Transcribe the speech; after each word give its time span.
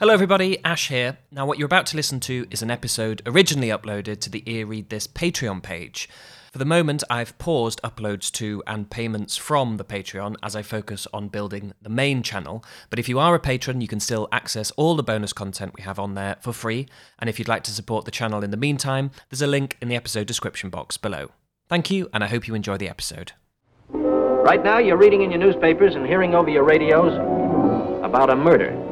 Hello, 0.00 0.14
everybody. 0.14 0.64
Ash 0.64 0.90
here. 0.90 1.18
Now, 1.32 1.44
what 1.44 1.58
you're 1.58 1.66
about 1.66 1.86
to 1.86 1.96
listen 1.96 2.20
to 2.20 2.46
is 2.52 2.62
an 2.62 2.70
episode 2.70 3.20
originally 3.26 3.66
uploaded 3.70 4.20
to 4.20 4.30
the 4.30 4.44
Ear 4.46 4.64
Read 4.64 4.90
This 4.90 5.08
Patreon 5.08 5.60
page. 5.60 6.08
For 6.52 6.58
the 6.58 6.64
moment, 6.64 7.02
I've 7.10 7.36
paused 7.38 7.82
uploads 7.82 8.30
to 8.34 8.62
and 8.64 8.88
payments 8.88 9.36
from 9.36 9.76
the 9.76 9.84
Patreon 9.84 10.36
as 10.40 10.54
I 10.54 10.62
focus 10.62 11.08
on 11.12 11.26
building 11.26 11.72
the 11.82 11.88
main 11.88 12.22
channel. 12.22 12.64
But 12.90 13.00
if 13.00 13.08
you 13.08 13.18
are 13.18 13.34
a 13.34 13.40
patron, 13.40 13.80
you 13.80 13.88
can 13.88 13.98
still 13.98 14.28
access 14.30 14.70
all 14.76 14.94
the 14.94 15.02
bonus 15.02 15.32
content 15.32 15.74
we 15.74 15.82
have 15.82 15.98
on 15.98 16.14
there 16.14 16.36
for 16.42 16.52
free. 16.52 16.86
And 17.18 17.28
if 17.28 17.40
you'd 17.40 17.48
like 17.48 17.64
to 17.64 17.72
support 17.72 18.04
the 18.04 18.12
channel 18.12 18.44
in 18.44 18.52
the 18.52 18.56
meantime, 18.56 19.10
there's 19.30 19.42
a 19.42 19.48
link 19.48 19.76
in 19.82 19.88
the 19.88 19.96
episode 19.96 20.28
description 20.28 20.70
box 20.70 20.96
below. 20.96 21.32
Thank 21.68 21.90
you, 21.90 22.08
and 22.14 22.22
I 22.22 22.28
hope 22.28 22.46
you 22.46 22.54
enjoy 22.54 22.76
the 22.76 22.88
episode. 22.88 23.32
Right 23.88 24.62
now, 24.62 24.78
you're 24.78 24.96
reading 24.96 25.22
in 25.22 25.32
your 25.32 25.40
newspapers 25.40 25.96
and 25.96 26.06
hearing 26.06 26.36
over 26.36 26.48
your 26.48 26.62
radios 26.62 27.14
about 28.04 28.30
a 28.30 28.36
murder. 28.36 28.87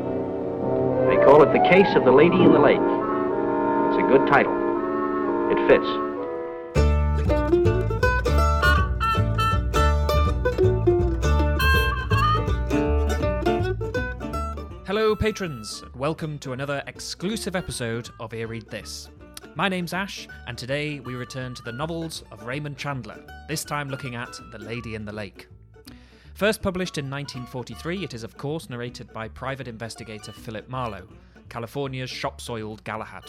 They 1.06 1.16
call 1.18 1.40
it 1.44 1.52
The 1.52 1.60
Case 1.70 1.94
of 1.94 2.04
the 2.04 2.10
Lady 2.10 2.34
in 2.34 2.52
the 2.52 2.58
Lake. 2.58 2.80
It's 2.80 3.98
a 4.02 4.06
good 4.08 4.26
title. 4.26 4.52
It 5.52 5.58
fits. 5.68 5.86
Hello, 14.84 15.14
patrons, 15.14 15.82
and 15.82 15.94
welcome 15.94 16.40
to 16.40 16.52
another 16.52 16.82
exclusive 16.88 17.54
episode 17.54 18.10
of 18.18 18.34
Ear 18.34 18.48
Read 18.48 18.68
This. 18.68 19.08
My 19.54 19.68
name's 19.68 19.92
Ash, 19.92 20.26
and 20.48 20.58
today 20.58 20.98
we 20.98 21.14
return 21.14 21.54
to 21.54 21.62
the 21.62 21.70
novels 21.70 22.24
of 22.32 22.42
Raymond 22.42 22.78
Chandler, 22.78 23.24
this 23.48 23.62
time 23.62 23.88
looking 23.88 24.16
at 24.16 24.36
The 24.50 24.58
Lady 24.58 24.96
in 24.96 25.04
the 25.04 25.12
Lake. 25.12 25.46
First 26.36 26.60
published 26.60 26.98
in 26.98 27.08
1943, 27.08 28.04
it 28.04 28.12
is 28.12 28.22
of 28.22 28.36
course 28.36 28.68
narrated 28.68 29.10
by 29.10 29.26
private 29.26 29.68
investigator 29.68 30.32
Philip 30.32 30.68
Marlowe, 30.68 31.08
California's 31.48 32.10
shop 32.10 32.42
soiled 32.42 32.84
Galahad. 32.84 33.24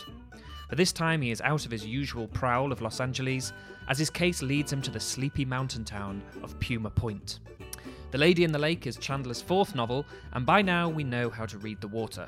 But 0.67 0.77
this 0.77 0.91
time 0.91 1.21
he 1.21 1.31
is 1.31 1.39
out 1.39 1.65
of 1.65 1.71
his 1.71 1.85
usual 1.85 2.27
prowl 2.27 2.73
of 2.73 2.81
Los 2.81 2.99
Angeles, 2.99 3.53
as 3.87 3.97
his 3.97 4.09
case 4.09 4.41
leads 4.41 4.73
him 4.73 4.81
to 4.81 4.91
the 4.91 4.99
sleepy 4.99 5.45
mountain 5.45 5.85
town 5.85 6.21
of 6.43 6.59
Puma 6.59 6.89
Point. 6.89 7.39
The 8.11 8.17
Lady 8.17 8.43
in 8.43 8.51
the 8.51 8.59
Lake 8.59 8.85
is 8.85 8.97
Chandler's 8.97 9.41
fourth 9.41 9.73
novel, 9.73 10.05
and 10.33 10.45
by 10.45 10.61
now 10.61 10.89
we 10.89 11.05
know 11.05 11.29
how 11.29 11.45
to 11.45 11.57
read 11.59 11.79
the 11.79 11.87
water. 11.87 12.27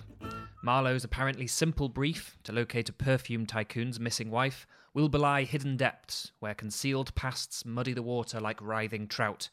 Marlowe's 0.63 1.03
apparently 1.03 1.47
simple 1.47 1.89
brief 1.89 2.37
to 2.43 2.53
locate 2.53 2.87
a 2.87 2.93
perfume 2.93 3.45
tycoon's 3.45 3.99
missing 3.99 4.31
wife 4.31 4.65
will 4.93 5.09
belie 5.09 5.43
hidden 5.43 5.75
depths 5.75 6.31
where 6.39 6.53
concealed 6.53 7.13
pasts 7.15 7.65
muddy 7.65 7.91
the 7.91 8.01
water 8.01 8.39
like 8.39 8.61
writhing 8.61 9.07
trout. 9.07 9.49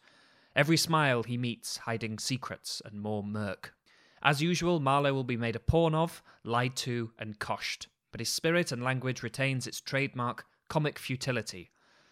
Every 0.56 0.78
smile 0.78 1.22
he 1.22 1.36
meets 1.36 1.76
hiding 1.76 2.18
secrets 2.18 2.80
and 2.82 3.02
more 3.02 3.22
murk. 3.22 3.74
As 4.22 4.40
usual, 4.40 4.80
Marlowe 4.80 5.12
will 5.12 5.22
be 5.22 5.36
made 5.36 5.54
a 5.54 5.60
pawn 5.60 5.94
of, 5.94 6.22
lied 6.44 6.74
to, 6.76 7.12
and 7.18 7.38
coshed, 7.38 7.88
but 8.10 8.20
his 8.20 8.30
spirit 8.30 8.72
and 8.72 8.82
language 8.82 9.22
retains 9.22 9.66
its 9.66 9.82
trademark 9.82 10.46
comic 10.68 10.98
futility. 10.98 11.68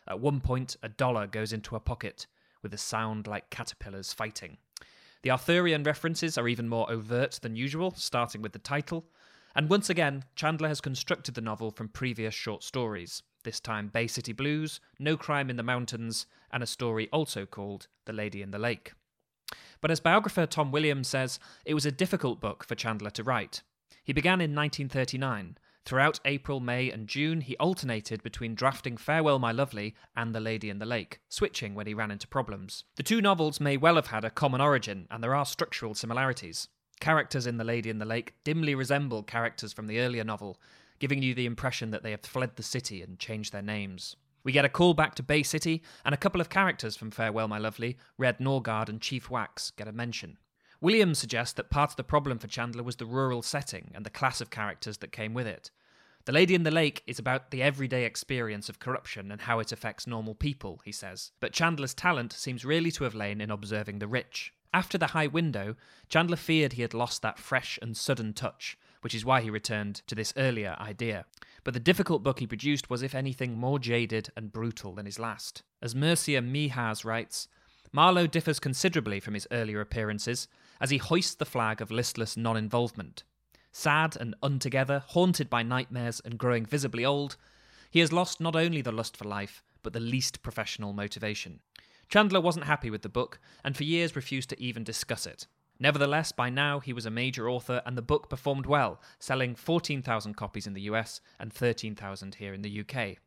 At 0.06 0.20
one 0.20 0.42
point, 0.42 0.76
a 0.82 0.90
dollar 0.90 1.26
goes 1.26 1.54
into 1.54 1.74
a 1.74 1.80
pocket, 1.80 2.26
with 2.60 2.74
a 2.74 2.78
sound 2.78 3.26
like 3.26 3.48
caterpillars 3.48 4.12
fighting. 4.12 4.58
The 5.22 5.30
Arthurian 5.30 5.82
references 5.82 6.36
are 6.36 6.46
even 6.46 6.68
more 6.68 6.92
overt 6.92 7.38
than 7.40 7.56
usual, 7.56 7.94
starting 7.96 8.42
with 8.42 8.52
the 8.52 8.58
title. 8.58 9.06
And 9.56 9.70
once 9.70 9.88
again, 9.88 10.22
Chandler 10.36 10.68
has 10.68 10.82
constructed 10.82 11.34
the 11.34 11.40
novel 11.40 11.70
from 11.70 11.88
previous 11.88 12.34
short 12.34 12.62
stories, 12.62 13.22
this 13.42 13.58
time 13.58 13.88
Bay 13.88 14.06
City 14.06 14.34
Blues, 14.34 14.80
No 14.98 15.16
Crime 15.16 15.48
in 15.48 15.56
the 15.56 15.62
Mountains, 15.62 16.26
and 16.52 16.62
a 16.62 16.66
story 16.66 17.08
also 17.10 17.46
called 17.46 17.86
The 18.04 18.12
Lady 18.12 18.42
in 18.42 18.50
the 18.50 18.58
Lake. 18.58 18.92
But 19.80 19.90
as 19.90 20.00
biographer 20.00 20.46
Tom 20.46 20.72
Williams 20.72 21.08
says, 21.08 21.38
it 21.64 21.74
was 21.74 21.86
a 21.86 21.92
difficult 21.92 22.40
book 22.40 22.64
for 22.64 22.74
Chandler 22.74 23.10
to 23.10 23.22
write. 23.22 23.62
He 24.02 24.12
began 24.12 24.40
in 24.40 24.54
1939. 24.54 25.58
Throughout 25.84 26.20
April, 26.24 26.60
May, 26.60 26.90
and 26.90 27.06
June, 27.06 27.42
he 27.42 27.58
alternated 27.58 28.22
between 28.22 28.54
drafting 28.54 28.96
Farewell, 28.96 29.38
My 29.38 29.52
Lovely 29.52 29.94
and 30.16 30.34
The 30.34 30.40
Lady 30.40 30.70
in 30.70 30.78
the 30.78 30.86
Lake, 30.86 31.20
switching 31.28 31.74
when 31.74 31.86
he 31.86 31.92
ran 31.92 32.10
into 32.10 32.26
problems. 32.26 32.84
The 32.96 33.02
two 33.02 33.20
novels 33.20 33.60
may 33.60 33.76
well 33.76 33.96
have 33.96 34.06
had 34.06 34.24
a 34.24 34.30
common 34.30 34.62
origin, 34.62 35.06
and 35.10 35.22
there 35.22 35.34
are 35.34 35.44
structural 35.44 35.94
similarities. 35.94 36.68
Characters 37.00 37.46
in 37.46 37.58
The 37.58 37.64
Lady 37.64 37.90
in 37.90 37.98
the 37.98 38.06
Lake 38.06 38.32
dimly 38.44 38.74
resemble 38.74 39.22
characters 39.22 39.74
from 39.74 39.86
the 39.86 40.00
earlier 40.00 40.24
novel, 40.24 40.58
giving 40.98 41.22
you 41.22 41.34
the 41.34 41.44
impression 41.44 41.90
that 41.90 42.02
they 42.02 42.12
have 42.12 42.22
fled 42.22 42.56
the 42.56 42.62
city 42.62 43.02
and 43.02 43.18
changed 43.18 43.52
their 43.52 43.60
names. 43.60 44.16
We 44.44 44.52
get 44.52 44.66
a 44.66 44.68
call 44.68 44.92
back 44.92 45.14
to 45.14 45.22
Bay 45.22 45.42
City, 45.42 45.82
and 46.04 46.14
a 46.14 46.18
couple 46.18 46.40
of 46.40 46.50
characters 46.50 46.96
from 46.96 47.10
Farewell, 47.10 47.48
My 47.48 47.58
Lovely, 47.58 47.96
Red 48.18 48.38
Norgaard 48.38 48.90
and 48.90 49.00
Chief 49.00 49.30
Wax, 49.30 49.70
get 49.70 49.88
a 49.88 49.92
mention. 49.92 50.36
Williams 50.82 51.18
suggests 51.18 51.54
that 51.54 51.70
part 51.70 51.90
of 51.90 51.96
the 51.96 52.04
problem 52.04 52.38
for 52.38 52.46
Chandler 52.46 52.82
was 52.82 52.96
the 52.96 53.06
rural 53.06 53.40
setting 53.40 53.90
and 53.94 54.04
the 54.04 54.10
class 54.10 54.42
of 54.42 54.50
characters 54.50 54.98
that 54.98 55.12
came 55.12 55.32
with 55.32 55.46
it. 55.46 55.70
The 56.26 56.32
Lady 56.32 56.54
in 56.54 56.62
the 56.62 56.70
Lake 56.70 57.02
is 57.06 57.18
about 57.18 57.50
the 57.50 57.62
everyday 57.62 58.04
experience 58.04 58.68
of 58.68 58.78
corruption 58.78 59.32
and 59.32 59.40
how 59.40 59.60
it 59.60 59.72
affects 59.72 60.06
normal 60.06 60.34
people, 60.34 60.82
he 60.84 60.92
says. 60.92 61.32
But 61.40 61.52
Chandler's 61.52 61.94
talent 61.94 62.34
seems 62.34 62.66
really 62.66 62.90
to 62.92 63.04
have 63.04 63.14
lain 63.14 63.40
in 63.40 63.50
observing 63.50 63.98
the 63.98 64.06
rich. 64.06 64.52
After 64.74 64.98
the 64.98 65.08
high 65.08 65.26
window, 65.26 65.76
Chandler 66.08 66.36
feared 66.36 66.74
he 66.74 66.82
had 66.82 66.92
lost 66.92 67.22
that 67.22 67.38
fresh 67.38 67.78
and 67.80 67.96
sudden 67.96 68.34
touch, 68.34 68.76
which 69.04 69.14
is 69.14 69.22
why 69.22 69.42
he 69.42 69.50
returned 69.50 69.96
to 70.06 70.14
this 70.14 70.32
earlier 70.34 70.74
idea. 70.80 71.26
But 71.62 71.74
the 71.74 71.80
difficult 71.80 72.22
book 72.22 72.40
he 72.40 72.46
produced 72.46 72.88
was, 72.88 73.02
if 73.02 73.14
anything, 73.14 73.58
more 73.58 73.78
jaded 73.78 74.30
and 74.34 74.50
brutal 74.50 74.94
than 74.94 75.04
his 75.04 75.18
last. 75.18 75.62
As 75.82 75.94
Mircea 75.94 76.42
Mihas 76.42 77.04
writes, 77.04 77.46
Marlowe 77.92 78.26
differs 78.26 78.58
considerably 78.58 79.20
from 79.20 79.34
his 79.34 79.46
earlier 79.50 79.82
appearances 79.82 80.48
as 80.80 80.88
he 80.88 80.96
hoists 80.96 81.34
the 81.34 81.44
flag 81.44 81.82
of 81.82 81.90
listless 81.90 82.34
non 82.34 82.56
involvement. 82.56 83.24
Sad 83.72 84.16
and 84.18 84.34
untogether, 84.42 85.04
haunted 85.08 85.50
by 85.50 85.62
nightmares 85.62 86.20
and 86.24 86.38
growing 86.38 86.64
visibly 86.64 87.04
old, 87.04 87.36
he 87.90 88.00
has 88.00 88.10
lost 88.10 88.40
not 88.40 88.56
only 88.56 88.80
the 88.80 88.90
lust 88.90 89.18
for 89.18 89.26
life, 89.26 89.62
but 89.82 89.92
the 89.92 90.00
least 90.00 90.42
professional 90.42 90.94
motivation. 90.94 91.60
Chandler 92.08 92.40
wasn't 92.40 92.64
happy 92.64 92.88
with 92.88 93.02
the 93.02 93.10
book, 93.10 93.38
and 93.62 93.76
for 93.76 93.84
years 93.84 94.16
refused 94.16 94.48
to 94.48 94.60
even 94.62 94.82
discuss 94.82 95.26
it. 95.26 95.46
Nevertheless, 95.80 96.32
by 96.32 96.50
now 96.50 96.80
he 96.80 96.92
was 96.92 97.04
a 97.04 97.10
major 97.10 97.48
author, 97.48 97.82
and 97.84 97.98
the 97.98 98.02
book 98.02 98.30
performed 98.30 98.66
well, 98.66 99.00
selling 99.18 99.54
14,000 99.54 100.34
copies 100.34 100.66
in 100.66 100.74
the 100.74 100.82
US 100.82 101.20
and 101.38 101.52
13,000 101.52 102.36
here 102.36 102.54
in 102.54 102.62
the 102.62 102.80
UK. 102.80 103.18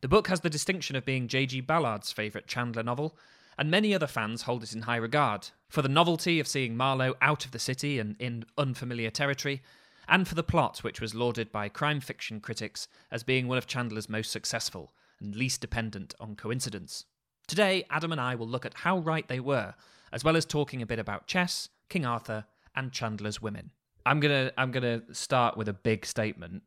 The 0.00 0.08
book 0.08 0.28
has 0.28 0.40
the 0.40 0.48
distinction 0.48 0.96
of 0.96 1.04
being 1.04 1.28
J.G. 1.28 1.60
Ballard's 1.62 2.12
favourite 2.12 2.46
Chandler 2.46 2.82
novel, 2.82 3.16
and 3.58 3.70
many 3.70 3.94
other 3.94 4.06
fans 4.06 4.42
hold 4.42 4.62
it 4.62 4.72
in 4.72 4.82
high 4.82 4.96
regard 4.96 5.48
for 5.68 5.82
the 5.82 5.88
novelty 5.88 6.40
of 6.40 6.48
seeing 6.48 6.76
Marlowe 6.76 7.16
out 7.20 7.44
of 7.44 7.50
the 7.50 7.58
city 7.58 7.98
and 7.98 8.16
in 8.18 8.44
unfamiliar 8.56 9.10
territory, 9.10 9.62
and 10.08 10.26
for 10.26 10.34
the 10.34 10.42
plot, 10.42 10.78
which 10.78 11.00
was 11.00 11.14
lauded 11.14 11.52
by 11.52 11.68
crime 11.68 12.00
fiction 12.00 12.40
critics 12.40 12.88
as 13.10 13.22
being 13.22 13.46
one 13.46 13.58
of 13.58 13.66
Chandler's 13.66 14.08
most 14.08 14.32
successful 14.32 14.92
and 15.20 15.36
least 15.36 15.60
dependent 15.60 16.14
on 16.18 16.34
coincidence. 16.34 17.04
Today, 17.46 17.84
Adam 17.90 18.12
and 18.12 18.20
I 18.20 18.34
will 18.34 18.48
look 18.48 18.64
at 18.64 18.74
how 18.74 18.98
right 18.98 19.28
they 19.28 19.40
were, 19.40 19.74
as 20.12 20.24
well 20.24 20.36
as 20.36 20.46
talking 20.46 20.80
a 20.80 20.86
bit 20.86 20.98
about 20.98 21.26
chess, 21.26 21.68
King 21.90 22.06
Arthur, 22.06 22.46
and 22.74 22.90
Chandler's 22.92 23.42
women. 23.42 23.70
I'm 24.06 24.20
gonna 24.20 24.50
I'm 24.56 24.70
gonna 24.70 25.02
start 25.12 25.58
with 25.58 25.68
a 25.68 25.74
big 25.74 26.06
statement. 26.06 26.62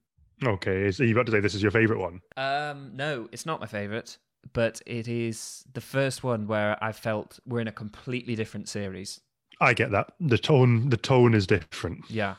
Okay, 0.45 0.83
is 0.83 0.99
are 1.01 1.05
you 1.05 1.13
about 1.13 1.25
to 1.25 1.31
say 1.31 1.39
this 1.39 1.55
is 1.55 1.63
your 1.63 1.71
favorite 1.71 1.99
one? 1.99 2.21
Um, 2.37 2.91
no, 2.93 3.27
it's 3.31 3.45
not 3.45 3.59
my 3.59 3.65
favorite, 3.65 4.17
but 4.53 4.81
it 4.85 5.07
is 5.07 5.63
the 5.73 5.81
first 5.81 6.23
one 6.23 6.45
where 6.45 6.77
I 6.83 6.91
felt 6.91 7.39
we're 7.47 7.61
in 7.61 7.67
a 7.67 7.71
completely 7.71 8.35
different 8.35 8.69
series. 8.69 9.21
I 9.59 9.73
get 9.73 9.91
that. 9.91 10.13
The 10.19 10.37
tone 10.37 10.89
the 10.89 10.97
tone 10.97 11.33
is 11.33 11.47
different. 11.47 12.09
Yeah. 12.09 12.35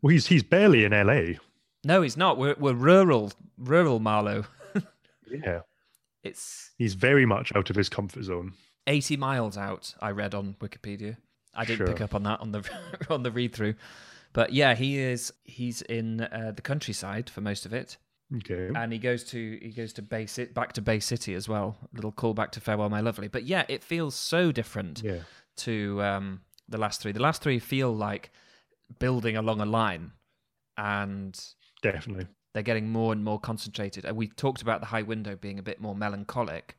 Well, 0.00 0.12
he's 0.12 0.26
he's 0.26 0.42
barely 0.42 0.84
in 0.84 0.92
LA. 0.92 1.38
No, 1.84 2.00
he's 2.00 2.16
not. 2.16 2.38
We're 2.38 2.56
we're 2.58 2.74
rural, 2.74 3.32
rural 3.58 4.00
Marlowe. 4.00 4.44
Yeah. 5.30 5.60
It's 6.22 6.72
He's 6.76 6.94
very 6.94 7.24
much 7.24 7.54
out 7.54 7.70
of 7.70 7.76
his 7.76 7.88
comfort 7.88 8.24
zone. 8.24 8.54
80 8.86 9.16
miles 9.16 9.56
out. 9.56 9.94
I 10.00 10.10
read 10.10 10.34
on 10.34 10.56
Wikipedia. 10.60 11.16
I 11.54 11.64
didn't 11.64 11.86
pick 11.86 12.00
up 12.00 12.14
on 12.14 12.22
that 12.24 12.40
on 12.40 12.52
the 12.52 12.68
on 13.10 13.22
the 13.22 13.30
read 13.30 13.52
through, 13.54 13.74
but 14.32 14.52
yeah, 14.52 14.74
he 14.74 14.98
is. 14.98 15.32
He's 15.44 15.82
in 15.82 16.20
uh, 16.22 16.52
the 16.54 16.62
countryside 16.62 17.28
for 17.28 17.40
most 17.40 17.66
of 17.66 17.72
it, 17.72 17.96
Okay. 18.36 18.70
and 18.74 18.92
he 18.92 18.98
goes 18.98 19.24
to 19.24 19.58
he 19.60 19.70
goes 19.70 19.92
to 19.94 20.02
Bay 20.02 20.26
City, 20.26 20.52
back 20.52 20.72
to 20.74 20.82
Bay 20.82 21.00
City 21.00 21.34
as 21.34 21.48
well. 21.48 21.76
little 21.92 22.12
callback 22.12 22.50
to 22.52 22.60
Farewell, 22.60 22.88
My 22.88 23.00
Lovely. 23.00 23.28
But 23.28 23.44
yeah, 23.44 23.64
it 23.68 23.82
feels 23.82 24.14
so 24.14 24.52
different 24.52 25.02
Yeah. 25.02 25.20
to 25.58 26.02
um, 26.02 26.40
the 26.68 26.78
last 26.78 27.00
three. 27.02 27.12
The 27.12 27.20
last 27.22 27.42
three 27.42 27.58
feel 27.58 27.94
like 27.94 28.30
building 28.98 29.36
along 29.36 29.60
a 29.60 29.66
line, 29.66 30.12
and 30.76 31.38
Definitely. 31.82 32.26
they're 32.54 32.62
getting 32.62 32.88
more 32.90 33.12
and 33.12 33.24
more 33.24 33.40
concentrated. 33.40 34.04
And 34.04 34.16
we 34.16 34.28
talked 34.28 34.62
about 34.62 34.80
the 34.80 34.86
high 34.86 35.02
window 35.02 35.36
being 35.36 35.58
a 35.58 35.62
bit 35.62 35.80
more 35.80 35.94
melancholic, 35.94 36.76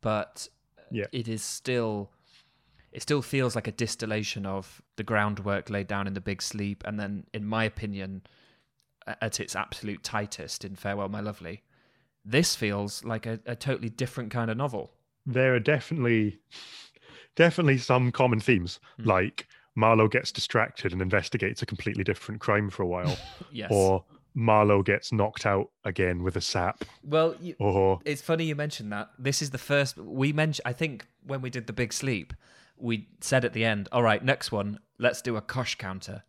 but 0.00 0.48
Yeah. 0.90 1.06
it 1.12 1.28
is 1.28 1.42
still 1.42 2.10
it 2.94 3.02
still 3.02 3.20
feels 3.22 3.54
like 3.54 3.66
a 3.68 3.72
distillation 3.72 4.46
of 4.46 4.80
the 4.96 5.02
groundwork 5.02 5.68
laid 5.68 5.86
down 5.88 6.06
in 6.06 6.14
the 6.14 6.20
big 6.20 6.40
sleep 6.40 6.82
and 6.86 6.98
then 6.98 7.26
in 7.34 7.44
my 7.44 7.64
opinion 7.64 8.22
at 9.20 9.40
its 9.40 9.54
absolute 9.56 10.02
tightest 10.02 10.64
in 10.64 10.74
farewell 10.76 11.08
my 11.08 11.20
lovely 11.20 11.62
this 12.24 12.54
feels 12.56 13.04
like 13.04 13.26
a, 13.26 13.38
a 13.44 13.54
totally 13.54 13.90
different 13.90 14.30
kind 14.30 14.50
of 14.50 14.56
novel 14.56 14.92
There 15.26 15.54
are 15.54 15.60
definitely 15.60 16.38
definitely 17.36 17.78
some 17.78 18.12
common 18.12 18.40
themes 18.40 18.80
Hmm. 18.98 19.08
like 19.08 19.48
Marlowe 19.76 20.08
gets 20.08 20.30
distracted 20.30 20.92
and 20.92 21.02
investigates 21.02 21.60
a 21.62 21.66
completely 21.66 22.04
different 22.04 22.40
crime 22.40 22.70
for 22.70 22.84
a 22.84 22.86
while, 22.86 23.18
Yes. 23.50 23.72
or 23.72 24.04
Marlowe 24.34 24.82
gets 24.84 25.12
knocked 25.12 25.44
out 25.46 25.70
again 25.84 26.22
with 26.22 26.36
a 26.36 26.40
sap, 26.40 26.84
well, 27.02 27.34
you, 27.40 27.56
or 27.58 28.00
it's 28.04 28.22
funny 28.22 28.44
you 28.44 28.54
mentioned 28.54 28.92
that. 28.92 29.10
This 29.18 29.42
is 29.42 29.50
the 29.50 29.58
first 29.58 29.96
we 29.96 30.32
mentioned. 30.32 30.62
I 30.64 30.72
think 30.72 31.06
when 31.26 31.40
we 31.42 31.50
did 31.50 31.66
the 31.66 31.72
big 31.72 31.92
sleep, 31.92 32.32
we 32.76 33.08
said 33.20 33.44
at 33.44 33.52
the 33.52 33.64
end, 33.64 33.88
"All 33.92 34.02
right, 34.02 34.22
next 34.24 34.52
one, 34.52 34.80
let's 34.98 35.22
do 35.22 35.36
a 35.36 35.40
kosh 35.40 35.76
counter." 35.76 36.24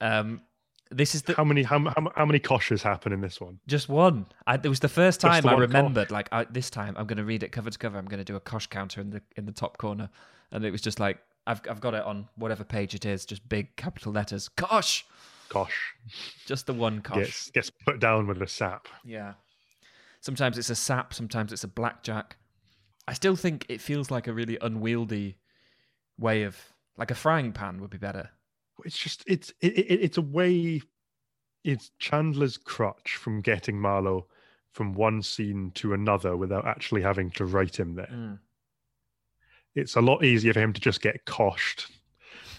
Um, 0.00 0.42
this 0.90 1.14
is 1.14 1.22
the 1.22 1.34
how 1.34 1.44
many 1.44 1.62
how, 1.62 1.78
how, 1.78 2.12
how 2.16 2.26
many 2.26 2.40
koshes 2.40 2.82
happen 2.82 3.12
in 3.12 3.20
this 3.20 3.40
one? 3.40 3.60
just 3.66 3.88
one. 3.88 4.26
I, 4.46 4.54
it 4.54 4.68
was 4.68 4.80
the 4.80 4.88
first 4.88 5.20
time 5.20 5.42
the 5.42 5.50
I 5.50 5.54
remembered. 5.54 6.10
Like 6.10 6.28
I, 6.32 6.44
this 6.44 6.70
time, 6.70 6.94
I'm 6.96 7.06
going 7.06 7.18
to 7.18 7.24
read 7.24 7.42
it 7.42 7.52
cover 7.52 7.70
to 7.70 7.78
cover. 7.78 7.98
I'm 7.98 8.06
going 8.06 8.18
to 8.18 8.24
do 8.24 8.36
a 8.36 8.40
kosh 8.40 8.66
counter 8.66 9.00
in 9.00 9.10
the 9.10 9.22
in 9.36 9.46
the 9.46 9.52
top 9.52 9.78
corner, 9.78 10.10
and 10.50 10.64
it 10.64 10.70
was 10.70 10.80
just 10.80 10.98
like 10.98 11.18
I've 11.46 11.60
I've 11.68 11.80
got 11.80 11.94
it 11.94 12.04
on 12.04 12.28
whatever 12.36 12.64
page 12.64 12.94
it 12.94 13.04
is, 13.04 13.24
just 13.24 13.48
big 13.48 13.76
capital 13.76 14.12
letters. 14.12 14.48
Kosh, 14.48 15.04
Kosh 15.50 15.94
just 16.46 16.66
the 16.66 16.72
one 16.72 17.02
kosh. 17.02 17.16
gets 17.18 17.50
gets 17.50 17.70
put 17.70 18.00
down 18.00 18.26
with 18.26 18.40
a 18.40 18.46
sap. 18.46 18.88
Yeah. 19.04 19.34
Sometimes 20.20 20.56
it's 20.56 20.70
a 20.70 20.74
sap, 20.74 21.12
sometimes 21.12 21.52
it's 21.52 21.64
a 21.64 21.68
blackjack. 21.68 22.36
I 23.08 23.14
still 23.14 23.36
think 23.36 23.66
it 23.68 23.80
feels 23.80 24.10
like 24.10 24.28
a 24.28 24.32
really 24.32 24.58
unwieldy 24.60 25.36
way 26.20 26.44
of 26.44 26.56
like 26.96 27.10
a 27.10 27.14
frying 27.14 27.52
pan 27.52 27.80
would 27.80 27.90
be 27.90 27.98
better. 27.98 28.30
It's 28.84 28.96
just 28.96 29.24
it's 29.26 29.52
it, 29.60 29.72
it, 29.76 30.00
it's 30.00 30.18
a 30.18 30.22
way. 30.22 30.82
It's 31.64 31.90
Chandler's 31.98 32.56
crutch 32.56 33.16
from 33.16 33.40
getting 33.40 33.78
Marlowe 33.80 34.26
from 34.72 34.94
one 34.94 35.22
scene 35.22 35.72
to 35.74 35.92
another 35.92 36.36
without 36.36 36.66
actually 36.66 37.02
having 37.02 37.30
to 37.32 37.44
write 37.44 37.78
him 37.78 37.96
there. 37.96 38.08
Mm. 38.12 38.38
It's 39.74 39.96
a 39.96 40.00
lot 40.00 40.24
easier 40.24 40.54
for 40.54 40.60
him 40.60 40.72
to 40.72 40.80
just 40.80 41.02
get 41.02 41.26
coshed, 41.26 41.90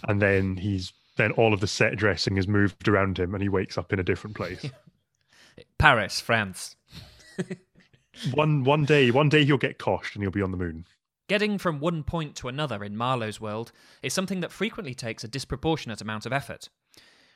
and 0.08 0.20
then 0.20 0.56
he's 0.56 0.92
then 1.16 1.32
all 1.32 1.52
of 1.52 1.60
the 1.60 1.66
set 1.66 1.96
dressing 1.96 2.36
is 2.36 2.48
moved 2.48 2.88
around 2.88 3.18
him, 3.18 3.34
and 3.34 3.42
he 3.42 3.48
wakes 3.48 3.76
up 3.76 3.92
in 3.92 3.98
a 3.98 4.04
different 4.04 4.36
place. 4.36 4.64
Paris, 5.78 6.20
France. 6.20 6.76
one 8.34 8.64
one 8.64 8.84
day, 8.84 9.10
one 9.10 9.28
day 9.28 9.44
he'll 9.44 9.58
get 9.58 9.78
coshed 9.78 10.14
and 10.14 10.22
he'll 10.22 10.30
be 10.30 10.42
on 10.42 10.50
the 10.50 10.56
moon. 10.56 10.86
Getting 11.32 11.56
from 11.56 11.80
one 11.80 12.02
point 12.02 12.36
to 12.36 12.48
another 12.48 12.84
in 12.84 12.94
Marlowe's 12.94 13.40
world 13.40 13.72
is 14.02 14.12
something 14.12 14.40
that 14.40 14.52
frequently 14.52 14.94
takes 14.94 15.24
a 15.24 15.28
disproportionate 15.28 16.02
amount 16.02 16.26
of 16.26 16.32
effort. 16.34 16.68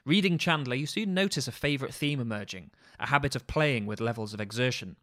Reading 0.05 0.37
Chandler, 0.37 0.75
you 0.75 0.85
soon 0.85 1.15
notice 1.15 1.49
a 1.49 1.51
favourite 1.51 1.95
theme 1.95 2.21
emerging, 2.21 2.73
a 3.01 3.07
habit 3.07 3.35
of 3.35 3.47
playing 3.47 3.87
with 3.87 4.03
levels 4.03 4.35
of 4.35 4.41
exertion. 4.43 4.97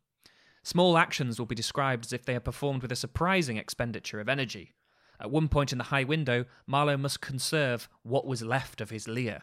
Small 0.61 0.95
actions 0.95 1.39
will 1.39 1.47
be 1.47 1.55
described 1.55 2.05
as 2.05 2.13
if 2.13 2.23
they 2.23 2.35
are 2.35 2.39
performed 2.39 2.83
with 2.83 2.91
a 2.91 2.95
surprising 2.95 3.57
expenditure 3.57 4.19
of 4.19 4.29
energy. 4.29 4.73
At 5.19 5.31
one 5.31 5.47
point 5.47 5.71
in 5.71 5.79
the 5.79 5.85
high 5.85 6.03
window, 6.03 6.45
Marlowe 6.67 6.95
must 6.95 7.19
conserve 7.19 7.89
what 8.03 8.27
was 8.27 8.43
left 8.43 8.79
of 8.79 8.91
his 8.91 9.07
Lear. 9.07 9.41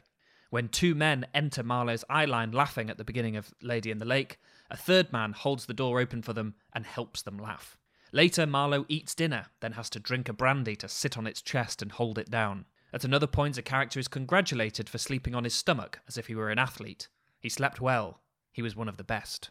When 0.51 0.69
two 0.69 0.95
men 0.95 1.27
enter 1.35 1.65
Marlowe's 1.65 2.05
eyeline 2.09 2.55
laughing 2.55 2.89
at 2.89 2.99
the 2.99 3.05
beginning 3.05 3.35
of 3.35 3.53
Lady 3.61 3.91
in 3.91 3.99
the 3.99 4.05
Lake, 4.05 4.39
a 4.71 4.77
third 4.77 5.13
man 5.13 5.33
holds 5.33 5.67
the 5.67 5.75
door 5.75 5.99
open 5.99 6.23
for 6.23 6.35
them 6.35 6.55
and 6.73 6.87
helps 6.87 7.23
them 7.23 7.37
laugh. 7.37 7.77
Later, 8.13 8.47
Marlowe 8.47 8.87
eats 8.89 9.15
dinner, 9.15 9.47
then 9.61 9.73
has 9.73 9.89
to 9.91 10.01
drink 10.01 10.29
a 10.29 10.33
brandy 10.33 10.75
to 10.77 10.89
sit 10.89 11.17
on 11.17 11.27
its 11.27 11.43
chest 11.43 11.81
and 11.81 11.93
hold 11.93 12.19
it 12.19 12.31
down. 12.31 12.65
At 12.93 13.05
another 13.05 13.29
point, 13.29 13.57
a 13.57 13.63
character 13.63 14.01
is 14.01 14.09
congratulated 14.09 14.89
for 14.89 14.99
sleeping 14.99 15.35
on 15.35 15.45
his 15.45 15.55
stomach 15.55 16.01
as 16.09 16.19
if 16.19 16.27
he 16.27 16.35
were 16.35 16.51
an 16.51 16.59
athlete. 16.59 17.09
He 17.39 17.49
slept 17.49 17.81
well. 17.81 18.21
He 18.53 18.63
was 18.63 18.75
one 18.75 18.89
of 18.89 18.97
the 18.97 19.05
best. 19.05 19.51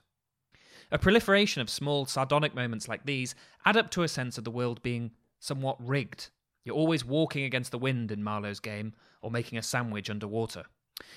A 0.92 0.98
proliferation 0.98 1.62
of 1.62 1.70
small, 1.70 2.06
sardonic 2.06 2.54
moments 2.54 2.88
like 2.88 3.06
these 3.06 3.36
add 3.66 3.78
up 3.78 3.92
to 3.92 4.04
a 4.04 4.08
sense 4.08 4.38
of 4.38 4.44
the 4.44 4.52
world 4.52 4.82
being 4.82 5.12
somewhat 5.40 5.78
rigged. 5.80 6.30
You're 6.66 6.76
always 6.76 7.06
walking 7.06 7.46
against 7.46 7.72
the 7.72 7.78
wind 7.78 8.12
in 8.12 8.24
Marlowe's 8.24 8.60
game, 8.60 8.94
or 9.22 9.32
making 9.32 9.58
a 9.58 9.64
sandwich 9.64 10.10
underwater. 10.10 10.64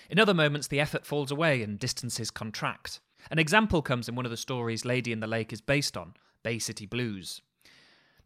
In 0.08 0.18
other 0.18 0.34
moments, 0.34 0.68
the 0.68 0.80
effort 0.80 1.04
falls 1.04 1.30
away 1.30 1.62
and 1.62 1.78
distances 1.78 2.30
contract. 2.30 3.00
An 3.30 3.38
example 3.38 3.82
comes 3.82 4.08
in 4.08 4.14
one 4.14 4.24
of 4.24 4.30
the 4.30 4.36
stories 4.36 4.84
Lady 4.84 5.12
in 5.12 5.20
the 5.20 5.26
Lake 5.26 5.52
is 5.52 5.60
based 5.60 5.96
on, 5.96 6.14
Bay 6.42 6.58
City 6.58 6.86
Blues. 6.86 7.42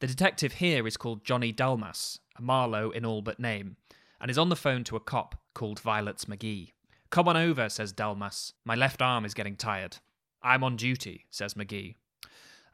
The 0.01 0.07
detective 0.07 0.55
here 0.55 0.87
is 0.87 0.97
called 0.97 1.25
Johnny 1.25 1.53
Dalmas, 1.53 2.21
a 2.39 2.43
Marlowe 2.43 2.91
in 2.91 3.05
all 3.05 3.23
but 3.23 3.41
name, 3.41 3.77
and 4.21 4.31
is 4.31 4.39
on 4.39 4.49
the 4.49 4.57
phone 4.57 4.85
to 4.85 4.97
a 4.97 5.01
cop 5.01 5.41
called 5.55 5.81
Violets 5.81 6.27
McGee. 6.27 6.73
Come 7.11 7.29
on 7.29 7.37
over, 7.37 7.69
says 7.69 7.93
Dalmas. 7.93 8.53
My 8.65 8.75
left 8.75 9.01
arm 9.01 9.25
is 9.25 9.35
getting 9.35 9.57
tired. 9.57 9.99
I'm 10.43 10.63
on 10.63 10.77
duty, 10.77 11.27
says 11.31 11.55
McGee. 11.55 11.95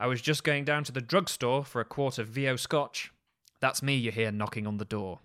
I 0.01 0.07
was 0.07 0.21
just 0.21 0.43
going 0.43 0.65
down 0.65 0.85
to 0.85 0.93
the 0.93 1.01
drugstore 1.01 1.65
for 1.65 1.81
a 1.81 1.85
quart 1.85 2.19
of 2.19 2.29
VO 2.29 2.57
scotch. 2.57 3.13
That's 3.61 3.83
me 3.83 3.95
you 3.95 4.11
hear 4.11 4.33
knocking 4.33 4.67
on 4.67 4.79
the 4.79 4.85
door. 4.85 5.21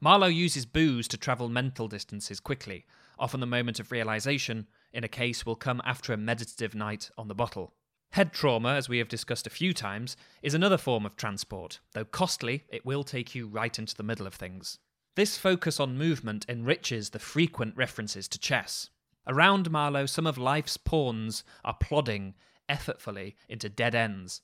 Marlowe 0.00 0.26
uses 0.26 0.64
booze 0.64 1.08
to 1.08 1.18
travel 1.18 1.48
mental 1.48 1.88
distances 1.88 2.40
quickly. 2.40 2.86
Often 3.18 3.40
the 3.40 3.46
moment 3.46 3.80
of 3.80 3.92
realization 3.92 4.68
in 4.92 5.04
a 5.04 5.08
case 5.08 5.44
will 5.44 5.56
come 5.56 5.82
after 5.84 6.12
a 6.12 6.16
meditative 6.16 6.74
night 6.74 7.10
on 7.18 7.28
the 7.28 7.34
bottle. 7.34 7.74
Head 8.12 8.32
trauma, 8.32 8.70
as 8.70 8.88
we 8.88 8.98
have 8.98 9.08
discussed 9.08 9.46
a 9.46 9.50
few 9.50 9.74
times, 9.74 10.16
is 10.42 10.54
another 10.54 10.78
form 10.78 11.04
of 11.04 11.16
transport. 11.16 11.80
Though 11.92 12.04
costly, 12.04 12.64
it 12.68 12.84
will 12.84 13.04
take 13.04 13.34
you 13.34 13.46
right 13.46 13.78
into 13.78 13.94
the 13.94 14.02
middle 14.02 14.26
of 14.26 14.34
things. 14.34 14.78
This 15.14 15.36
focus 15.36 15.78
on 15.78 15.98
movement 15.98 16.46
enriches 16.48 17.10
the 17.10 17.18
frequent 17.18 17.76
references 17.76 18.26
to 18.28 18.38
chess. 18.38 18.88
Around 19.26 19.70
Marlowe, 19.70 20.06
some 20.06 20.26
of 20.26 20.38
life's 20.38 20.76
pawns 20.76 21.44
are 21.64 21.74
plodding 21.74 22.34
effortfully 22.68 23.34
into 23.48 23.68
dead 23.68 23.94
ends, 23.94 24.40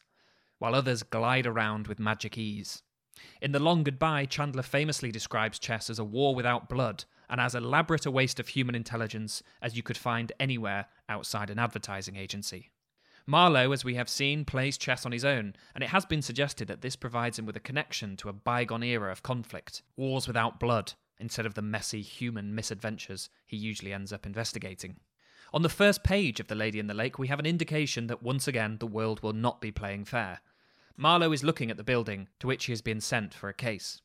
while 0.59 0.75
others 0.75 1.03
glide 1.03 1.47
around 1.47 1.87
with 1.87 1.99
magic 1.99 2.37
ease. 2.37 2.83
In 3.41 3.53
The 3.53 3.61
Long 3.61 3.83
Goodbye, 3.83 4.27
Chandler 4.27 4.63
famously 4.63 5.11
describes 5.11 5.59
chess 5.59 5.89
as 5.89 5.99
a 5.99 6.05
war 6.05 6.35
without 6.35 6.69
blood 6.69 7.05
and 7.31 7.41
as 7.41 7.55
elaborate 7.55 8.05
a 8.05 8.11
waste 8.11 8.39
of 8.39 8.49
human 8.49 8.75
intelligence 8.75 9.43
as 9.63 9.77
you 9.77 9.83
could 9.83 9.97
find 9.97 10.33
anywhere 10.39 10.87
outside 11.09 11.49
an 11.49 11.59
advertising 11.59 12.17
agency. 12.17 12.71
Marlowe, 13.27 13.73
as 13.73 13.85
we 13.85 13.95
have 13.95 14.09
seen, 14.09 14.45
plays 14.45 14.77
chess 14.77 15.07
on 15.07 15.13
his 15.13 15.25
own, 15.25 15.55
and 15.75 15.83
it 15.83 15.91
has 15.91 16.05
been 16.05 16.21
suggested 16.21 16.69
that 16.69 16.83
this 16.83 16.95
provides 16.95 17.39
him 17.39 17.47
with 17.47 17.57
a 17.57 17.61
connection 17.61 18.17
to 18.19 18.29
a 18.29 18.35
bygone 18.35 18.83
era 18.83 19.11
of 19.11 19.23
conflict, 19.23 19.83
wars 19.97 20.27
without 20.27 20.61
blood, 20.61 20.93
instead 21.19 21.47
of 21.47 21.55
the 21.55 21.63
messy 21.63 22.03
human 22.03 22.55
misadventures 22.55 23.31
he 23.47 23.57
usually 23.57 23.95
ends 23.95 24.13
up 24.13 24.27
investigating. 24.27 24.97
On 25.55 25.63
the 25.63 25.69
first 25.69 26.05
page 26.05 26.41
of 26.41 26.49
The 26.49 26.55
Lady 26.55 26.79
in 26.79 26.87
the 26.87 26.95
Lake, 26.95 27.19
we 27.19 27.29
have 27.29 27.39
an 27.39 27.47
indication 27.47 28.09
that 28.09 28.23
once 28.23 28.47
again 28.47 28.79
the 28.79 28.87
world 28.87 29.23
will 29.23 29.33
not 29.33 29.61
be 29.61 29.71
playing 29.71 30.05
fair. 30.05 30.41
Marlowe 30.97 31.33
is 31.33 31.45
looking 31.45 31.71
at 31.71 31.77
the 31.77 31.85
building 31.85 32.29
to 32.41 32.47
which 32.47 32.67
he 32.67 32.73
has 32.73 32.83
been 32.83 33.01
sent 33.01 33.33
for 33.33 33.49
a 33.49 33.55
case. 33.55 34.01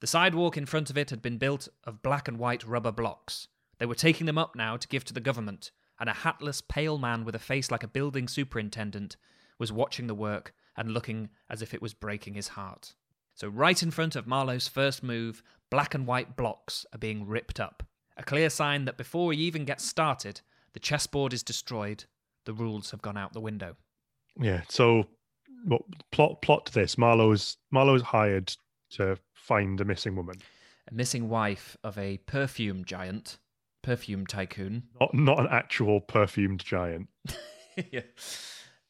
The 0.00 0.06
sidewalk 0.06 0.56
in 0.56 0.66
front 0.66 0.90
of 0.90 0.98
it 0.98 1.10
had 1.10 1.22
been 1.22 1.38
built 1.38 1.68
of 1.84 2.02
black 2.02 2.28
and 2.28 2.38
white 2.38 2.66
rubber 2.66 2.92
blocks. 2.92 3.48
They 3.78 3.86
were 3.86 3.94
taking 3.94 4.26
them 4.26 4.36
up 4.36 4.54
now 4.54 4.76
to 4.76 4.88
give 4.88 5.04
to 5.06 5.14
the 5.14 5.20
government, 5.20 5.70
and 5.98 6.08
a 6.08 6.12
hatless, 6.14 6.60
pale 6.60 6.98
man 6.98 7.24
with 7.24 7.34
a 7.34 7.40
face 7.40 7.70
like 7.70 7.82
a 7.82 7.88
building 7.88 8.28
superintendent 8.28 9.16
was 9.58 9.72
watching 9.72 10.06
the 10.06 10.14
work 10.14 10.54
and 10.76 10.92
looking 10.92 11.30
as 11.48 11.62
if 11.62 11.72
it 11.72 11.82
was 11.82 11.94
breaking 11.94 12.34
his 12.34 12.48
heart. 12.48 12.94
So, 13.34 13.48
right 13.48 13.82
in 13.82 13.90
front 13.90 14.16
of 14.16 14.26
Marlowe's 14.26 14.68
first 14.68 15.02
move, 15.02 15.42
black 15.70 15.94
and 15.94 16.06
white 16.06 16.36
blocks 16.36 16.86
are 16.92 16.98
being 16.98 17.26
ripped 17.26 17.58
up. 17.58 17.82
A 18.16 18.22
clear 18.22 18.48
sign 18.48 18.84
that 18.84 18.96
before 18.96 19.32
he 19.32 19.40
even 19.40 19.64
gets 19.64 19.84
started, 19.84 20.40
the 20.72 20.80
chessboard 20.80 21.32
is 21.32 21.42
destroyed, 21.42 22.04
the 22.44 22.52
rules 22.52 22.90
have 22.90 23.02
gone 23.02 23.16
out 23.16 23.32
the 23.32 23.40
window. 23.40 23.76
Yeah. 24.40 24.62
So, 24.68 25.06
well, 25.66 25.84
plot 26.12 26.42
plot 26.42 26.66
to 26.66 26.72
this: 26.72 26.96
Marlowe's 26.96 27.56
Marlowe's 27.70 28.02
hired 28.02 28.54
to 28.90 29.18
find 29.32 29.80
a 29.80 29.84
missing 29.84 30.14
woman. 30.16 30.36
A 30.90 30.94
missing 30.94 31.28
wife 31.28 31.76
of 31.82 31.96
a 31.98 32.18
perfume 32.18 32.84
giant, 32.84 33.38
perfume 33.84 34.26
tycoon. 34.26 34.84
Not 35.00 35.14
not 35.14 35.38
an 35.40 35.48
actual 35.50 36.00
perfumed 36.00 36.64
giant. 36.64 37.08
yeah. 37.92 38.00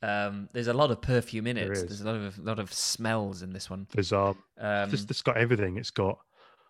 Um, 0.03 0.49
there's 0.53 0.67
a 0.69 0.75
lot 0.75 0.91
of 0.91 1.01
perfume 1.01 1.47
in 1.47 1.57
it. 1.57 1.65
There. 1.67 1.75
There's 1.75 2.01
a 2.03 2.05
lot 2.05 2.15
of 2.17 2.39
lot 2.39 2.59
of 2.59 2.73
smells 2.73 3.43
in 3.43 3.53
this 3.53 3.71
one. 3.71 3.87
There's 3.93 4.13
um, 4.13 4.37
Um, 4.59 4.91
this 4.91 5.03
it's 5.05 5.23
got 5.23 5.37
everything. 5.37 5.77
It's 5.79 5.91
got 5.91 6.19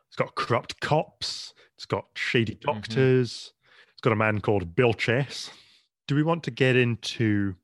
it's 0.09 0.17
got 0.17 0.35
corrupt 0.37 0.81
cops. 0.81 1.53
It's 1.77 1.87
got 1.87 2.05
shady 2.15 2.55
Mm-hmm. 2.55 2.73
doctors. 2.73 3.53
It's 3.93 4.01
got 4.03 4.13
a 4.13 4.17
man 4.17 4.41
called 4.41 4.75
Bill 4.77 4.95
Chess. 4.95 5.51
Do 6.07 6.15
we 6.15 6.23
want 6.23 6.43
to 6.45 6.51
get 6.51 6.77
into 6.77 7.55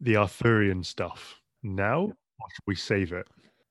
the 0.00 0.16
Arthurian 0.16 0.82
stuff 0.82 1.40
now, 1.62 2.00
or 2.04 2.46
should 2.54 2.64
we 2.66 2.74
save 2.74 3.12
it? 3.12 3.26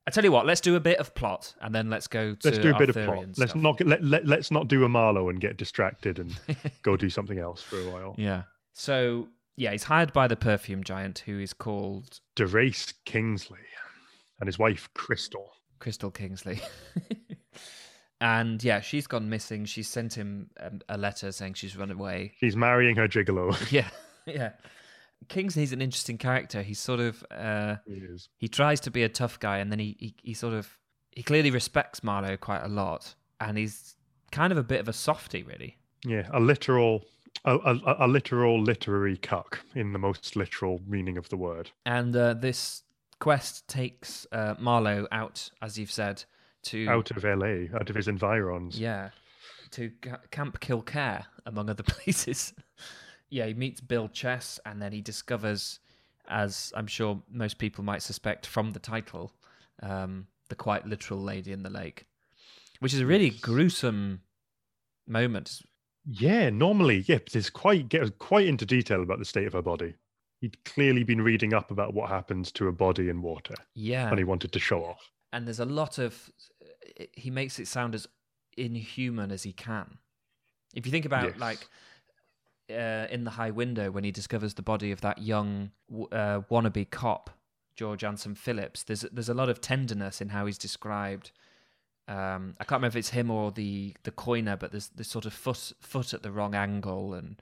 I 0.10 0.12
tell 0.12 0.24
you 0.24 0.32
what, 0.32 0.48
let's 0.48 0.60
do 0.60 0.76
a 0.76 0.80
bit 0.80 0.98
of 0.98 1.14
plot 1.14 1.54
and 1.62 1.74
then 1.74 1.92
let's 1.92 2.08
go 2.08 2.34
to 2.34 2.48
Let's 2.48 2.58
do 2.58 2.74
a 2.74 2.78
bit 2.80 2.90
of 2.90 2.96
plot. 2.96 3.28
Let's 3.38 3.52
stuff. 3.52 3.56
not 3.62 3.78
get, 3.78 3.86
let, 3.86 4.04
let 4.04 4.26
let's 4.26 4.50
not 4.50 4.68
do 4.68 4.84
a 4.84 4.90
Marlowe 4.90 5.30
and 5.30 5.40
get 5.40 5.56
distracted 5.56 6.18
and 6.18 6.36
go 6.82 6.98
do 6.98 7.12
something 7.12 7.38
else 7.38 7.62
for 7.62 7.80
a 7.80 7.92
while. 7.92 8.16
Yeah. 8.18 8.44
So 8.74 9.28
yeah, 9.56 9.72
he's 9.72 9.84
hired 9.84 10.12
by 10.12 10.28
the 10.28 10.36
perfume 10.36 10.84
giant 10.84 11.20
who 11.20 11.40
is 11.40 11.54
called 11.54 12.22
DeRace 12.36 12.92
Kingsley 13.06 13.60
and 14.40 14.48
his 14.48 14.58
wife 14.58 14.90
Crystal. 14.96 15.52
Crystal 15.78 16.10
Kingsley. 16.10 16.60
and 18.22 18.64
yeah, 18.64 18.80
she's 18.82 19.06
gone 19.06 19.30
missing. 19.30 19.66
She 19.66 19.84
sent 19.84 20.16
him 20.16 20.50
um, 20.60 20.82
a 20.90 20.98
letter 20.98 21.32
saying 21.32 21.54
she's 21.54 21.78
run 21.78 21.92
away. 21.92 22.34
She's 22.40 22.56
marrying 22.56 22.96
her 22.96 23.08
gigolo. 23.08 23.56
Yeah, 23.72 23.90
yeah. 24.26 24.54
Kingsley's 25.28 25.74
an 25.74 25.82
interesting 25.82 26.18
character. 26.18 26.62
He's 26.64 26.80
sort 26.80 27.00
of 27.00 27.24
uh, 27.30 27.76
He 27.86 28.02
he 28.38 28.48
tries 28.48 28.80
to 28.82 28.92
be 28.92 29.04
a 29.04 29.10
tough 29.10 29.40
guy, 29.40 29.58
and 29.60 29.72
then 29.72 29.80
he, 29.80 29.96
he 30.00 30.16
he 30.24 30.34
sort 30.34 30.54
of 30.54 30.78
he 31.12 31.24
clearly 31.24 31.52
respects 31.52 32.04
Marlowe 32.04 32.38
quite 32.38 32.64
a 32.64 32.68
lot. 32.70 33.16
and 33.42 33.58
he's 33.58 33.96
kind 34.32 34.52
of 34.52 34.58
a 34.58 34.64
bit 34.64 34.80
of 34.80 34.88
a 34.88 34.94
softy, 34.94 35.44
really. 35.44 35.78
Yeah, 36.06 36.28
a 36.32 36.40
literal, 36.40 37.04
a, 37.46 37.56
a, 37.56 37.96
a 38.06 38.08
literal 38.08 38.62
literary 38.62 39.18
cuck 39.18 39.60
in 39.76 39.92
the 39.94 40.00
most 40.00 40.36
literal 40.36 40.82
meaning 40.88 41.18
of 41.18 41.30
the 41.30 41.38
word. 41.38 41.72
And 41.86 42.16
uh, 42.16 42.34
this 42.36 42.84
quest 43.20 43.68
takes 43.68 44.28
uh, 44.32 44.56
Marlowe 44.60 45.08
out, 45.12 45.50
as 45.62 45.78
you've 45.80 45.92
said, 45.92 46.24
to 46.64 46.88
Out 46.88 47.12
of 47.12 47.24
LA, 47.24 47.76
out 47.78 47.90
of 47.90 47.96
his 47.96 48.08
environs. 48.08 48.80
yeah, 48.80 49.10
to 49.72 49.92
Ca- 50.02 50.20
Camp 50.32 50.60
Kilkare, 50.60 51.26
among 51.46 51.70
other 51.70 51.84
places. 51.96 52.54
Yeah, 53.30 53.46
he 53.46 53.54
meets 53.54 53.82
Bill 53.82 54.08
Chess, 54.10 54.60
and 54.66 54.82
then 54.82 54.92
he 54.92 55.02
discovers, 55.02 55.80
as 56.28 56.72
I'm 56.76 56.88
sure 56.88 57.22
most 57.32 57.58
people 57.58 57.84
might 57.84 58.02
suspect 58.02 58.46
from 58.46 58.72
the 58.72 58.80
title, 58.80 59.32
um, 59.82 60.28
the 60.50 60.56
quite 60.56 60.86
literal 60.86 61.22
lady 61.22 61.52
in 61.52 61.64
the 61.64 61.70
lake, 61.70 62.06
which 62.80 62.94
is 62.94 63.00
a 63.02 63.06
really 63.06 63.30
gruesome 63.30 64.22
moment. 65.08 65.62
Yeah, 66.06 66.50
normally, 66.50 67.04
yeah, 67.08 67.20
but 67.20 67.36
it's 67.36 67.50
quite 67.50 67.90
get 67.90 68.18
quite 68.20 68.48
into 68.48 68.66
detail 68.66 69.02
about 69.04 69.20
the 69.20 69.26
state 69.26 69.48
of 69.48 69.54
her 69.54 69.62
body. 69.62 69.96
He'd 70.42 70.64
clearly 70.64 71.04
been 71.04 71.22
reading 71.22 71.54
up 71.54 71.70
about 71.70 71.94
what 71.94 72.10
happens 72.10 72.52
to 72.54 72.68
a 72.68 72.72
body 72.72 73.10
in 73.10 73.22
water, 73.22 73.56
Yeah, 73.76 74.10
and 74.10 74.18
he 74.18 74.24
wanted 74.24 74.52
to 74.54 74.60
show 74.60 74.84
off. 74.86 75.12
and 75.34 75.46
there's 75.46 75.60
a 75.60 75.66
lot 75.66 75.98
of 76.00 76.32
he 77.14 77.30
makes 77.30 77.60
it 77.60 77.68
sound 77.68 77.94
as 77.96 78.08
inhuman 78.58 79.32
as 79.32 79.44
he 79.44 79.54
can 79.54 80.00
if 80.74 80.86
you 80.86 80.92
think 80.92 81.06
about 81.06 81.24
Yes. 81.26 81.38
like 81.40 81.68
uh, 82.70 83.08
in 83.10 83.24
the 83.24 83.32
high 83.32 83.52
window 83.52 83.92
when 83.92 84.04
he 84.04 84.12
discovers 84.12 84.54
the 84.56 84.62
body 84.62 84.92
of 84.92 85.02
that 85.02 85.18
young 85.20 85.72
uh, 86.12 86.42
wannabe 86.52 86.90
cop 86.90 87.30
george 87.76 88.04
anson 88.04 88.36
phillips 88.36 88.84
there's 88.84 89.02
there's 89.12 89.30
a 89.30 89.34
lot 89.34 89.50
of 89.50 89.62
tenderness 89.62 90.22
in 90.22 90.30
how 90.30 90.46
he's 90.46 90.58
described 90.58 91.32
um, 92.08 92.56
I 92.60 92.64
can't 92.64 92.80
remember 92.80 92.98
if 92.98 93.02
it's 93.02 93.10
him 93.10 93.30
or 93.30 93.52
the 93.52 93.96
the 94.02 94.10
coiner, 94.10 94.58
but 94.58 94.72
there's 94.72 94.88
this 94.90 95.08
sort 95.08 95.28
of 95.28 95.34
foot 95.34 95.74
foot 95.80 96.12
at 96.16 96.24
the 96.24 96.32
wrong 96.32 96.56
angle, 96.56 97.14
and 97.14 97.40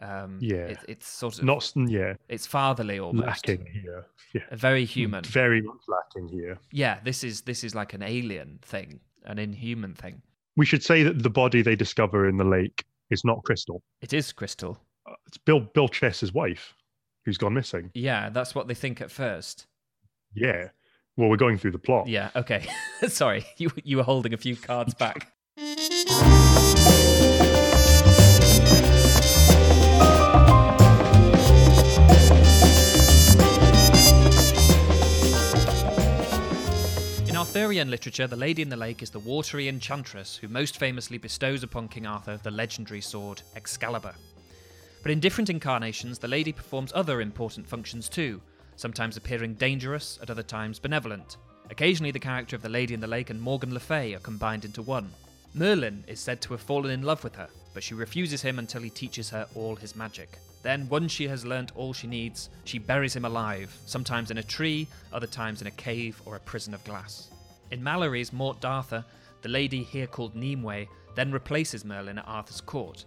um, 0.00 0.38
Yeah. 0.40 0.68
it, 0.72 0.78
it's 0.88 1.06
sort 1.06 1.36
of 1.38 1.44
Not, 1.44 1.70
yeah, 1.76 2.14
it's 2.26 2.46
fatherly 2.46 2.98
almost, 2.98 3.26
lacking 3.26 3.66
here. 3.66 4.06
Yeah, 4.32 4.44
very 4.52 4.86
human. 4.86 5.24
Very 5.24 5.60
much 5.60 5.82
lacking 5.88 6.28
here. 6.28 6.58
yeah 6.72 7.00
this 7.04 7.22
is 7.22 7.42
this 7.42 7.62
is 7.62 7.74
like 7.74 7.92
an 7.92 8.02
alien 8.02 8.60
thing 8.62 9.00
an 9.24 9.38
inhuman 9.38 9.92
thing 9.94 10.22
We 10.56 10.64
should 10.64 10.82
say 10.82 11.02
that 11.02 11.22
the 11.22 11.30
body 11.30 11.60
they 11.60 11.76
discover 11.76 12.26
in 12.26 12.38
the 12.38 12.44
lake 12.44 12.84
is 13.10 13.24
not 13.24 13.42
Crystal. 13.44 13.82
it 14.00 14.12
is 14.12 14.32
crystal 14.32 14.78
Uh, 15.08 15.14
It's 15.26 15.38
Bill 15.38 15.60
Bill 15.60 15.88
Chess's 15.88 16.32
wife, 16.32 16.74
who's 17.24 17.38
gone 17.38 17.54
missing. 17.54 17.90
yeah 17.94 18.28
that's 18.30 18.54
what 18.54 18.68
they 18.68 18.74
think 18.74 19.00
at 19.00 19.10
first 19.10 19.66
Yeah. 20.34 20.68
Well, 21.16 21.28
we're 21.28 21.36
going 21.36 21.58
through 21.58 21.72
the 21.72 21.78
plot. 21.78 22.06
yeah 22.06 22.30
okay 22.36 22.66
sorry 23.08 23.44
you 23.56 23.70
you 23.84 23.96
were 23.96 24.02
holding 24.04 24.34
a 24.34 24.38
few 24.38 24.56
cards 24.56 24.94
back 24.94 25.32
Arthurian 37.58 37.90
literature, 37.90 38.28
the 38.28 38.36
Lady 38.36 38.62
in 38.62 38.68
the 38.68 38.76
Lake 38.76 39.02
is 39.02 39.10
the 39.10 39.18
watery 39.18 39.66
enchantress 39.66 40.36
who 40.36 40.46
most 40.46 40.78
famously 40.78 41.18
bestows 41.18 41.64
upon 41.64 41.88
King 41.88 42.06
Arthur 42.06 42.38
the 42.40 42.52
legendary 42.52 43.00
sword 43.00 43.42
Excalibur. 43.56 44.14
But 45.02 45.10
in 45.10 45.18
different 45.18 45.50
incarnations, 45.50 46.20
the 46.20 46.28
lady 46.28 46.52
performs 46.52 46.92
other 46.94 47.20
important 47.20 47.66
functions 47.66 48.08
too, 48.08 48.40
sometimes 48.76 49.16
appearing 49.16 49.54
dangerous, 49.54 50.20
at 50.22 50.30
other 50.30 50.44
times 50.44 50.78
benevolent. 50.78 51.36
Occasionally, 51.68 52.12
the 52.12 52.20
character 52.20 52.54
of 52.54 52.62
the 52.62 52.68
Lady 52.68 52.94
in 52.94 53.00
the 53.00 53.08
Lake 53.08 53.28
and 53.28 53.42
Morgan 53.42 53.74
Le 53.74 53.80
Fay 53.80 54.14
are 54.14 54.20
combined 54.20 54.64
into 54.64 54.80
one. 54.80 55.10
Merlin 55.52 56.04
is 56.06 56.20
said 56.20 56.40
to 56.42 56.52
have 56.52 56.62
fallen 56.62 56.92
in 56.92 57.02
love 57.02 57.24
with 57.24 57.34
her, 57.34 57.48
but 57.74 57.82
she 57.82 57.92
refuses 57.92 58.40
him 58.40 58.60
until 58.60 58.82
he 58.82 58.90
teaches 58.90 59.30
her 59.30 59.48
all 59.56 59.74
his 59.74 59.96
magic. 59.96 60.38
Then, 60.62 60.88
once 60.88 61.10
she 61.10 61.26
has 61.26 61.44
learnt 61.44 61.72
all 61.74 61.92
she 61.92 62.06
needs, 62.06 62.50
she 62.62 62.78
buries 62.78 63.16
him 63.16 63.24
alive, 63.24 63.76
sometimes 63.84 64.30
in 64.30 64.38
a 64.38 64.44
tree, 64.44 64.86
other 65.12 65.26
times 65.26 65.60
in 65.60 65.66
a 65.66 65.72
cave 65.72 66.22
or 66.24 66.36
a 66.36 66.40
prison 66.40 66.72
of 66.72 66.84
glass. 66.84 67.30
In 67.70 67.82
Malory's 67.82 68.32
Morte 68.32 68.60
d'Arthur, 68.60 69.04
the 69.42 69.48
lady 69.48 69.82
here 69.82 70.06
called 70.06 70.34
Nimue 70.34 70.86
then 71.14 71.32
replaces 71.32 71.84
Merlin 71.84 72.18
at 72.18 72.28
Arthur's 72.28 72.60
court. 72.60 73.04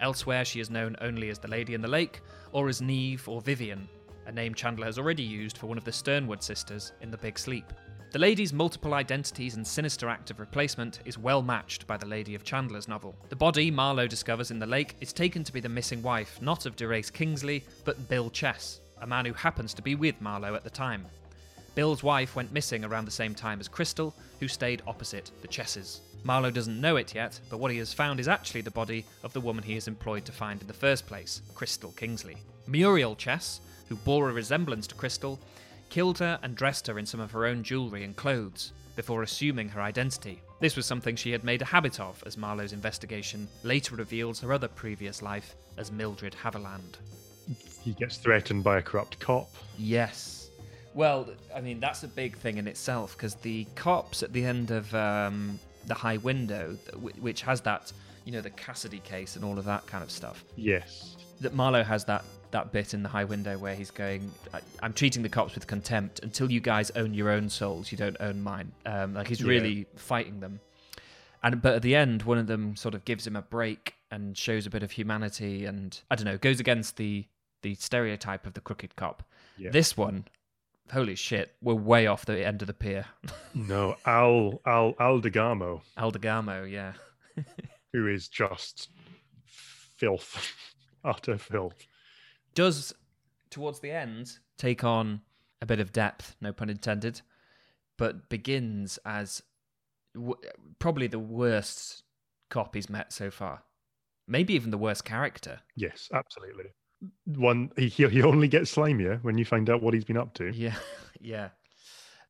Elsewhere, 0.00 0.44
she 0.44 0.58
is 0.58 0.70
known 0.70 0.96
only 1.00 1.28
as 1.28 1.38
the 1.38 1.48
Lady 1.48 1.74
in 1.74 1.80
the 1.80 1.88
Lake, 1.88 2.20
or 2.50 2.68
as 2.68 2.82
Neve 2.82 3.28
or 3.28 3.40
Vivian, 3.40 3.88
a 4.26 4.32
name 4.32 4.54
Chandler 4.54 4.86
has 4.86 4.98
already 4.98 5.22
used 5.22 5.58
for 5.58 5.66
one 5.66 5.78
of 5.78 5.84
the 5.84 5.92
Sternwood 5.92 6.42
sisters 6.42 6.92
in 7.00 7.10
The 7.10 7.18
Big 7.18 7.38
Sleep. 7.38 7.72
The 8.10 8.18
lady's 8.18 8.52
multiple 8.52 8.94
identities 8.94 9.54
and 9.54 9.66
sinister 9.66 10.08
act 10.08 10.30
of 10.30 10.40
replacement 10.40 11.00
is 11.04 11.16
well 11.16 11.40
matched 11.40 11.86
by 11.86 11.96
the 11.96 12.06
lady 12.06 12.34
of 12.34 12.44
Chandler's 12.44 12.88
novel. 12.88 13.14
The 13.28 13.36
body 13.36 13.70
Marlowe 13.70 14.06
discovers 14.06 14.50
in 14.50 14.58
the 14.58 14.66
lake 14.66 14.96
is 15.00 15.12
taken 15.12 15.44
to 15.44 15.52
be 15.52 15.60
the 15.60 15.68
missing 15.68 16.02
wife, 16.02 16.40
not 16.42 16.66
of 16.66 16.76
Derace 16.76 17.10
Kingsley, 17.10 17.64
but 17.84 18.08
Bill 18.08 18.28
Chess, 18.28 18.80
a 19.00 19.06
man 19.06 19.24
who 19.24 19.32
happens 19.32 19.72
to 19.74 19.82
be 19.82 19.94
with 19.94 20.20
Marlowe 20.20 20.54
at 20.54 20.64
the 20.64 20.70
time. 20.70 21.06
Bill's 21.74 22.02
wife 22.02 22.36
went 22.36 22.52
missing 22.52 22.84
around 22.84 23.06
the 23.06 23.10
same 23.10 23.34
time 23.34 23.58
as 23.58 23.68
Crystal, 23.68 24.14
who 24.40 24.48
stayed 24.48 24.82
opposite 24.86 25.30
the 25.40 25.48
Chesses. 25.48 26.00
Marlowe 26.24 26.50
doesn't 26.50 26.80
know 26.80 26.96
it 26.96 27.14
yet, 27.14 27.38
but 27.50 27.58
what 27.58 27.70
he 27.70 27.78
has 27.78 27.92
found 27.92 28.20
is 28.20 28.28
actually 28.28 28.60
the 28.60 28.70
body 28.70 29.04
of 29.22 29.32
the 29.32 29.40
woman 29.40 29.64
he 29.64 29.76
is 29.76 29.88
employed 29.88 30.24
to 30.26 30.32
find 30.32 30.60
in 30.60 30.66
the 30.66 30.72
first 30.72 31.06
place, 31.06 31.42
Crystal 31.54 31.92
Kingsley. 31.92 32.36
Muriel 32.66 33.16
Chess, 33.16 33.60
who 33.88 33.96
bore 33.96 34.30
a 34.30 34.32
resemblance 34.32 34.86
to 34.86 34.94
Crystal, 34.94 35.40
killed 35.88 36.18
her 36.18 36.38
and 36.42 36.54
dressed 36.54 36.86
her 36.86 36.98
in 36.98 37.06
some 37.06 37.20
of 37.20 37.30
her 37.32 37.46
own 37.46 37.62
jewellery 37.62 38.04
and 38.04 38.16
clothes, 38.16 38.72
before 38.94 39.22
assuming 39.22 39.68
her 39.68 39.80
identity. 39.80 40.40
This 40.60 40.76
was 40.76 40.86
something 40.86 41.16
she 41.16 41.32
had 41.32 41.44
made 41.44 41.62
a 41.62 41.66
habit 41.66 41.98
of, 41.98 42.22
as 42.26 42.36
Marlowe's 42.36 42.72
investigation 42.72 43.48
later 43.62 43.96
reveals 43.96 44.40
her 44.40 44.52
other 44.52 44.68
previous 44.68 45.22
life 45.22 45.54
as 45.78 45.90
Mildred 45.90 46.34
Haviland. 46.34 46.98
He 47.82 47.94
gets 47.94 48.18
threatened 48.18 48.62
by 48.62 48.78
a 48.78 48.82
corrupt 48.82 49.18
cop. 49.18 49.50
Yes. 49.76 50.41
Well, 50.94 51.28
I 51.54 51.60
mean, 51.60 51.80
that's 51.80 52.02
a 52.02 52.08
big 52.08 52.36
thing 52.36 52.58
in 52.58 52.66
itself 52.68 53.16
because 53.16 53.34
the 53.36 53.66
cops 53.74 54.22
at 54.22 54.32
the 54.32 54.44
end 54.44 54.70
of 54.70 54.94
um, 54.94 55.58
the 55.86 55.94
High 55.94 56.18
Window, 56.18 56.76
which 57.20 57.42
has 57.42 57.60
that, 57.62 57.92
you 58.24 58.32
know, 58.32 58.40
the 58.40 58.50
Cassidy 58.50 58.98
case 59.00 59.36
and 59.36 59.44
all 59.44 59.58
of 59.58 59.64
that 59.64 59.86
kind 59.86 60.04
of 60.04 60.10
stuff, 60.10 60.44
Yes. 60.56 61.16
that 61.40 61.54
Marlowe 61.54 61.82
has 61.84 62.04
that 62.06 62.24
that 62.50 62.70
bit 62.70 62.92
in 62.92 63.02
the 63.02 63.08
High 63.08 63.24
Window 63.24 63.56
where 63.56 63.74
he's 63.74 63.90
going, 63.90 64.30
I, 64.52 64.60
"I'm 64.82 64.92
treating 64.92 65.22
the 65.22 65.30
cops 65.30 65.54
with 65.54 65.66
contempt 65.66 66.20
until 66.22 66.52
you 66.52 66.60
guys 66.60 66.90
own 66.90 67.14
your 67.14 67.30
own 67.30 67.48
souls. 67.48 67.90
You 67.90 67.96
don't 67.96 68.18
own 68.20 68.42
mine." 68.42 68.72
Um, 68.84 69.14
like 69.14 69.28
he's 69.28 69.40
Yeah. 69.40 69.48
really 69.48 69.86
fighting 69.96 70.40
them. 70.40 70.60
And 71.42 71.62
but 71.62 71.76
at 71.76 71.82
the 71.82 71.96
end, 71.96 72.24
one 72.24 72.36
of 72.36 72.46
them 72.48 72.76
sort 72.76 72.94
of 72.94 73.06
gives 73.06 73.26
him 73.26 73.36
a 73.36 73.42
break 73.42 73.94
and 74.10 74.36
shows 74.36 74.66
a 74.66 74.70
bit 74.70 74.82
of 74.82 74.90
humanity, 74.90 75.64
and 75.64 75.98
I 76.10 76.14
don't 76.14 76.26
know, 76.26 76.36
goes 76.36 76.60
against 76.60 76.98
the 76.98 77.24
the 77.62 77.74
stereotype 77.76 78.46
of 78.46 78.52
the 78.52 78.60
crooked 78.60 78.94
cop. 78.96 79.22
Yeah. 79.56 79.70
This 79.70 79.96
one, 79.96 80.26
holy 80.90 81.14
shit, 81.14 81.54
we're 81.62 81.74
way 81.74 82.06
off 82.06 82.24
the 82.24 82.44
end 82.44 82.62
of 82.62 82.66
the 82.66 82.74
pier. 82.74 83.06
No, 83.54 83.96
Al 84.06 84.62
Al 84.64 84.94
Al 84.98 85.20
Degarmo, 85.20 85.82
Aldegamo, 85.98 86.70
yeah. 86.70 86.94
who 87.92 88.06
is 88.08 88.28
just 88.28 88.88
filth, 89.44 90.54
utter 91.04 91.36
filth. 91.36 91.86
Does 92.54 92.94
towards 93.50 93.80
the 93.80 93.90
end 93.90 94.38
take 94.56 94.84
on 94.84 95.20
a 95.60 95.66
bit 95.66 95.80
of 95.80 95.92
depth, 95.92 96.34
no 96.40 96.50
pun 96.50 96.70
intended, 96.70 97.20
but 97.98 98.30
begins 98.30 98.98
as 99.04 99.42
w- 100.14 100.40
probably 100.78 101.08
the 101.08 101.18
worst 101.18 102.04
cop 102.48 102.74
he's 102.74 102.88
met 102.88 103.12
so 103.12 103.30
far. 103.30 103.64
Maybe 104.26 104.54
even 104.54 104.70
the 104.70 104.78
worst 104.78 105.04
character. 105.04 105.60
Yes, 105.76 106.08
absolutely. 106.14 106.72
One 107.24 107.70
he 107.76 107.88
he 107.88 108.22
only 108.22 108.48
gets 108.48 108.74
slimier 108.74 109.22
when 109.22 109.38
you 109.38 109.44
find 109.44 109.68
out 109.68 109.82
what 109.82 109.94
he's 109.94 110.04
been 110.04 110.16
up 110.16 110.34
to. 110.34 110.50
Yeah, 110.54 110.76
yeah. 111.20 111.48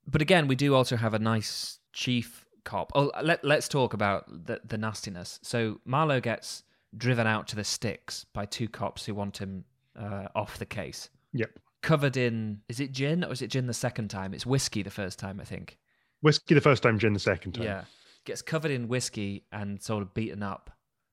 But 0.06 0.22
again, 0.22 0.48
we 0.48 0.56
do 0.56 0.74
also 0.74 0.96
have 0.96 1.14
a 1.14 1.18
nice 1.18 1.78
chief 1.92 2.46
cop. 2.64 2.92
Oh, 2.94 3.10
let 3.22 3.44
let's 3.44 3.68
talk 3.68 3.94
about 3.94 4.24
the 4.46 4.60
the 4.64 4.78
nastiness. 4.78 5.38
So 5.42 5.80
Marlowe 5.84 6.20
gets 6.20 6.62
driven 6.96 7.26
out 7.26 7.48
to 7.48 7.56
the 7.56 7.64
sticks 7.64 8.26
by 8.32 8.46
two 8.46 8.68
cops 8.68 9.06
who 9.06 9.14
want 9.14 9.38
him 9.38 9.64
uh, 9.98 10.28
off 10.34 10.58
the 10.58 10.66
case. 10.66 11.08
Yep. 11.32 11.50
Covered 11.82 12.16
in 12.16 12.60
is 12.68 12.80
it 12.80 12.92
gin 12.92 13.24
or 13.24 13.32
is 13.32 13.42
it 13.42 13.48
gin 13.48 13.66
the 13.66 13.74
second 13.74 14.08
time? 14.08 14.34
It's 14.34 14.46
whiskey 14.46 14.82
the 14.82 14.90
first 14.90 15.18
time, 15.18 15.40
I 15.40 15.44
think. 15.44 15.78
Whiskey 16.20 16.54
the 16.54 16.60
first 16.60 16.82
time, 16.82 16.98
gin 16.98 17.12
the 17.12 17.18
second 17.18 17.52
time. 17.52 17.64
Yeah, 17.64 17.84
gets 18.24 18.42
covered 18.42 18.70
in 18.70 18.86
whiskey 18.86 19.44
and 19.50 19.82
sort 19.82 20.02
of 20.02 20.14
beaten 20.14 20.42
up, 20.42 20.70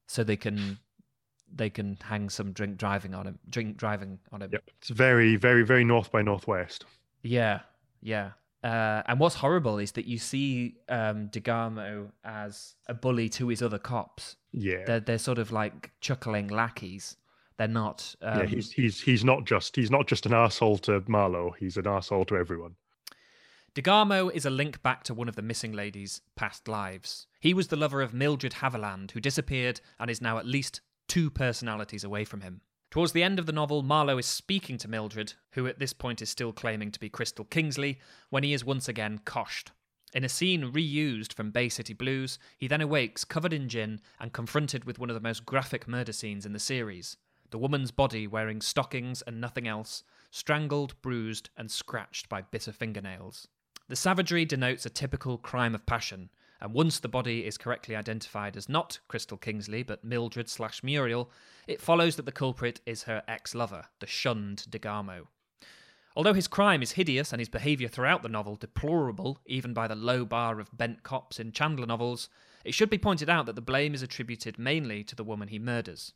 so 0.08 0.24
they 0.24 0.38
can 0.38 0.78
they 1.54 1.70
can 1.70 1.98
hang 2.02 2.30
some 2.30 2.52
drink 2.52 2.78
driving 2.78 3.14
on 3.14 3.28
him. 3.28 3.40
Drink 3.50 3.78
driving 3.78 4.20
on 4.32 4.42
him. 4.42 4.50
Yep. 4.54 4.64
It's 4.80 4.90
very, 4.90 5.36
very, 5.36 5.64
very 5.64 5.84
north 5.84 6.12
by 6.12 6.22
northwest. 6.22 6.86
Yeah, 7.24 7.62
yeah. 8.02 8.32
Uh, 8.64 9.02
and 9.08 9.20
what's 9.20 9.36
horrible 9.36 9.78
is 9.78 9.94
that 9.94 10.06
you 10.06 10.18
see 10.18 10.76
um, 10.90 11.30
DeGarmo 11.30 12.12
as 12.26 12.76
a 12.88 12.94
bully 12.94 13.30
to 13.30 13.48
his 13.48 13.62
other 13.62 13.80
cops. 13.80 14.36
Yeah. 14.52 14.84
They're 14.86 15.00
they're 15.00 15.18
sort 15.18 15.38
of 15.38 15.52
like 15.52 15.92
chuckling 16.02 16.50
lackeys. 16.50 17.16
They're 17.58 17.68
not. 17.68 18.16
Um, 18.22 18.40
yeah, 18.40 18.46
he's 18.46 18.72
he's 18.72 19.02
he's 19.02 19.24
not 19.24 19.46
just 19.46 19.76
he's 19.76 19.92
not 19.92 20.08
just 20.08 20.26
an 20.26 20.34
asshole 20.34 20.78
to 20.80 21.04
Marlowe. 21.08 21.56
He's 21.58 21.78
an 21.78 21.88
asshole 21.88 22.26
to 22.26 22.36
everyone. 22.36 22.76
DeGarmo 23.76 24.34
is 24.34 24.46
a 24.46 24.50
link 24.50 24.82
back 24.82 25.04
to 25.04 25.14
one 25.14 25.30
of 25.30 25.36
the 25.36 25.42
missing 25.42 25.72
ladies' 25.74 26.22
past 26.36 26.68
lives. 26.68 27.28
He 27.40 27.54
was 27.54 27.68
the 27.68 27.76
lover 27.76 28.02
of 28.02 28.14
Mildred 28.14 28.54
Haviland, 28.54 29.12
who 29.12 29.22
disappeared 29.22 29.80
and 30.00 30.10
is 30.10 30.22
now 30.22 30.38
at 30.38 30.46
least 30.46 30.82
two 31.10 31.30
personalities 31.30 32.06
away 32.06 32.24
from 32.24 32.42
him. 32.42 32.62
Towards 32.92 33.12
the 33.12 33.24
end 33.24 33.38
of 33.38 33.46
the 33.46 33.52
novel, 33.52 33.84
Marlowe 33.84 34.18
is 34.18 34.26
speaking 34.26 34.78
to 34.78 34.88
Mildred, 34.88 35.34
who 35.52 35.68
at 35.68 35.78
this 35.78 35.94
point 35.94 36.22
is 36.22 36.30
still 36.30 36.54
claiming 36.54 36.92
to 36.92 37.00
be 37.00 37.10
Crystal 37.10 37.46
Kingsley, 37.46 38.00
when 38.30 38.44
he 38.44 38.54
is 38.54 38.64
once 38.64 38.88
again 38.88 39.20
coshed. 39.26 39.72
In 40.14 40.24
a 40.24 40.30
scene 40.30 40.72
reused 40.72 41.34
from 41.34 41.52
Bay 41.52 41.70
City 41.70 41.94
Blues, 41.94 42.40
he 42.58 42.68
then 42.68 42.82
awakes 42.82 43.24
covered 43.24 43.54
in 43.54 43.70
gin 43.70 44.02
and 44.20 44.34
confronted 44.34 44.86
with 44.86 44.98
one 44.98 45.10
of 45.10 45.14
the 45.14 45.20
most 45.20 45.46
graphic 45.46 45.88
murder 45.88 46.14
scenes 46.14 46.46
in 46.46 46.54
the 46.54 46.60
series 46.60 47.18
the 47.52 47.58
woman's 47.58 47.90
body 47.90 48.28
wearing 48.28 48.62
stockings 48.62 49.24
and 49.24 49.42
nothing 49.42 49.68
else, 49.68 50.04
strangled, 50.30 51.00
bruised, 51.02 51.50
and 51.58 51.72
scratched 51.72 52.30
by 52.30 52.42
bitter 52.42 52.72
fingernails. 52.72 53.48
The 53.88 53.96
savagery 53.96 54.46
denotes 54.46 54.86
a 54.86 54.90
typical 54.92 55.40
crime 55.40 55.74
of 55.74 55.86
passion, 55.88 56.30
and 56.62 56.74
once 56.74 57.00
the 57.00 57.08
body 57.08 57.46
is 57.46 57.58
correctly 57.58 57.96
identified 57.96 58.58
as 58.58 58.68
not 58.68 59.00
Crystal 59.08 59.38
Kingsley 59.38 59.84
but 59.84 60.04
Mildred 60.04 60.50
slash 60.50 60.84
Muriel, 60.84 61.30
it 61.68 61.82
follows 61.82 62.16
that 62.16 62.26
the 62.26 62.32
culprit 62.32 62.82
is 62.86 63.04
her 63.04 63.24
ex 63.28 63.56
lover, 63.56 63.86
the 64.00 64.08
shunned 64.08 64.66
DeGarmo. 64.70 65.28
Although 66.16 66.34
his 66.34 66.48
crime 66.48 66.82
is 66.82 66.94
hideous 66.94 67.32
and 67.32 67.40
his 67.40 67.50
behaviour 67.50 67.88
throughout 67.88 68.24
the 68.24 68.30
novel 68.30 68.56
deplorable, 68.56 69.40
even 69.46 69.74
by 69.74 69.88
the 69.88 69.96
low 69.96 70.26
bar 70.26 70.60
of 70.60 70.76
bent 70.78 71.04
cops 71.04 71.40
in 71.40 71.52
Chandler 71.52 71.86
novels, 71.86 72.30
it 72.66 72.74
should 72.74 72.90
be 72.90 72.98
pointed 72.98 73.30
out 73.30 73.46
that 73.46 73.56
the 73.56 73.62
blame 73.62 73.94
is 73.94 74.02
attributed 74.02 74.60
mainly 74.60 75.04
to 75.06 75.16
the 75.16 75.24
woman 75.24 75.48
he 75.48 75.60
murders. 75.60 76.14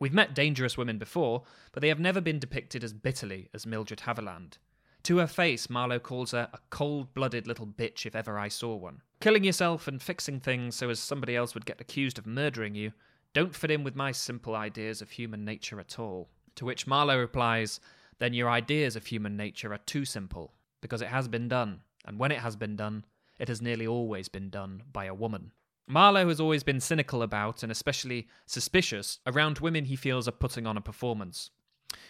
We've 0.00 0.12
met 0.12 0.34
dangerous 0.34 0.76
women 0.76 0.98
before, 0.98 1.44
but 1.72 1.82
they 1.82 1.88
have 1.88 2.00
never 2.00 2.20
been 2.20 2.38
depicted 2.38 2.82
as 2.82 2.92
bitterly 2.92 3.48
as 3.54 3.66
Mildred 3.66 4.00
Haviland. 4.00 4.58
To 5.04 5.18
her 5.18 5.26
face, 5.26 5.68
Marlowe 5.68 5.98
calls 5.98 6.30
her 6.30 6.48
a 6.52 6.58
cold 6.70 7.12
blooded 7.12 7.46
little 7.46 7.66
bitch 7.66 8.06
if 8.06 8.16
ever 8.16 8.38
I 8.38 8.48
saw 8.48 8.74
one. 8.74 9.02
Killing 9.20 9.44
yourself 9.44 9.86
and 9.86 10.00
fixing 10.00 10.40
things 10.40 10.76
so 10.76 10.88
as 10.88 10.98
somebody 10.98 11.36
else 11.36 11.52
would 11.52 11.66
get 11.66 11.80
accused 11.80 12.18
of 12.18 12.26
murdering 12.26 12.74
you 12.74 12.92
don't 13.34 13.54
fit 13.54 13.70
in 13.70 13.84
with 13.84 13.96
my 13.96 14.12
simple 14.12 14.54
ideas 14.54 15.02
of 15.02 15.10
human 15.10 15.44
nature 15.44 15.78
at 15.78 15.98
all. 15.98 16.30
To 16.54 16.64
which 16.64 16.86
Marlowe 16.86 17.18
replies, 17.18 17.80
Then 18.18 18.32
your 18.32 18.48
ideas 18.48 18.96
of 18.96 19.06
human 19.06 19.36
nature 19.36 19.74
are 19.74 19.78
too 19.78 20.04
simple, 20.04 20.54
because 20.80 21.02
it 21.02 21.08
has 21.08 21.28
been 21.28 21.48
done, 21.48 21.80
and 22.06 22.18
when 22.18 22.30
it 22.30 22.38
has 22.38 22.54
been 22.56 22.76
done, 22.76 23.04
it 23.38 23.48
has 23.48 23.60
nearly 23.60 23.86
always 23.86 24.28
been 24.28 24.50
done 24.50 24.84
by 24.92 25.06
a 25.06 25.14
woman. 25.14 25.50
Marlowe 25.86 26.28
has 26.28 26.40
always 26.40 26.62
been 26.62 26.80
cynical 26.80 27.22
about 27.22 27.62
and 27.62 27.70
especially 27.70 28.28
suspicious 28.46 29.18
around 29.26 29.58
women 29.58 29.84
he 29.84 29.96
feels 29.96 30.26
are 30.26 30.32
putting 30.32 30.66
on 30.66 30.78
a 30.78 30.80
performance 30.80 31.50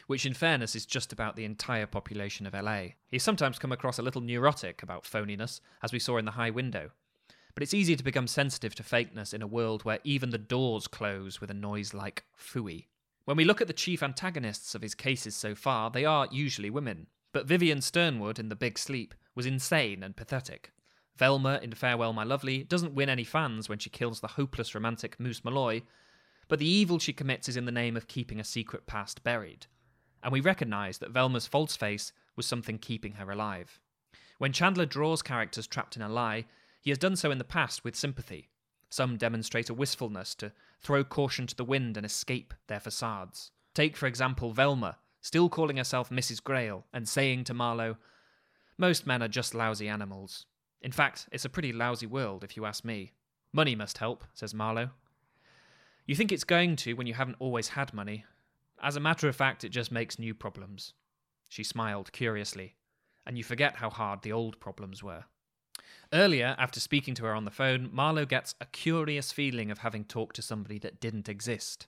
which 0.07 0.27
in 0.27 0.35
fairness 0.35 0.75
is 0.75 0.87
just 0.87 1.13
about 1.13 1.37
the 1.37 1.45
entire 1.45 1.87
population 1.87 2.47
of 2.47 2.55
LA. 2.55 2.89
He's 3.11 3.23
sometimes 3.23 3.59
come 3.59 3.73
across 3.73 3.99
a 3.99 4.03
little 4.03 4.21
neurotic 4.21 4.83
about 4.83 5.05
phoniness, 5.05 5.61
as 5.83 5.93
we 5.93 5.99
saw 5.99 6.17
in 6.17 6.25
The 6.25 6.33
High 6.33 6.51
Window. 6.51 6.91
But 7.55 7.63
it's 7.63 7.75
easy 7.75 7.95
to 7.95 8.05
become 8.05 8.27
sensitive 8.27 8.75
to 8.75 8.83
fakeness 8.83 9.33
in 9.33 9.43
a 9.43 9.47
world 9.47 9.85
where 9.85 10.01
even 10.03 10.31
the 10.31 10.39
doors 10.39 10.89
close 10.89 11.41
with 11.41 11.51
a 11.51 11.55
noise 11.55 11.95
like 11.95 12.25
fooey. 12.37 12.87
When 13.25 13.37
we 13.37 13.45
look 13.45 13.61
at 13.61 13.69
the 13.69 13.73
chief 13.73 14.03
antagonists 14.03 14.75
of 14.75 14.83
his 14.83 14.95
cases 14.95 15.37
so 15.37 15.55
far, 15.55 15.91
they 15.91 16.05
are 16.05 16.29
usually 16.31 16.69
women. 16.69 17.07
But 17.33 17.47
Vivian 17.47 17.81
Sternwood 17.81 18.39
in 18.39 18.49
The 18.49 18.57
Big 18.57 18.79
Sleep 18.79 19.15
was 19.35 19.47
insane 19.47 20.03
and 20.03 20.17
pathetic. 20.17 20.73
Velma 21.17 21.61
in 21.63 21.73
Farewell 21.73 22.13
My 22.13 22.25
Lovely 22.25 22.65
doesn't 22.65 22.95
win 22.95 23.09
any 23.09 23.25
fans 23.25 23.69
when 23.69 23.79
she 23.79 23.89
kills 23.89 24.21
the 24.21 24.29
hopeless 24.29 24.75
romantic 24.75 25.19
Moose 25.21 25.45
Malloy, 25.45 25.83
but 26.49 26.59
the 26.59 26.69
evil 26.69 26.99
she 26.99 27.13
commits 27.13 27.49
is 27.49 27.57
in 27.57 27.65
the 27.65 27.73
name 27.73 27.97
of 27.97 28.09
keeping 28.09 28.41
a 28.41 28.45
secret 28.45 28.87
past 28.87 29.23
buried 29.23 29.67
and 30.25 30.33
we 30.33 30.41
recognise 30.41 30.99
that 30.99 31.11
Velma's 31.11 31.47
false 31.47 31.77
face 31.77 32.13
was 32.35 32.47
something 32.47 32.79
keeping 32.79 33.13
her 33.13 33.31
alive. 33.31 33.79
When 34.39 34.53
Chandler 34.53 34.87
draws 34.87 35.23
characters 35.23 35.67
trapped 35.67 35.95
in 35.95 36.03
a 36.03 36.09
lie, 36.09 36.47
he 36.81 36.91
has 36.91 36.99
done 36.99 37.15
so 37.15 37.31
in 37.31 37.39
the 37.39 37.45
past 37.45 37.85
with 37.85 37.95
sympathy. 37.95 38.49
Some 38.89 39.17
demonstrate 39.17 39.71
a 39.71 39.75
wistfulness 39.75 40.35
to 40.37 40.53
throw 40.81 41.05
caution 41.05 41.47
to 41.47 41.55
the 41.55 41.65
wind 41.65 41.97
and 41.97 42.07
escape 42.07 42.55
their 42.67 42.81
facades. 42.81 43.51
Take, 43.75 43.97
for 43.97 44.07
example, 44.07 44.53
Velma, 44.53 44.99
still 45.21 45.49
calling 45.49 45.77
herself 45.77 46.11
Mrs. 46.11 46.43
Grayle 46.43 46.85
and 46.93 47.09
saying 47.09 47.45
to 47.45 47.55
Marlowe, 47.55 47.97
Most 48.79 49.07
men 49.07 49.23
are 49.23 49.29
just 49.29 49.55
lousy 49.55 49.89
animals. 49.89 50.47
In 50.81 50.93
fact, 50.93 51.29
it's 51.33 51.45
a 51.45 51.51
pretty 51.51 51.73
lousy 51.73 52.07
world, 52.07 52.45
if 52.45 52.57
you 52.57 52.65
ask 52.67 52.85
me. 52.85 53.13
Money 53.53 53.75
must 53.75 53.99
help, 53.99 54.25
says 54.35 54.55
Marlowe. 54.55 54.91
You 56.07 56.15
think 56.15 56.33
it's 56.33 56.45
going 56.45 56.77
to 56.77 56.95
when 56.95 57.07
you 57.07 57.15
haven't 57.15 57.37
always 57.39 57.69
had 57.69 57.95
money, 57.95 58.25
as 58.85 58.97
a 58.97 59.01
matter 59.01 59.29
of 59.29 59.35
fact, 59.35 59.65
it 59.65 59.71
just 59.71 59.91
makes 59.91 60.19
new 60.19 60.35
problems. 60.35 60.93
She 61.49 61.65
smiled 61.65 62.13
curiously, 62.13 62.75
and 63.27 63.39
you 63.39 63.43
forget 63.43 63.77
how 63.77 63.91
hard 63.91 64.23
the 64.23 64.33
old 64.33 64.61
problems 64.61 65.03
were. 65.03 65.25
Earlier, 66.13 66.55
after 66.59 66.81
speaking 66.81 67.15
to 67.15 67.25
her 67.25 67.35
on 67.35 67.45
the 67.45 67.51
phone, 67.51 67.89
Marlowe 67.93 68.27
gets 68.27 68.55
a 68.61 68.67
curious 68.67 69.33
feeling 69.33 69.71
of 69.71 69.79
having 69.79 70.05
talked 70.05 70.37
to 70.37 70.43
somebody 70.43 70.79
that 70.81 71.01
didn't 71.01 71.29
exist. 71.29 71.87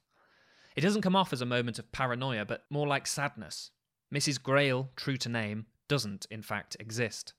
It 0.75 0.81
doesn't 0.81 1.03
come 1.03 1.15
off 1.15 1.33
as 1.33 1.43
a 1.43 1.47
moment 1.47 1.79
of 1.79 1.93
paranoia, 1.93 2.45
but 2.45 2.65
more 2.71 2.87
like 2.87 3.07
sadness. 3.07 3.71
Mrs. 4.13 4.41
Grayle, 4.41 4.89
true 4.97 5.17
to 5.19 5.29
name, 5.29 5.67
doesn't, 5.89 6.27
in 6.31 6.43
fact, 6.43 6.77
exist. 6.81 7.35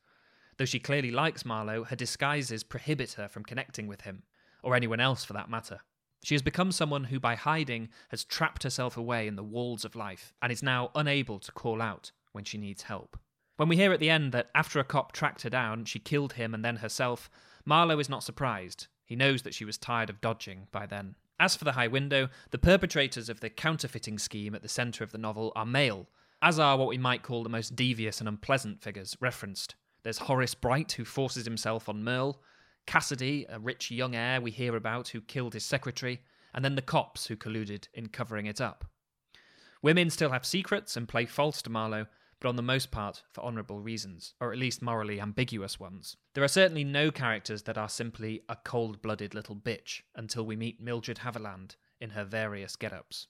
Though 0.58 0.66
she 0.66 0.80
clearly 0.80 1.12
likes 1.12 1.46
Marlowe, 1.46 1.84
her 1.84 1.96
disguises 1.96 2.64
prohibit 2.64 3.14
her 3.14 3.28
from 3.28 3.44
connecting 3.44 3.88
with 3.88 4.02
him, 4.02 4.24
or 4.64 4.76
anyone 4.76 5.00
else 5.00 5.24
for 5.24 5.34
that 5.34 5.50
matter. 5.50 5.82
She 6.24 6.36
has 6.36 6.42
become 6.42 6.72
someone 6.72 7.06
who, 7.06 7.20
by 7.20 7.36
hiding, 7.36 7.90
has 8.10 8.24
trapped 8.24 8.64
herself 8.64 8.98
away 8.98 9.28
in 9.28 9.36
the 9.36 9.44
walls 9.44 9.86
of 9.86 9.96
life 9.96 10.34
and 10.42 10.52
is 10.52 10.64
now 10.64 10.92
unable 10.96 11.40
to 11.40 11.52
call 11.52 11.82
out 11.82 12.12
when 12.32 12.44
she 12.44 12.58
needs 12.58 12.84
help. 12.84 13.18
When 13.58 13.70
we 13.70 13.76
hear 13.76 13.92
at 13.92 14.00
the 14.00 14.10
end 14.10 14.32
that 14.34 14.50
after 14.54 14.80
a 14.80 14.84
cop 14.84 15.12
tracked 15.12 15.42
her 15.44 15.50
down, 15.50 15.86
she 15.86 16.00
killed 16.00 16.34
him 16.34 16.54
and 16.54 16.64
then 16.64 16.78
herself, 16.78 17.30
Marlowe 17.66 18.00
is 18.00 18.10
not 18.10 18.24
surprised. 18.24 18.88
He 19.06 19.16
knows 19.16 19.42
that 19.44 19.54
she 19.54 19.66
was 19.66 19.78
tired 19.78 20.10
of 20.10 20.22
dodging 20.22 20.68
by 20.72 20.86
then. 20.86 21.16
As 21.40 21.56
for 21.56 21.66
the 21.66 21.74
high 21.74 21.88
window, 21.88 22.30
the 22.52 22.58
perpetrators 22.58 23.30
of 23.30 23.40
the 23.40 23.50
counterfeiting 23.50 24.20
scheme 24.20 24.54
at 24.54 24.62
the 24.62 24.68
centre 24.68 25.04
of 25.04 25.12
the 25.12 25.18
novel 25.18 25.52
are 25.56 25.66
male, 25.66 26.08
as 26.42 26.60
are 26.60 26.78
what 26.78 26.88
we 26.88 26.98
might 26.98 27.24
call 27.24 27.44
the 27.44 27.50
most 27.50 27.76
devious 27.76 28.20
and 28.20 28.28
unpleasant 28.28 28.82
figures 28.82 29.16
referenced. 29.20 29.76
There's 30.04 30.20
Horace 30.20 30.56
Bright, 30.56 30.94
who 30.94 31.06
forces 31.06 31.46
himself 31.46 31.88
on 31.90 32.04
Merle, 32.04 32.42
Cassidy, 32.88 33.46
a 33.50 33.60
rich 33.60 33.92
young 33.92 34.16
heir 34.16 34.42
we 34.42 34.50
hear 34.50 34.76
about 34.76 35.10
who 35.10 35.22
killed 35.22 35.54
his 35.54 35.66
secretary, 35.66 36.22
and 36.54 36.66
then 36.66 36.76
the 36.76 36.82
cops 36.82 37.28
who 37.28 37.36
colluded 37.36 37.88
in 37.94 38.08
covering 38.08 38.48
it 38.48 38.60
up. 38.60 38.86
Women 39.84 40.10
still 40.10 40.32
have 40.32 40.46
secrets 40.46 40.98
and 40.98 41.08
play 41.08 41.26
false 41.26 41.62
to 41.62 41.70
Marlowe, 41.70 42.08
but 42.40 42.50
on 42.50 42.56
the 42.56 42.62
most 42.62 42.90
part 42.90 43.24
for 43.32 43.44
honourable 43.44 43.80
reasons, 43.80 44.34
or 44.40 44.52
at 44.52 44.60
least 44.60 44.82
morally 44.82 45.20
ambiguous 45.20 45.80
ones. 45.80 46.18
There 46.34 46.44
are 46.44 46.48
certainly 46.48 46.84
no 46.84 47.12
characters 47.12 47.64
that 47.64 47.78
are 47.78 47.90
simply 47.90 48.42
a 48.48 48.56
cold 48.56 49.02
blooded 49.02 49.34
little 49.34 49.56
bitch 49.56 50.02
until 50.16 50.46
we 50.46 50.56
meet 50.56 50.82
Mildred 50.82 51.20
Haviland 51.20 51.76
in 52.00 52.12
her 52.12 52.24
various 52.24 52.76
get 52.76 52.94
ups. 52.94 53.28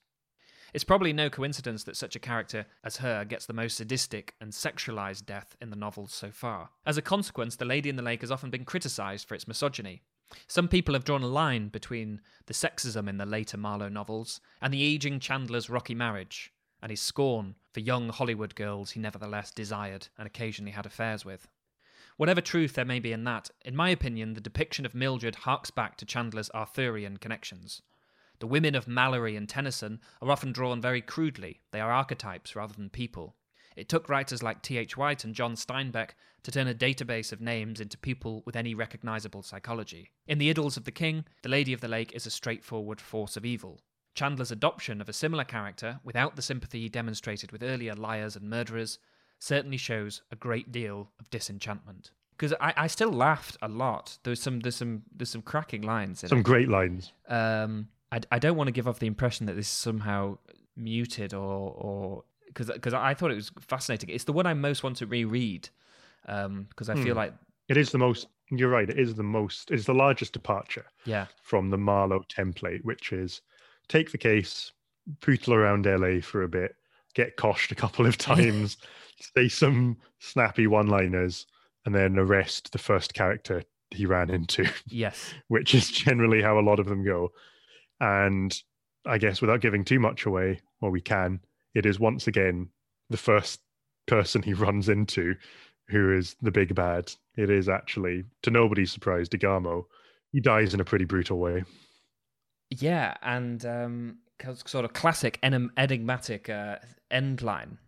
It's 0.74 0.84
probably 0.84 1.12
no 1.12 1.30
coincidence 1.30 1.84
that 1.84 1.96
such 1.96 2.14
a 2.14 2.20
character 2.20 2.66
as 2.84 2.98
her 2.98 3.24
gets 3.24 3.46
the 3.46 3.52
most 3.52 3.76
sadistic 3.76 4.34
and 4.40 4.52
sexualized 4.52 5.26
death 5.26 5.56
in 5.60 5.70
the 5.70 5.76
novels 5.76 6.12
so 6.12 6.30
far. 6.30 6.70
As 6.84 6.98
a 6.98 7.02
consequence, 7.02 7.56
The 7.56 7.64
Lady 7.64 7.88
in 7.88 7.96
the 7.96 8.02
Lake 8.02 8.20
has 8.20 8.30
often 8.30 8.50
been 8.50 8.64
criticized 8.64 9.26
for 9.26 9.34
its 9.34 9.48
misogyny. 9.48 10.02
Some 10.46 10.68
people 10.68 10.92
have 10.94 11.04
drawn 11.04 11.22
a 11.22 11.26
line 11.26 11.68
between 11.68 12.20
the 12.46 12.54
sexism 12.54 13.08
in 13.08 13.16
the 13.16 13.24
later 13.24 13.56
Marlowe 13.56 13.88
novels 13.88 14.40
and 14.60 14.74
the 14.74 14.82
aging 14.82 15.20
Chandler's 15.20 15.70
rocky 15.70 15.94
marriage, 15.94 16.52
and 16.82 16.90
his 16.90 17.00
scorn 17.00 17.54
for 17.72 17.80
young 17.80 18.10
Hollywood 18.10 18.54
girls 18.54 18.90
he 18.90 19.00
nevertheless 19.00 19.50
desired 19.50 20.08
and 20.18 20.26
occasionally 20.26 20.72
had 20.72 20.84
affairs 20.84 21.24
with. 21.24 21.48
Whatever 22.18 22.40
truth 22.40 22.74
there 22.74 22.84
may 22.84 23.00
be 23.00 23.12
in 23.12 23.24
that, 23.24 23.50
in 23.64 23.74
my 23.74 23.88
opinion, 23.90 24.34
the 24.34 24.40
depiction 24.40 24.84
of 24.84 24.94
Mildred 24.94 25.36
harks 25.36 25.70
back 25.70 25.96
to 25.96 26.04
Chandler's 26.04 26.50
Arthurian 26.52 27.16
connections. 27.16 27.80
The 28.40 28.46
women 28.46 28.74
of 28.74 28.86
Malory 28.86 29.36
and 29.36 29.48
Tennyson 29.48 30.00
are 30.22 30.30
often 30.30 30.52
drawn 30.52 30.80
very 30.80 31.00
crudely, 31.00 31.60
they 31.72 31.80
are 31.80 31.90
archetypes 31.90 32.54
rather 32.54 32.74
than 32.74 32.90
people. 32.90 33.34
It 33.76 33.88
took 33.88 34.08
writers 34.08 34.42
like 34.42 34.62
T.H. 34.62 34.96
White 34.96 35.24
and 35.24 35.34
John 35.34 35.54
Steinbeck 35.54 36.10
to 36.42 36.50
turn 36.50 36.66
a 36.66 36.74
database 36.74 37.32
of 37.32 37.40
names 37.40 37.80
into 37.80 37.96
people 37.96 38.42
with 38.44 38.56
any 38.56 38.74
recognizable 38.74 39.42
psychology. 39.42 40.10
In 40.26 40.38
The 40.38 40.52
Idylls 40.52 40.76
of 40.76 40.84
the 40.84 40.90
King, 40.90 41.24
the 41.42 41.48
Lady 41.48 41.72
of 41.72 41.80
the 41.80 41.88
Lake 41.88 42.12
is 42.12 42.26
a 42.26 42.30
straightforward 42.30 43.00
force 43.00 43.36
of 43.36 43.44
evil. 43.44 43.80
Chandler's 44.14 44.50
adoption 44.50 45.00
of 45.00 45.08
a 45.08 45.12
similar 45.12 45.44
character, 45.44 46.00
without 46.02 46.34
the 46.34 46.42
sympathy 46.42 46.80
he 46.80 46.88
demonstrated 46.88 47.52
with 47.52 47.62
earlier 47.62 47.94
liars 47.94 48.34
and 48.34 48.50
murderers, 48.50 48.98
certainly 49.38 49.76
shows 49.76 50.22
a 50.32 50.36
great 50.36 50.72
deal 50.72 51.12
of 51.20 51.30
disenchantment. 51.30 52.10
Because 52.36 52.52
I, 52.60 52.74
I 52.76 52.86
still 52.88 53.12
laughed 53.12 53.56
a 53.62 53.68
lot. 53.68 54.18
There's 54.24 54.42
some 54.42 54.60
there's 54.60 54.76
some 54.76 55.02
there's 55.14 55.30
some 55.30 55.42
cracking 55.42 55.82
lines. 55.82 56.20
some 56.20 56.38
it. 56.38 56.44
great 56.44 56.68
lines. 56.68 57.12
Um, 57.28 57.88
I, 58.12 58.20
I 58.32 58.38
don't 58.38 58.56
want 58.56 58.68
to 58.68 58.72
give 58.72 58.88
off 58.88 58.98
the 58.98 59.06
impression 59.06 59.46
that 59.46 59.54
this 59.54 59.66
is 59.66 59.72
somehow 59.72 60.38
muted 60.76 61.34
or 61.34 61.72
or 61.76 62.24
because 62.46 62.68
because 62.68 62.94
I 62.94 63.14
thought 63.14 63.30
it 63.30 63.34
was 63.36 63.50
fascinating. 63.60 64.10
It's 64.10 64.24
the 64.24 64.32
one 64.32 64.46
I 64.46 64.54
most 64.54 64.82
want 64.82 64.96
to 64.98 65.06
reread 65.06 65.68
because 66.22 66.88
um, 66.88 66.90
I 66.90 66.94
feel 66.94 67.14
Hmm. 67.14 67.18
like 67.18 67.34
It 67.68 67.76
is 67.76 67.90
the 67.90 67.98
most. 67.98 68.28
You're 68.50 68.70
right. 68.70 68.88
It 68.88 68.98
is 68.98 69.14
the 69.14 69.22
most. 69.22 69.70
It's 69.70 69.84
the 69.84 69.94
largest 69.94 70.32
departure 70.32 70.86
yeah 71.04 71.26
from 71.42 71.68
the 71.70 71.76
Marlowe 71.78 72.24
template, 72.28 72.82
which 72.84 73.12
is 73.12 73.42
take 73.88 74.10
the 74.10 74.18
case, 74.18 74.72
pootle 75.20 75.54
around 75.54 75.84
LA 75.86 76.20
for 76.22 76.42
a 76.42 76.48
bit, 76.48 76.74
get 77.14 77.36
coshed 77.36 77.70
a 77.72 77.74
couple 77.74 78.06
of 78.06 78.16
times, 78.32 78.78
say 79.36 79.48
some 79.48 79.98
snappy 80.18 80.66
one-liners, 80.66 81.46
and 81.84 81.94
then 81.94 82.18
arrest 82.18 82.72
the 82.72 82.78
first 82.78 83.12
character 83.14 83.62
he 83.90 84.06
ran 84.06 84.30
into, 84.30 84.66
Yes. 84.86 85.34
which 85.48 85.74
is 85.74 85.90
generally 85.90 86.40
how 86.42 86.58
a 86.58 86.64
lot 86.68 86.78
of 86.80 86.86
them 86.86 87.04
go. 87.04 87.30
And 88.00 88.56
I 89.06 89.18
guess 89.18 89.40
without 89.40 89.60
giving 89.60 89.84
too 89.84 90.00
much 90.00 90.26
away, 90.26 90.60
or 90.80 90.90
we 90.90 91.00
can, 91.00 91.40
it 91.74 91.86
is 91.86 91.98
once 91.98 92.26
again 92.26 92.68
the 93.10 93.16
first 93.16 93.60
person 94.06 94.42
he 94.42 94.52
runs 94.54 94.88
into 94.88 95.34
who 95.88 96.12
is 96.12 96.36
the 96.42 96.50
big 96.50 96.74
bad. 96.74 97.12
It 97.36 97.50
is 97.50 97.68
actually, 97.68 98.24
to 98.42 98.50
nobody's 98.50 98.92
surprise, 98.92 99.28
Degarmo. 99.28 99.84
He 100.32 100.40
dies 100.40 100.74
in 100.74 100.80
a 100.80 100.84
pretty 100.84 101.06
brutal 101.06 101.38
way. 101.38 101.64
Yeah, 102.70 103.16
and 103.22 103.64
um, 103.64 104.18
sort 104.66 104.84
of 104.84 104.92
classic 104.92 105.38
enigmatic 105.42 106.50
uh, 106.50 106.76
end 107.10 107.42
line. 107.42 107.78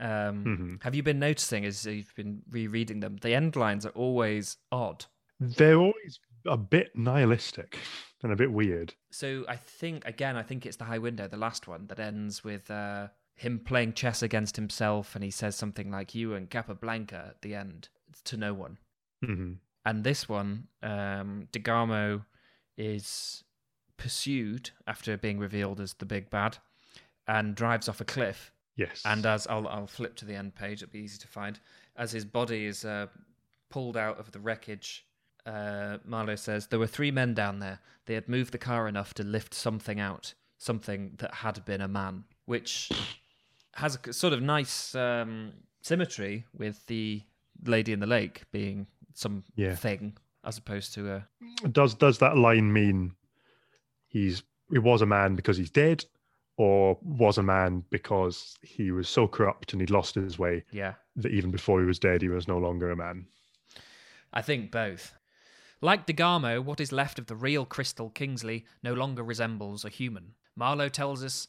Um, 0.00 0.44
Mhm. 0.44 0.82
Have 0.82 0.94
you 0.94 1.02
been 1.02 1.18
noticing 1.18 1.64
as 1.64 1.84
you've 1.86 2.14
been 2.14 2.42
rereading 2.50 3.00
them? 3.00 3.16
The 3.20 3.34
end 3.34 3.56
lines 3.56 3.84
are 3.84 3.90
always 3.90 4.56
odd. 4.72 5.04
They're 5.40 5.76
always 5.78 6.18
a 6.46 6.56
bit 6.56 6.96
nihilistic 6.96 7.78
and 8.22 8.32
a 8.32 8.36
bit 8.36 8.52
weird. 8.52 8.94
So 9.10 9.44
I 9.48 9.56
think 9.56 10.04
again, 10.06 10.36
I 10.36 10.42
think 10.42 10.66
it's 10.66 10.76
the 10.76 10.84
High 10.84 10.98
Window, 10.98 11.28
the 11.28 11.36
last 11.36 11.68
one, 11.68 11.86
that 11.88 11.98
ends 11.98 12.42
with 12.42 12.70
uh, 12.70 13.08
him 13.34 13.58
playing 13.58 13.92
chess 13.92 14.22
against 14.22 14.56
himself, 14.56 15.14
and 15.14 15.22
he 15.22 15.30
says 15.30 15.56
something 15.56 15.90
like 15.90 16.14
"You 16.14 16.34
and 16.34 16.48
Capablanca" 16.50 17.26
at 17.30 17.42
the 17.42 17.54
end 17.54 17.88
to 18.24 18.36
no 18.36 18.54
one. 18.54 18.78
hmm 19.24 19.52
And 19.84 20.04
this 20.04 20.28
one, 20.28 20.68
um, 20.82 21.48
Degarmo 21.52 22.24
is 22.76 23.44
pursued 23.96 24.70
after 24.86 25.16
being 25.16 25.38
revealed 25.38 25.80
as 25.80 25.94
the 25.94 26.06
big 26.06 26.30
bad, 26.30 26.58
and 27.26 27.54
drives 27.54 27.88
off 27.88 28.00
a 28.00 28.04
cliff. 28.04 28.52
Yes. 28.76 29.02
And 29.04 29.24
as 29.24 29.46
I'll 29.46 29.66
I'll 29.68 29.86
flip 29.86 30.16
to 30.16 30.24
the 30.24 30.34
end 30.34 30.54
page, 30.54 30.82
it'll 30.82 30.92
be 30.92 31.00
easy 31.00 31.18
to 31.18 31.28
find. 31.28 31.58
As 31.96 32.12
his 32.12 32.24
body 32.24 32.66
is 32.66 32.84
uh, 32.84 33.06
pulled 33.70 33.96
out 33.96 34.18
of 34.18 34.32
the 34.32 34.40
wreckage, 34.40 35.05
uh, 35.46 35.98
Marlowe 36.04 36.34
says 36.36 36.66
there 36.66 36.78
were 36.78 36.86
three 36.86 37.10
men 37.10 37.32
down 37.34 37.60
there. 37.60 37.78
They 38.06 38.14
had 38.14 38.28
moved 38.28 38.52
the 38.52 38.58
car 38.58 38.88
enough 38.88 39.14
to 39.14 39.22
lift 39.22 39.54
something 39.54 40.00
out, 40.00 40.34
something 40.58 41.12
that 41.18 41.34
had 41.34 41.64
been 41.64 41.80
a 41.80 41.88
man, 41.88 42.24
which 42.46 42.90
has 43.74 43.96
a 44.04 44.12
sort 44.12 44.32
of 44.32 44.42
nice 44.42 44.94
um, 44.94 45.52
symmetry 45.82 46.44
with 46.56 46.84
the 46.86 47.22
lady 47.64 47.92
in 47.92 48.00
the 48.00 48.06
lake 48.06 48.42
being 48.52 48.86
some 49.14 49.44
Yeah. 49.54 49.74
thing 49.74 50.16
as 50.44 50.58
opposed 50.58 50.94
to 50.94 51.10
a 51.10 51.26
does 51.72 51.94
does 51.94 52.18
that 52.18 52.36
line 52.36 52.72
mean 52.72 53.12
he's 54.06 54.42
he 54.70 54.78
was 54.78 55.00
a 55.02 55.06
man 55.06 55.34
because 55.36 55.56
he's 55.56 55.70
dead, 55.70 56.04
or 56.56 56.98
was 57.02 57.38
a 57.38 57.42
man 57.42 57.84
because 57.90 58.56
he 58.62 58.90
was 58.90 59.08
so 59.08 59.26
corrupt 59.28 59.72
and 59.72 59.80
he'd 59.80 59.90
lost 59.90 60.14
his 60.16 60.38
way 60.38 60.64
yeah. 60.72 60.94
that 61.16 61.30
even 61.32 61.50
before 61.50 61.80
he 61.80 61.86
was 61.86 61.98
dead, 61.98 62.20
he 62.22 62.28
was 62.28 62.48
no 62.48 62.58
longer 62.58 62.90
a 62.90 62.96
man? 62.96 63.26
I 64.32 64.42
think 64.42 64.70
both. 64.72 65.14
Like 65.82 66.06
Degarmo, 66.06 66.64
what 66.64 66.80
is 66.80 66.90
left 66.90 67.18
of 67.18 67.26
the 67.26 67.36
real 67.36 67.66
Crystal 67.66 68.08
Kingsley 68.08 68.64
no 68.82 68.94
longer 68.94 69.22
resembles 69.22 69.84
a 69.84 69.90
human. 69.90 70.32
Marlowe 70.54 70.88
tells 70.88 71.22
us 71.22 71.48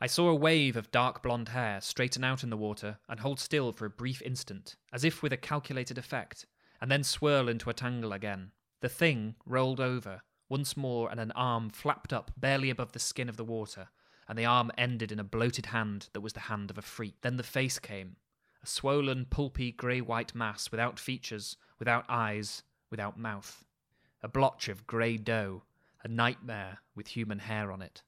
I 0.00 0.06
saw 0.06 0.28
a 0.28 0.34
wave 0.34 0.76
of 0.76 0.92
dark 0.92 1.24
blonde 1.24 1.48
hair 1.48 1.80
straighten 1.80 2.22
out 2.22 2.44
in 2.44 2.50
the 2.50 2.56
water 2.56 2.98
and 3.08 3.18
hold 3.18 3.40
still 3.40 3.72
for 3.72 3.84
a 3.84 3.90
brief 3.90 4.22
instant, 4.22 4.76
as 4.92 5.02
if 5.02 5.22
with 5.22 5.32
a 5.32 5.36
calculated 5.36 5.98
effect, 5.98 6.46
and 6.80 6.88
then 6.88 7.02
swirl 7.02 7.48
into 7.48 7.68
a 7.68 7.74
tangle 7.74 8.12
again. 8.12 8.52
The 8.80 8.88
thing 8.88 9.34
rolled 9.44 9.80
over 9.80 10.22
once 10.48 10.76
more, 10.76 11.10
and 11.10 11.18
an 11.18 11.32
arm 11.32 11.70
flapped 11.70 12.12
up 12.12 12.30
barely 12.36 12.70
above 12.70 12.92
the 12.92 12.98
skin 13.00 13.28
of 13.28 13.36
the 13.36 13.44
water, 13.44 13.88
and 14.28 14.38
the 14.38 14.44
arm 14.44 14.70
ended 14.78 15.10
in 15.10 15.18
a 15.18 15.24
bloated 15.24 15.66
hand 15.66 16.10
that 16.12 16.20
was 16.20 16.34
the 16.34 16.40
hand 16.40 16.70
of 16.70 16.78
a 16.78 16.82
freak. 16.82 17.14
Then 17.22 17.38
the 17.38 17.42
face 17.42 17.80
came, 17.80 18.16
a 18.62 18.66
swollen, 18.66 19.24
pulpy, 19.24 19.72
grey 19.72 20.00
white 20.00 20.32
mass 20.32 20.70
without 20.70 21.00
features, 21.00 21.56
without 21.78 22.04
eyes, 22.08 22.62
without 22.94 23.18
mouth. 23.18 23.64
A 24.22 24.28
blotch 24.28 24.68
of 24.68 24.86
grey 24.86 25.16
dough, 25.16 25.64
a 26.04 26.06
nightmare 26.06 26.78
with 26.94 27.08
human 27.08 27.40
hair 27.40 27.72
on 27.72 27.82
it. 27.82 28.02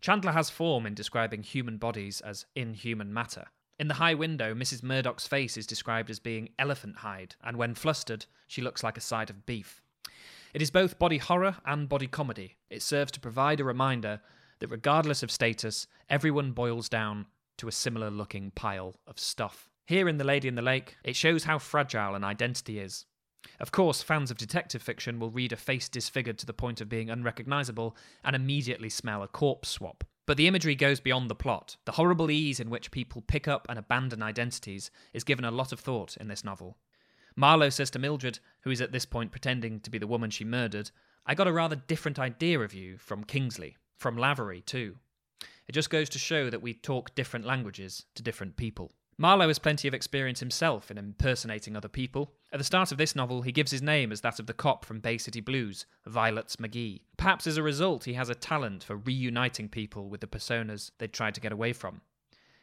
Chandler 0.00 0.32
has 0.32 0.50
form 0.50 0.84
in 0.84 0.94
describing 0.94 1.44
human 1.44 1.78
bodies 1.78 2.20
as 2.20 2.44
inhuman 2.56 3.14
matter. 3.14 3.44
In 3.78 3.86
the 3.86 3.94
high 3.94 4.14
window, 4.14 4.52
Mrs. 4.52 4.82
Murdoch's 4.82 5.28
face 5.28 5.56
is 5.56 5.64
described 5.64 6.10
as 6.10 6.18
being 6.18 6.48
elephant 6.58 6.96
hide, 6.96 7.36
and 7.40 7.56
when 7.56 7.76
flustered, 7.76 8.26
she 8.48 8.62
looks 8.62 8.82
like 8.82 8.96
a 8.96 9.00
side 9.00 9.30
of 9.30 9.46
beef. 9.46 9.80
It 10.52 10.60
is 10.60 10.72
both 10.72 10.98
body 10.98 11.18
horror 11.18 11.58
and 11.64 11.88
body 11.88 12.08
comedy. 12.08 12.56
It 12.68 12.82
serves 12.82 13.12
to 13.12 13.20
provide 13.20 13.60
a 13.60 13.64
reminder 13.64 14.20
that 14.58 14.70
regardless 14.70 15.22
of 15.22 15.30
status, 15.30 15.86
everyone 16.10 16.50
boils 16.50 16.88
down 16.88 17.26
to 17.58 17.68
a 17.68 17.72
similar 17.72 18.10
looking 18.10 18.50
pile 18.50 18.96
of 19.06 19.20
stuff. 19.20 19.70
Here 19.86 20.08
in 20.08 20.18
The 20.18 20.24
Lady 20.24 20.48
in 20.48 20.56
the 20.56 20.62
Lake, 20.62 20.96
it 21.04 21.14
shows 21.14 21.44
how 21.44 21.60
fragile 21.60 22.16
an 22.16 22.24
identity 22.24 22.80
is. 22.80 23.06
Of 23.60 23.72
course, 23.72 24.02
fans 24.02 24.30
of 24.30 24.36
detective 24.36 24.82
fiction 24.82 25.18
will 25.18 25.30
read 25.30 25.52
a 25.52 25.56
face 25.56 25.88
disfigured 25.88 26.38
to 26.38 26.46
the 26.46 26.52
point 26.52 26.80
of 26.80 26.88
being 26.88 27.10
unrecognizable 27.10 27.96
and 28.24 28.34
immediately 28.34 28.88
smell 28.88 29.22
a 29.22 29.28
corpse 29.28 29.68
swap. 29.68 30.04
But 30.26 30.36
the 30.36 30.48
imagery 30.48 30.74
goes 30.74 31.00
beyond 31.00 31.28
the 31.28 31.34
plot. 31.34 31.76
The 31.84 31.92
horrible 31.92 32.30
ease 32.30 32.58
in 32.58 32.70
which 32.70 32.90
people 32.90 33.22
pick 33.22 33.46
up 33.46 33.66
and 33.68 33.78
abandon 33.78 34.22
identities 34.22 34.90
is 35.12 35.24
given 35.24 35.44
a 35.44 35.50
lot 35.50 35.72
of 35.72 35.80
thought 35.80 36.16
in 36.16 36.28
this 36.28 36.44
novel. 36.44 36.78
Marlowe 37.36 37.68
says 37.68 37.90
to 37.90 37.98
Mildred, 37.98 38.38
who 38.60 38.70
is 38.70 38.80
at 38.80 38.92
this 38.92 39.04
point 39.04 39.32
pretending 39.32 39.80
to 39.80 39.90
be 39.90 39.98
the 39.98 40.06
woman 40.06 40.30
she 40.30 40.44
murdered, 40.44 40.90
I 41.26 41.34
got 41.34 41.48
a 41.48 41.52
rather 41.52 41.76
different 41.76 42.18
idea 42.18 42.60
of 42.60 42.72
you 42.72 42.96
from 42.96 43.24
Kingsley, 43.24 43.76
from 43.98 44.16
Lavery, 44.16 44.62
too. 44.62 44.96
It 45.66 45.72
just 45.72 45.90
goes 45.90 46.08
to 46.10 46.18
show 46.18 46.50
that 46.50 46.62
we 46.62 46.74
talk 46.74 47.14
different 47.14 47.44
languages 47.44 48.04
to 48.14 48.22
different 48.22 48.56
people. 48.56 48.92
Marlowe 49.16 49.48
has 49.48 49.60
plenty 49.60 49.86
of 49.86 49.94
experience 49.94 50.40
himself 50.40 50.90
in 50.90 50.98
impersonating 50.98 51.76
other 51.76 51.88
people. 51.88 52.32
At 52.52 52.58
the 52.58 52.64
start 52.64 52.90
of 52.90 52.98
this 52.98 53.14
novel, 53.14 53.42
he 53.42 53.52
gives 53.52 53.70
his 53.70 53.82
name 53.82 54.10
as 54.10 54.22
that 54.22 54.40
of 54.40 54.46
the 54.46 54.52
cop 54.52 54.84
from 54.84 54.98
Bay 54.98 55.18
City 55.18 55.40
Blues, 55.40 55.86
Violets 56.04 56.56
McGee. 56.56 57.02
Perhaps 57.16 57.46
as 57.46 57.56
a 57.56 57.62
result, 57.62 58.04
he 58.04 58.14
has 58.14 58.28
a 58.28 58.34
talent 58.34 58.82
for 58.82 58.96
reuniting 58.96 59.68
people 59.68 60.08
with 60.08 60.20
the 60.20 60.26
personas 60.26 60.90
they'd 60.98 61.12
tried 61.12 61.34
to 61.34 61.40
get 61.40 61.52
away 61.52 61.72
from. 61.72 62.00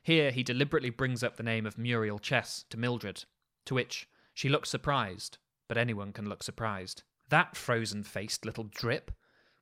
Here, 0.04 0.32
he 0.32 0.44
deliberately 0.44 0.90
brings 0.90 1.24
up 1.24 1.38
the 1.38 1.44
name 1.44 1.66
of 1.66 1.78
Muriel 1.78 2.20
Chess 2.20 2.66
to 2.70 2.78
Mildred, 2.78 3.24
to 3.66 3.74
which 3.74 4.10
she 4.34 4.50
looks 4.50 4.70
surprised, 4.70 5.38
but 5.68 5.78
anyone 5.78 6.12
can 6.12 6.28
look 6.28 6.44
surprised. 6.44 7.04
That 7.30 7.56
frozen 7.56 8.04
faced 8.04 8.46
little 8.46 8.66
drip. 8.66 9.12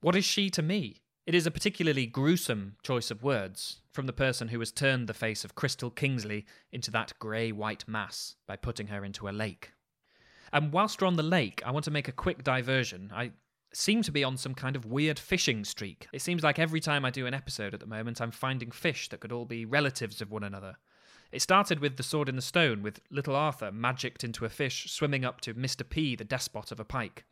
What 0.02 0.16
is 0.16 0.26
she 0.26 0.50
to 0.52 0.64
me? 0.64 1.02
It 1.30 1.36
is 1.36 1.46
a 1.46 1.52
particularly 1.52 2.08
gruesome 2.08 2.76
choice 2.82 3.12
of 3.12 3.22
words 3.22 3.82
from 3.92 4.08
the 4.08 4.14
person 4.14 4.48
who 4.48 4.58
has 4.62 4.72
turned 4.72 5.06
the 5.06 5.14
face 5.14 5.46
of 5.46 5.54
Crystal 5.54 5.92
Kingsley 5.92 6.48
into 6.72 6.90
that 6.90 7.14
grey 7.20 7.52
white 7.52 7.88
mass 7.88 8.36
by 8.48 8.56
putting 8.56 8.88
her 8.88 9.06
into 9.06 9.30
a 9.30 9.30
lake. 9.30 9.74
And 10.52 10.74
whilst 10.74 11.00
we're 11.00 11.08
on 11.08 11.18
the 11.18 11.22
lake, 11.22 11.62
I 11.64 11.70
want 11.70 11.86
to 11.86 11.92
make 11.92 12.08
a 12.08 12.12
quick 12.12 12.44
diversion. 12.44 13.12
I 13.14 13.34
seem 13.72 14.02
to 14.02 14.12
be 14.12 14.24
on 14.24 14.38
some 14.38 14.56
kind 14.56 14.76
of 14.76 14.88
weird 14.88 15.20
fishing 15.20 15.64
streak. 15.66 16.08
It 16.12 16.24
seems 16.24 16.42
like 16.42 16.58
every 16.58 16.80
time 16.80 17.06
I 17.06 17.12
do 17.12 17.28
an 17.28 17.36
episode 17.36 17.76
at 17.76 17.80
the 17.80 17.86
moment, 17.86 18.22
I'm 18.22 18.32
finding 18.32 18.72
fish 18.72 19.08
that 19.10 19.20
could 19.20 19.32
all 19.32 19.46
be 19.46 19.66
relatives 19.66 20.22
of 20.22 20.32
one 20.32 20.44
another. 20.44 20.78
It 21.32 21.44
started 21.44 21.80
with 21.80 21.98
The 21.98 22.02
Sword 22.02 22.28
in 22.28 22.38
the 22.38 22.42
Stone, 22.42 22.82
with 22.82 23.02
little 23.12 23.36
Arthur 23.36 23.72
magicked 23.72 24.24
into 24.24 24.46
a 24.46 24.50
fish 24.50 24.92
swimming 24.92 25.26
up 25.26 25.42
to 25.42 25.54
Mr. 25.54 25.88
P, 25.88 26.16
the 26.16 26.24
despot 26.24 26.72
of 26.72 26.80
a 26.80 26.86
pike. 26.86 27.24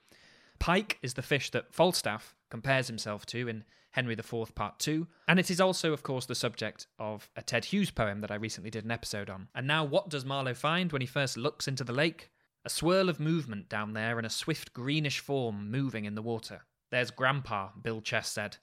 Pike 0.59 0.99
is 1.01 1.15
the 1.15 1.23
fish 1.23 1.49
that 1.49 1.73
Falstaff 1.73 2.35
compares 2.51 2.85
himself 2.85 3.25
to 3.25 3.47
in 3.47 3.63
Henry 3.97 4.13
IV 4.13 4.53
Part 4.53 4.77
2, 4.77 5.07
and 5.27 5.39
it 5.39 5.49
is 5.49 5.59
also, 5.59 5.91
of 5.91 6.03
course, 6.03 6.27
the 6.27 6.35
subject 6.35 6.85
of 6.99 7.31
a 7.35 7.41
Ted 7.41 7.65
Hughes 7.65 7.89
poem 7.89 8.21
that 8.21 8.29
I 8.29 8.35
recently 8.35 8.69
did 8.69 8.85
an 8.85 8.91
episode 8.91 9.27
on. 9.27 9.47
And 9.55 9.65
now, 9.65 9.83
what 9.83 10.07
does 10.07 10.23
Marlowe 10.23 10.53
find 10.53 10.91
when 10.91 11.01
he 11.01 11.07
first 11.07 11.35
looks 11.35 11.67
into 11.67 11.83
the 11.83 11.93
lake? 11.93 12.29
A 12.63 12.69
swirl 12.69 13.09
of 13.09 13.19
movement 13.19 13.69
down 13.69 13.93
there 13.93 14.19
and 14.19 14.27
a 14.27 14.29
swift 14.29 14.71
greenish 14.71 15.17
form 15.19 15.71
moving 15.71 16.05
in 16.05 16.13
the 16.13 16.21
water. 16.21 16.61
There's 16.91 17.09
Grandpa, 17.09 17.69
Bill 17.81 17.99
Chess 17.99 18.29
said. 18.29 18.57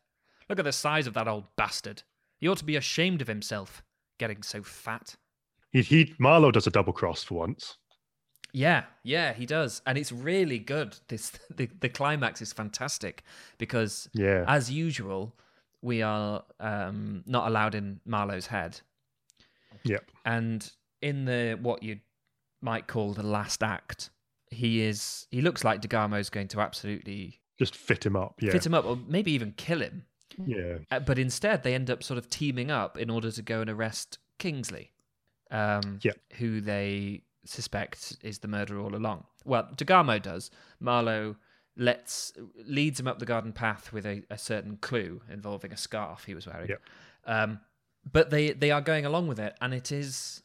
Look 0.49 0.61
at 0.61 0.65
the 0.65 0.71
size 0.71 1.09
of 1.09 1.15
that 1.15 1.27
old 1.27 1.47
bastard. 1.57 2.05
He 2.39 2.47
ought 2.47 2.59
to 2.59 2.65
be 2.65 2.77
ashamed 2.77 3.21
of 3.21 3.27
himself, 3.27 3.83
getting 4.19 4.45
so 4.45 4.63
fat. 4.63 5.17
He, 5.73 5.83
he 5.83 6.15
Marlowe 6.21 6.53
does 6.53 6.69
a 6.69 6.71
double 6.71 6.93
cross 6.93 7.25
for 7.25 7.35
once. 7.35 7.77
Yeah, 8.57 8.85
yeah, 9.03 9.33
he 9.33 9.47
does, 9.47 9.83
and 9.85 9.99
it's 9.99 10.13
really 10.13 10.61
good. 10.61 10.97
This 11.09 11.31
the, 11.55 11.69
the 11.81 11.89
climax 11.89 12.41
is 12.41 12.53
fantastic 12.53 13.25
because, 13.59 14.09
Yeah. 14.15 14.45
as 14.47 14.71
usual, 14.71 15.35
we 15.83 16.03
are 16.03 16.45
um, 16.61 17.25
not 17.27 17.49
allowed 17.49 17.75
in 17.75 18.01
Marlowe's 18.07 18.47
head, 18.47 18.81
Yep. 19.83 20.05
and 20.25 20.71
in 21.03 21.25
the 21.25 21.59
what 21.61 21.83
you 21.83 21.99
might 22.63 22.87
call 22.87 23.13
the 23.13 23.25
last 23.27 23.63
act, 23.63 24.11
he 24.51 24.83
is 24.83 25.27
he 25.31 25.41
looks 25.43 25.65
like 25.65 25.83
Degarmo's 25.83 26.31
going 26.31 26.49
to 26.49 26.61
absolutely 26.61 27.41
Just 27.59 27.75
fit 27.75 28.07
him 28.07 28.15
up. 28.17 28.37
Yeah. 28.41 28.53
fit 28.53 28.65
him 28.65 28.75
up, 28.75 28.85
or 28.85 28.97
maybe 29.09 29.33
even 29.33 29.53
kill 29.57 29.81
him. 29.81 30.05
Yeah. 30.47 30.79
Uh, 30.93 31.01
but 31.01 31.19
instead, 31.19 31.65
they 31.65 31.75
end 31.75 31.91
up 31.91 32.03
sort 32.05 32.19
of 32.19 32.31
teaming 32.31 32.71
up 32.71 32.97
in 32.99 33.11
order 33.11 33.31
to 33.33 33.43
go 33.43 33.61
and 33.63 33.69
arrest 33.69 34.19
Kingsley, 34.39 34.93
um, 35.51 35.99
Yep. 36.03 36.17
who 36.39 36.61
they 36.61 37.23
suspect 37.45 38.17
is 38.23 38.39
the 38.39 38.49
murderer 38.49 38.81
all 38.81 38.95
along. 38.95 39.25
Well, 39.45 39.69
Degarmo 39.77 40.21
does. 40.23 40.51
Marlowe 40.81 41.37
lets 41.77 42.33
leads 42.65 43.01
him 43.01 43.09
up 43.09 43.19
the 43.19 43.27
garden 43.27 43.53
path 43.53 43.93
with 43.93 44.07
a, 44.07 44.23
a 44.31 44.39
certain 44.39 44.77
clue 44.77 45.21
involving 45.31 45.73
a 45.73 45.77
scarf 45.77 46.25
he 46.25 46.35
was 46.35 46.47
wearing. 46.47 46.69
Yep. 46.69 46.83
Um, 47.27 47.61
but 48.11 48.31
they 48.31 48.53
they 48.53 48.71
are 48.71 48.81
going 48.81 49.07
along 49.07 49.29
with 49.29 49.41
it, 49.41 49.57
and 49.61 49.73
it 49.75 49.91
is, 49.93 50.43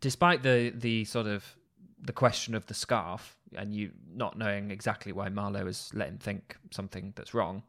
despite 0.00 0.42
the 0.42 0.72
the 0.74 1.04
sort 1.04 1.26
of 1.26 1.56
the 2.04 2.12
question 2.12 2.54
of 2.54 2.66
the 2.66 2.74
scarf 2.74 3.36
and 3.56 3.74
you 3.74 3.92
not 4.12 4.36
knowing 4.36 4.70
exactly 4.70 5.12
why 5.12 5.28
Marlowe 5.28 5.66
has 5.66 5.90
let 5.94 6.08
him 6.08 6.18
think 6.18 6.56
something 6.70 7.12
that's 7.16 7.32
wrong, 7.32 7.62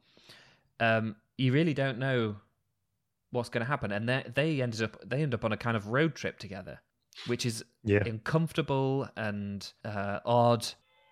um, 0.79 1.15
you 1.37 1.53
really 1.53 1.73
don't 1.73 1.99
know 1.99 2.35
what's 3.31 3.49
going 3.49 3.63
to 3.63 3.67
happen. 3.67 3.91
And 3.91 4.07
they 4.07 4.23
they 4.33 4.61
ended 4.61 4.81
up 4.81 4.97
they 5.05 5.21
end 5.21 5.33
up 5.33 5.45
on 5.45 5.51
a 5.51 5.57
kind 5.57 5.77
of 5.77 5.87
road 5.87 6.15
trip 6.15 6.39
together, 6.39 6.79
which 7.27 7.45
is 7.45 7.63
Yeah. 7.83 8.03
uncomfortable 8.05 9.07
and 9.15 9.71
uh, 9.85 10.19
odd, 10.25 10.65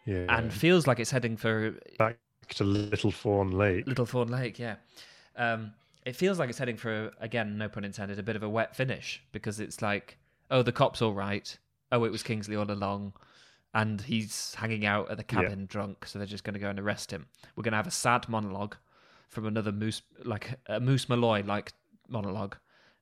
Yeah. 0.05 0.25
and 0.29 0.53
feels 0.53 0.87
like 0.87 0.99
it's 0.99 1.11
heading 1.11 1.37
for 1.37 1.75
back 1.97 2.17
to 2.49 2.63
Little 2.63 3.11
Fawn 3.11 3.51
Lake. 3.51 3.87
Little 3.87 4.05
Fawn 4.05 4.27
Lake. 4.27 4.59
Yeah, 4.59 4.75
um, 5.35 5.73
it 6.05 6.15
feels 6.15 6.39
like 6.39 6.49
it's 6.49 6.57
heading 6.57 6.77
for 6.77 7.11
again, 7.19 7.57
no 7.57 7.69
pun 7.69 7.83
intended, 7.85 8.19
a 8.19 8.23
bit 8.23 8.35
of 8.35 8.43
a 8.43 8.49
wet 8.49 8.75
finish 8.75 9.23
because 9.31 9.59
it's 9.59 9.81
like, 9.81 10.17
oh, 10.49 10.61
the 10.63 10.71
cop's 10.71 11.01
all 11.01 11.13
right. 11.13 11.57
Oh, 11.91 12.03
it 12.05 12.11
was 12.11 12.23
Kingsley 12.23 12.55
all 12.55 12.69
along. 12.69 13.13
And 13.73 14.01
he's 14.01 14.53
hanging 14.55 14.85
out 14.85 15.09
at 15.09 15.17
the 15.17 15.23
Yeah. 15.33 15.43
cabin 15.43 15.65
drunk, 15.65 16.05
so 16.05 16.19
they're 16.19 16.25
just 16.25 16.43
going 16.43 16.55
to 16.55 16.59
go 16.59 16.69
and 16.69 16.77
arrest 16.79 17.11
him. 17.11 17.27
We're 17.55 17.63
going 17.63 17.71
to 17.71 17.77
have 17.77 17.87
a 17.87 17.91
sad 17.91 18.27
monologue 18.27 18.75
from 19.29 19.45
another 19.45 19.71
Moose, 19.71 20.01
like 20.25 20.59
a 20.65 20.81
Moose 20.81 21.07
Malloy 21.07 21.41
like 21.45 21.71
monologue, 22.09 22.57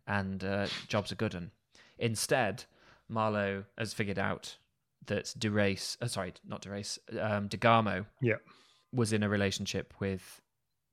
and 0.06 0.44
uh, 0.44 0.68
jobs 0.88 1.12
are 1.12 1.16
good. 1.16 1.34
And 1.34 1.50
instead, 1.98 2.66
Marlowe 3.10 3.66
has 3.78 3.94
figured 3.94 4.20
out 4.20 4.58
that 5.08 5.26
DeRace, 5.38 5.98
uh, 6.02 6.08
sorry, 6.08 6.34
not 6.48 6.62
DeRace, 6.62 7.00
um, 7.20 7.50
DeGarmo 7.50 8.06
Yeah. 8.22 8.36
was 8.94 9.12
in 9.14 9.24
a 9.24 9.30
relationship 9.30 9.94
with 10.00 10.42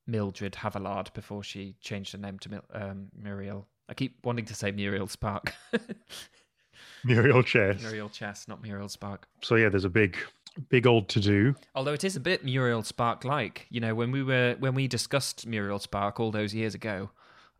Mildred 0.06 0.52
Haviland 0.54 1.12
before 1.14 1.42
she 1.42 1.74
changed 1.80 2.12
her 2.12 2.18
name 2.18 2.38
to 2.40 2.48
Mil- 2.50 2.64
um, 2.72 3.08
Muriel. 3.14 3.66
I 3.88 3.94
keep 3.94 4.24
wanting 4.24 4.44
to 4.46 4.54
say 4.54 4.70
Muriel 4.70 5.06
Spark. 5.08 5.52
Muriel 7.04 7.42
Chess. 7.42 7.80
Muriel 7.80 8.08
Chess, 8.08 8.48
not 8.48 8.62
Muriel 8.62 8.88
Spark. 8.88 9.26
So 9.42 9.54
yeah, 9.56 9.68
there's 9.68 9.84
a 9.84 9.88
big, 9.90 10.16
big 10.68 10.86
old 10.86 11.08
to 11.10 11.20
do. 11.20 11.54
Although 11.74 11.92
it 11.92 12.04
is 12.04 12.16
a 12.16 12.20
bit 12.20 12.44
Muriel 12.44 12.82
Spark 12.82 13.24
like. 13.24 13.66
You 13.70 13.80
know, 13.80 13.94
when 13.94 14.10
we 14.10 14.22
were 14.22 14.56
when 14.58 14.74
we 14.74 14.88
discussed 14.88 15.46
Muriel 15.46 15.78
Spark 15.78 16.18
all 16.20 16.30
those 16.32 16.54
years 16.54 16.74
ago, 16.74 17.10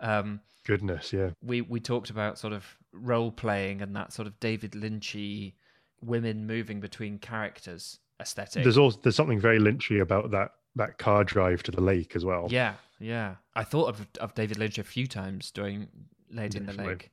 um, 0.01 0.41
Goodness, 0.65 1.13
yeah. 1.13 1.31
we 1.43 1.61
we 1.61 1.79
talked 1.81 2.11
about 2.11 2.39
sort 2.39 2.53
of 2.53 2.65
role 3.01 3.31
playing 3.31 3.83
and 3.83 3.95
that 3.97 4.13
sort 4.13 4.27
of 4.27 4.39
David 4.41 4.73
Lynchy 4.73 5.55
women 6.03 6.47
moving 6.47 6.81
between 6.81 7.19
characters 7.19 7.99
aesthetic. 8.21 8.63
There's 8.63 8.79
also 8.79 8.99
there's 9.03 9.17
something 9.17 9.41
very 9.41 9.59
lynchy 9.59 10.01
about 10.01 10.31
that 10.31 10.53
that 10.77 10.99
car 10.99 11.25
drive 11.25 11.63
to 11.65 11.71
the 11.71 11.81
lake 11.81 12.15
as 12.15 12.25
well. 12.25 12.49
Yeah, 12.51 12.75
yeah. 13.01 13.37
I 13.55 13.65
thought 13.65 13.89
of 13.89 14.07
of 14.21 14.35
David 14.35 14.59
Lynch 14.59 14.79
a 14.79 14.85
few 14.85 15.07
times 15.07 15.51
during 15.51 15.89
Lady 16.31 16.59
in 16.59 16.67
the 16.67 16.73
Lake. 16.73 17.11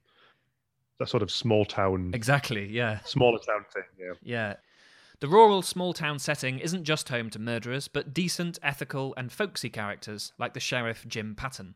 That 0.99 1.09
sort 1.09 1.23
of 1.23 1.31
small 1.31 1.65
town, 1.65 2.11
Exactly, 2.13 2.67
yeah. 2.69 2.99
smaller 3.03 3.39
town 3.39 3.65
thing. 3.73 3.83
Yeah. 3.99 4.13
Yeah. 4.21 4.55
The 5.19 5.27
rural 5.27 5.61
small 5.61 5.93
town 5.93 6.19
setting 6.19 6.59
isn't 6.59 6.83
just 6.83 7.09
home 7.09 7.29
to 7.31 7.39
murderers, 7.39 7.87
but 7.87 8.13
decent, 8.13 8.59
ethical, 8.61 9.13
and 9.15 9.31
folksy 9.31 9.69
characters 9.69 10.33
like 10.37 10.53
the 10.53 10.59
sheriff 10.59 11.05
Jim 11.07 11.33
Patton. 11.33 11.75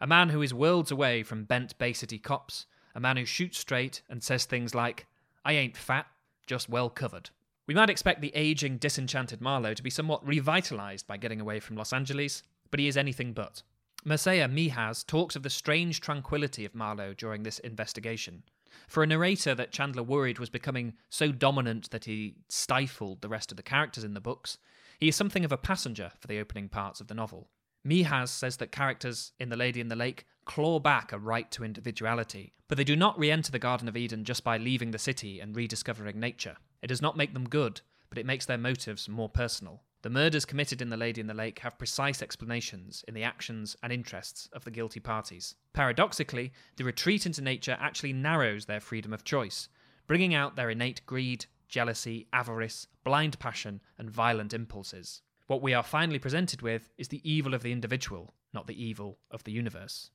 A 0.00 0.06
man 0.06 0.30
who 0.30 0.42
is 0.42 0.54
worlds 0.54 0.90
away 0.90 1.22
from 1.22 1.44
bent 1.44 1.76
Bay 1.78 1.92
City 1.92 2.18
cops, 2.18 2.66
a 2.94 3.00
man 3.00 3.16
who 3.16 3.24
shoots 3.24 3.58
straight 3.58 4.02
and 4.08 4.22
says 4.22 4.44
things 4.44 4.74
like, 4.74 5.06
I 5.44 5.54
ain't 5.54 5.76
fat, 5.76 6.06
just 6.46 6.68
well 6.68 6.90
covered. 6.90 7.30
We 7.66 7.74
might 7.74 7.90
expect 7.90 8.20
the 8.20 8.34
aging, 8.34 8.78
disenchanted 8.78 9.40
Marlowe 9.40 9.74
to 9.74 9.82
be 9.82 9.90
somewhat 9.90 10.26
revitalized 10.26 11.06
by 11.06 11.16
getting 11.16 11.40
away 11.40 11.60
from 11.60 11.76
Los 11.76 11.92
Angeles, 11.92 12.42
but 12.70 12.80
he 12.80 12.88
is 12.88 12.96
anything 12.96 13.32
but. 13.32 13.62
Mircea 14.04 14.50
Mihas 14.50 15.04
talks 15.04 15.36
of 15.36 15.44
the 15.44 15.50
strange 15.50 16.00
tranquility 16.00 16.64
of 16.64 16.74
Marlowe 16.74 17.14
during 17.14 17.44
this 17.44 17.60
investigation. 17.60 18.42
For 18.88 19.02
a 19.02 19.06
narrator 19.06 19.54
that 19.54 19.70
Chandler 19.70 20.02
worried 20.02 20.38
was 20.38 20.50
becoming 20.50 20.94
so 21.08 21.30
dominant 21.30 21.90
that 21.90 22.06
he 22.06 22.34
stifled 22.48 23.20
the 23.20 23.28
rest 23.28 23.52
of 23.52 23.56
the 23.56 23.62
characters 23.62 24.02
in 24.02 24.14
the 24.14 24.20
books, 24.20 24.58
he 24.98 25.08
is 25.08 25.16
something 25.16 25.44
of 25.44 25.52
a 25.52 25.56
passenger 25.56 26.12
for 26.18 26.26
the 26.26 26.40
opening 26.40 26.68
parts 26.68 27.00
of 27.00 27.06
the 27.06 27.14
novel. 27.14 27.48
Mihas 27.84 28.30
says 28.30 28.56
that 28.58 28.72
characters 28.72 29.32
in 29.38 29.48
The 29.48 29.56
Lady 29.56 29.80
in 29.80 29.88
the 29.88 29.96
Lake 29.96 30.26
claw 30.44 30.78
back 30.78 31.12
a 31.12 31.18
right 31.18 31.50
to 31.52 31.64
individuality, 31.64 32.52
but 32.68 32.76
they 32.78 32.84
do 32.84 32.96
not 32.96 33.18
re 33.18 33.30
enter 33.30 33.52
the 33.52 33.58
Garden 33.58 33.88
of 33.88 33.96
Eden 33.96 34.24
just 34.24 34.44
by 34.44 34.58
leaving 34.58 34.90
the 34.90 34.98
city 34.98 35.40
and 35.40 35.54
rediscovering 35.54 36.18
nature. 36.18 36.56
It 36.82 36.88
does 36.88 37.02
not 37.02 37.16
make 37.16 37.34
them 37.34 37.48
good, 37.48 37.80
but 38.08 38.18
it 38.18 38.26
makes 38.26 38.46
their 38.46 38.58
motives 38.58 39.08
more 39.08 39.28
personal. 39.28 39.82
The 40.02 40.10
murders 40.10 40.44
committed 40.44 40.82
in 40.82 40.88
The 40.88 40.96
Lady 40.96 41.20
in 41.20 41.28
the 41.28 41.34
Lake 41.34 41.60
have 41.60 41.78
precise 41.78 42.22
explanations 42.22 43.04
in 43.06 43.14
the 43.14 43.22
actions 43.22 43.76
and 43.84 43.92
interests 43.92 44.48
of 44.52 44.64
the 44.64 44.70
guilty 44.70 44.98
parties. 44.98 45.54
Paradoxically, 45.72 46.52
the 46.76 46.84
retreat 46.84 47.24
into 47.24 47.40
nature 47.40 47.76
actually 47.78 48.12
narrows 48.12 48.66
their 48.66 48.80
freedom 48.80 49.12
of 49.12 49.22
choice, 49.22 49.68
bringing 50.08 50.34
out 50.34 50.56
their 50.56 50.70
innate 50.70 51.06
greed, 51.06 51.46
jealousy, 51.68 52.26
avarice, 52.32 52.88
blind 53.04 53.38
passion, 53.38 53.80
and 53.96 54.10
violent 54.10 54.52
impulses. 54.52 55.22
What 55.46 55.62
we 55.62 55.72
are 55.72 55.84
finally 55.84 56.18
presented 56.18 56.62
with 56.62 56.90
is 56.98 57.08
the 57.08 57.22
evil 57.22 57.54
of 57.54 57.62
the 57.62 57.72
individual, 57.72 58.34
not 58.52 58.66
the 58.66 58.82
evil 58.84 59.18
of 59.30 59.44
the 59.44 59.52
universe. 59.52 60.10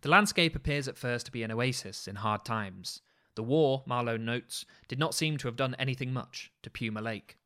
The 0.00 0.08
landscape 0.08 0.54
appears 0.54 0.86
at 0.86 0.96
first 0.96 1.26
to 1.26 1.32
be 1.32 1.42
an 1.42 1.50
oasis 1.50 2.06
in 2.06 2.16
hard 2.16 2.44
times. 2.44 3.02
The 3.34 3.42
war, 3.42 3.82
Marlowe 3.86 4.16
notes, 4.16 4.64
did 4.86 4.98
not 4.98 5.14
seem 5.14 5.36
to 5.38 5.48
have 5.48 5.56
done 5.56 5.76
anything 5.78 6.12
much 6.12 6.52
to 6.62 6.70
Puma 6.70 7.00
Lake. 7.00 7.36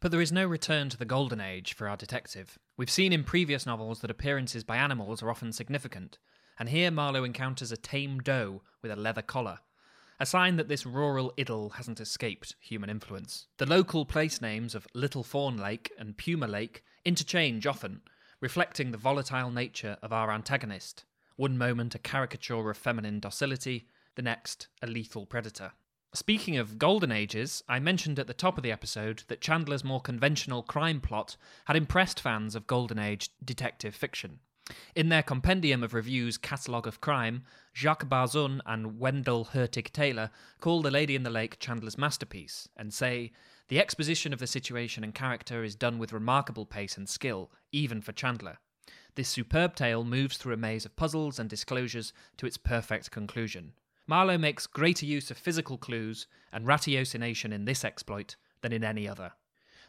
But 0.00 0.10
there 0.10 0.20
is 0.20 0.32
no 0.32 0.46
return 0.46 0.88
to 0.88 0.96
the 0.96 1.04
golden 1.04 1.40
age 1.40 1.74
for 1.74 1.88
our 1.88 1.96
detective. 1.96 2.58
We've 2.76 2.90
seen 2.90 3.12
in 3.12 3.22
previous 3.22 3.66
novels 3.66 4.00
that 4.00 4.10
appearances 4.10 4.64
by 4.64 4.78
animals 4.78 5.22
are 5.22 5.30
often 5.30 5.52
significant, 5.52 6.18
and 6.58 6.68
here 6.68 6.90
Marlowe 6.90 7.24
encounters 7.24 7.70
a 7.70 7.76
tame 7.76 8.18
doe 8.18 8.62
with 8.82 8.90
a 8.90 8.96
leather 8.96 9.22
collar, 9.22 9.58
a 10.18 10.26
sign 10.26 10.56
that 10.56 10.68
this 10.68 10.86
rural 10.86 11.32
idyll 11.38 11.70
hasn't 11.70 12.00
escaped 12.00 12.54
human 12.60 12.90
influence. 12.90 13.46
The 13.58 13.66
local 13.66 14.04
place 14.04 14.40
names 14.40 14.74
of 14.74 14.88
Little 14.94 15.22
Fawn 15.22 15.56
Lake 15.56 15.92
and 15.98 16.16
Puma 16.16 16.46
Lake 16.46 16.82
interchange 17.04 17.66
often, 17.66 18.02
reflecting 18.40 18.90
the 18.90 18.98
volatile 18.98 19.50
nature 19.50 19.98
of 20.02 20.12
our 20.12 20.30
antagonist. 20.30 21.04
One 21.40 21.56
moment 21.56 21.94
a 21.94 21.98
caricature 21.98 22.68
of 22.68 22.76
feminine 22.76 23.18
docility, 23.18 23.86
the 24.14 24.20
next 24.20 24.68
a 24.82 24.86
lethal 24.86 25.24
predator. 25.24 25.72
Speaking 26.12 26.58
of 26.58 26.78
golden 26.78 27.10
ages, 27.10 27.64
I 27.66 27.78
mentioned 27.78 28.18
at 28.18 28.26
the 28.26 28.34
top 28.34 28.58
of 28.58 28.62
the 28.62 28.70
episode 28.70 29.22
that 29.28 29.40
Chandler's 29.40 29.82
more 29.82 30.02
conventional 30.02 30.62
crime 30.62 31.00
plot 31.00 31.38
had 31.64 31.78
impressed 31.78 32.20
fans 32.20 32.54
of 32.54 32.66
golden 32.66 32.98
age 32.98 33.30
detective 33.42 33.94
fiction. 33.94 34.40
In 34.94 35.08
their 35.08 35.22
compendium 35.22 35.82
of 35.82 35.94
reviews 35.94 36.36
Catalogue 36.36 36.86
of 36.86 37.00
Crime, 37.00 37.44
Jacques 37.74 38.06
Barzun 38.06 38.60
and 38.66 38.98
Wendell 38.98 39.46
Hertig 39.54 39.94
Taylor 39.94 40.30
call 40.60 40.82
The 40.82 40.90
Lady 40.90 41.16
in 41.16 41.22
the 41.22 41.30
Lake 41.30 41.58
Chandler's 41.58 41.96
masterpiece 41.96 42.68
and 42.76 42.92
say, 42.92 43.32
The 43.68 43.80
exposition 43.80 44.34
of 44.34 44.40
the 44.40 44.46
situation 44.46 45.02
and 45.02 45.14
character 45.14 45.64
is 45.64 45.74
done 45.74 45.98
with 45.98 46.12
remarkable 46.12 46.66
pace 46.66 46.98
and 46.98 47.08
skill, 47.08 47.50
even 47.72 48.02
for 48.02 48.12
Chandler. 48.12 48.58
This 49.14 49.28
superb 49.28 49.74
tale 49.74 50.04
moves 50.04 50.36
through 50.36 50.54
a 50.54 50.56
maze 50.56 50.84
of 50.84 50.96
puzzles 50.96 51.38
and 51.38 51.50
disclosures 51.50 52.12
to 52.36 52.46
its 52.46 52.56
perfect 52.56 53.10
conclusion. 53.10 53.72
Marlowe 54.06 54.38
makes 54.38 54.66
greater 54.66 55.06
use 55.06 55.30
of 55.30 55.38
physical 55.38 55.78
clues 55.78 56.26
and 56.52 56.66
ratiocination 56.66 57.52
in 57.52 57.64
this 57.64 57.84
exploit 57.84 58.36
than 58.60 58.72
in 58.72 58.84
any 58.84 59.08
other. 59.08 59.32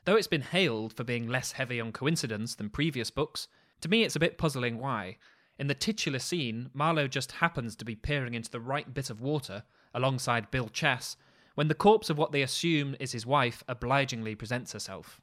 Though 0.05 0.15
it's 0.15 0.27
been 0.27 0.41
hailed 0.41 0.93
for 0.93 1.03
being 1.03 1.27
less 1.27 1.53
heavy 1.53 1.79
on 1.79 1.91
coincidence 1.91 2.55
than 2.55 2.69
previous 2.69 3.11
books, 3.11 3.47
to 3.81 3.89
me 3.89 4.03
it's 4.03 4.15
a 4.15 4.19
bit 4.19 4.37
puzzling 4.37 4.79
why. 4.79 5.17
In 5.59 5.67
the 5.67 5.75
titular 5.75 6.19
scene, 6.19 6.71
Marlowe 6.73 7.07
just 7.07 7.33
happens 7.33 7.75
to 7.75 7.85
be 7.85 7.95
peering 7.95 8.33
into 8.33 8.49
the 8.49 8.59
right 8.59 8.91
bit 8.93 9.09
of 9.09 9.21
water 9.21 9.63
alongside 9.93 10.49
Bill 10.49 10.69
Chess 10.69 11.17
when 11.53 11.67
the 11.67 11.75
corpse 11.75 12.09
of 12.09 12.17
what 12.17 12.31
they 12.31 12.41
assume 12.41 12.95
is 12.99 13.11
his 13.11 13.25
wife 13.25 13.63
obligingly 13.67 14.35
presents 14.35 14.73
herself. 14.73 15.21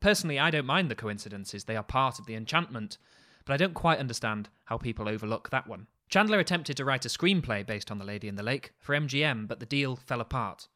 Personally, 0.00 0.38
I 0.38 0.50
don't 0.50 0.66
mind 0.66 0.90
the 0.90 0.94
coincidences, 0.94 1.64
they 1.64 1.76
are 1.76 1.82
part 1.82 2.18
of 2.18 2.26
the 2.26 2.34
enchantment, 2.34 2.98
but 3.44 3.52
I 3.52 3.56
don't 3.56 3.74
quite 3.74 3.98
understand 3.98 4.48
how 4.64 4.78
people 4.78 5.08
overlook 5.08 5.50
that 5.50 5.66
one. 5.66 5.86
Chandler 6.08 6.38
attempted 6.38 6.76
to 6.76 6.84
write 6.84 7.06
a 7.06 7.08
screenplay 7.08 7.66
based 7.66 7.90
on 7.90 7.98
The 7.98 8.04
Lady 8.04 8.28
in 8.28 8.34
the 8.34 8.42
Lake 8.42 8.72
for 8.78 8.94
MGM, 8.94 9.48
but 9.48 9.60
the 9.60 9.66
deal 9.66 9.96
fell 9.96 10.20
apart. 10.20 10.68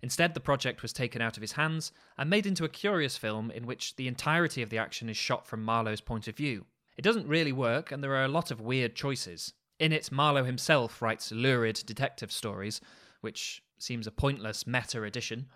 Instead, 0.00 0.34
the 0.34 0.40
project 0.40 0.82
was 0.82 0.92
taken 0.92 1.20
out 1.20 1.36
of 1.36 1.40
his 1.40 1.52
hands 1.52 1.92
and 2.16 2.30
made 2.30 2.46
into 2.46 2.64
a 2.64 2.68
curious 2.68 3.16
film 3.16 3.50
in 3.50 3.66
which 3.66 3.96
the 3.96 4.08
entirety 4.08 4.62
of 4.62 4.70
the 4.70 4.78
action 4.78 5.08
is 5.08 5.16
shot 5.16 5.46
from 5.46 5.62
Marlowe's 5.62 6.00
point 6.00 6.28
of 6.28 6.36
view. 6.36 6.64
It 6.96 7.02
doesn't 7.02 7.28
really 7.28 7.52
work, 7.52 7.92
and 7.92 8.02
there 8.02 8.14
are 8.14 8.24
a 8.24 8.28
lot 8.28 8.50
of 8.50 8.60
weird 8.60 8.94
choices. 8.94 9.52
In 9.78 9.92
it, 9.92 10.10
Marlowe 10.10 10.44
himself 10.44 11.02
writes 11.02 11.32
lurid 11.32 11.82
detective 11.86 12.32
stories, 12.32 12.80
which 13.20 13.62
seems 13.78 14.06
a 14.06 14.12
pointless 14.12 14.66
meta 14.66 15.02
addition. 15.02 15.46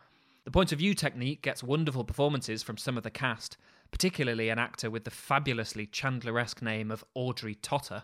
The 0.44 0.50
point 0.50 0.72
of 0.72 0.78
view 0.78 0.94
technique 0.94 1.42
gets 1.42 1.62
wonderful 1.62 2.04
performances 2.04 2.62
from 2.62 2.76
some 2.76 2.96
of 2.96 3.02
the 3.02 3.10
cast, 3.10 3.56
particularly 3.92 4.48
an 4.48 4.58
actor 4.58 4.90
with 4.90 5.04
the 5.04 5.10
fabulously 5.10 5.86
Chandleresque 5.86 6.62
name 6.62 6.90
of 6.90 7.04
Audrey 7.14 7.54
Totter. 7.54 8.02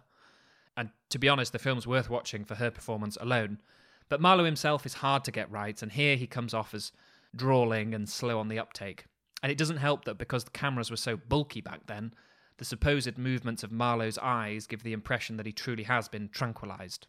And 0.77 0.91
to 1.11 1.19
be 1.19 1.29
honest, 1.29 1.53
the 1.53 1.59
film's 1.59 1.89
worth 1.89 2.09
watching 2.09 2.45
for 2.45 2.55
her 2.55 2.71
performance 2.71 3.19
alone. 3.21 3.61
But 4.09 4.21
Marlowe 4.21 4.45
himself 4.45 4.87
is 4.87 4.95
hard 4.95 5.25
to 5.25 5.33
get 5.33 5.51
right, 5.51 5.83
and 5.83 5.91
here 5.91 6.15
he 6.15 6.29
comes 6.29 6.55
off 6.55 6.73
as 6.73 6.93
drawling 7.35 7.95
and 7.95 8.09
slow 8.09 8.39
on 8.39 8.49
the 8.49 8.59
uptake. 8.59 9.07
And 9.43 9.51
it 9.51 9.59
doesn't 9.59 9.79
help 9.79 10.05
that 10.05 10.19
because 10.19 10.45
the 10.45 10.51
cameras 10.51 10.91
were 10.91 10.97
so 10.97 11.17
bulky 11.17 11.61
back 11.61 11.87
then, 11.87 12.15
the 12.59 12.65
supposed 12.65 13.19
movements 13.19 13.63
of 13.63 13.73
Marlowe's 13.73 14.19
eyes 14.19 14.67
give 14.67 14.83
the 14.83 14.93
impression 14.93 15.37
that 15.37 15.47
he 15.47 15.53
truly 15.53 15.85
has 15.85 16.09
been 16.09 16.29
tranquilized. 16.29 17.07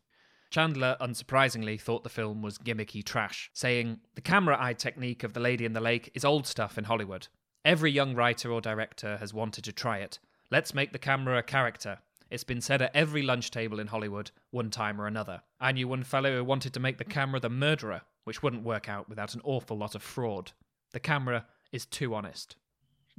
Chandler, 0.49 0.97
unsurprisingly, 0.99 1.79
thought 1.79 2.03
the 2.03 2.09
film 2.09 2.41
was 2.41 2.57
gimmicky 2.57 3.03
trash, 3.03 3.51
saying, 3.53 3.99
The 4.15 4.21
camera 4.21 4.57
eye 4.59 4.73
technique 4.73 5.23
of 5.23 5.33
The 5.33 5.39
Lady 5.39 5.65
in 5.65 5.73
the 5.73 5.79
Lake 5.79 6.11
is 6.13 6.25
old 6.25 6.47
stuff 6.47 6.77
in 6.77 6.85
Hollywood. 6.85 7.27
Every 7.65 7.91
young 7.91 8.15
writer 8.15 8.51
or 8.51 8.61
director 8.61 9.17
has 9.17 9.33
wanted 9.33 9.63
to 9.65 9.73
try 9.73 9.97
it. 9.97 10.19
Let's 10.49 10.73
make 10.73 10.91
the 10.91 10.99
camera 10.99 11.37
a 11.37 11.43
character. 11.43 11.99
It's 12.29 12.43
been 12.43 12.61
said 12.61 12.81
at 12.81 12.95
every 12.95 13.21
lunch 13.21 13.51
table 13.51 13.79
in 13.79 13.87
Hollywood, 13.87 14.31
one 14.51 14.69
time 14.69 15.01
or 15.01 15.07
another. 15.07 15.41
I 15.59 15.71
knew 15.71 15.87
one 15.87 16.03
fellow 16.03 16.37
who 16.37 16.43
wanted 16.43 16.73
to 16.73 16.79
make 16.79 16.97
the 16.97 17.03
camera 17.03 17.39
the 17.39 17.49
murderer, 17.49 18.01
which 18.23 18.41
wouldn't 18.41 18.63
work 18.63 18.87
out 18.87 19.09
without 19.09 19.33
an 19.33 19.41
awful 19.43 19.77
lot 19.77 19.95
of 19.95 20.03
fraud. 20.03 20.51
The 20.91 20.99
camera 20.99 21.45
is 21.71 21.85
too 21.85 22.13
honest. 22.15 22.55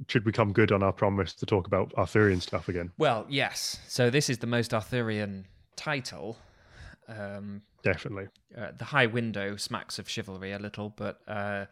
Should 0.07 0.25
we 0.25 0.31
come 0.31 0.51
good 0.53 0.71
on 0.71 0.81
our 0.81 0.93
promise 0.93 1.33
to 1.35 1.45
talk 1.45 1.67
about 1.67 1.93
Arthurian 1.97 2.41
stuff 2.41 2.69
again? 2.69 2.91
Well, 2.97 3.25
yes. 3.29 3.79
So 3.87 4.09
this 4.09 4.29
is 4.29 4.39
the 4.39 4.47
most 4.47 4.73
Arthurian 4.73 5.45
title. 5.75 6.37
Um, 7.07 7.61
Definitely. 7.83 8.27
uh, 8.57 8.71
the 8.77 8.85
High 8.85 9.05
Window 9.05 9.57
smacks 9.57 9.99
of 9.99 10.09
chivalry 10.09 10.53
a 10.53 10.59
little, 10.59 10.89
but 10.89 11.19
uh, 11.27 11.65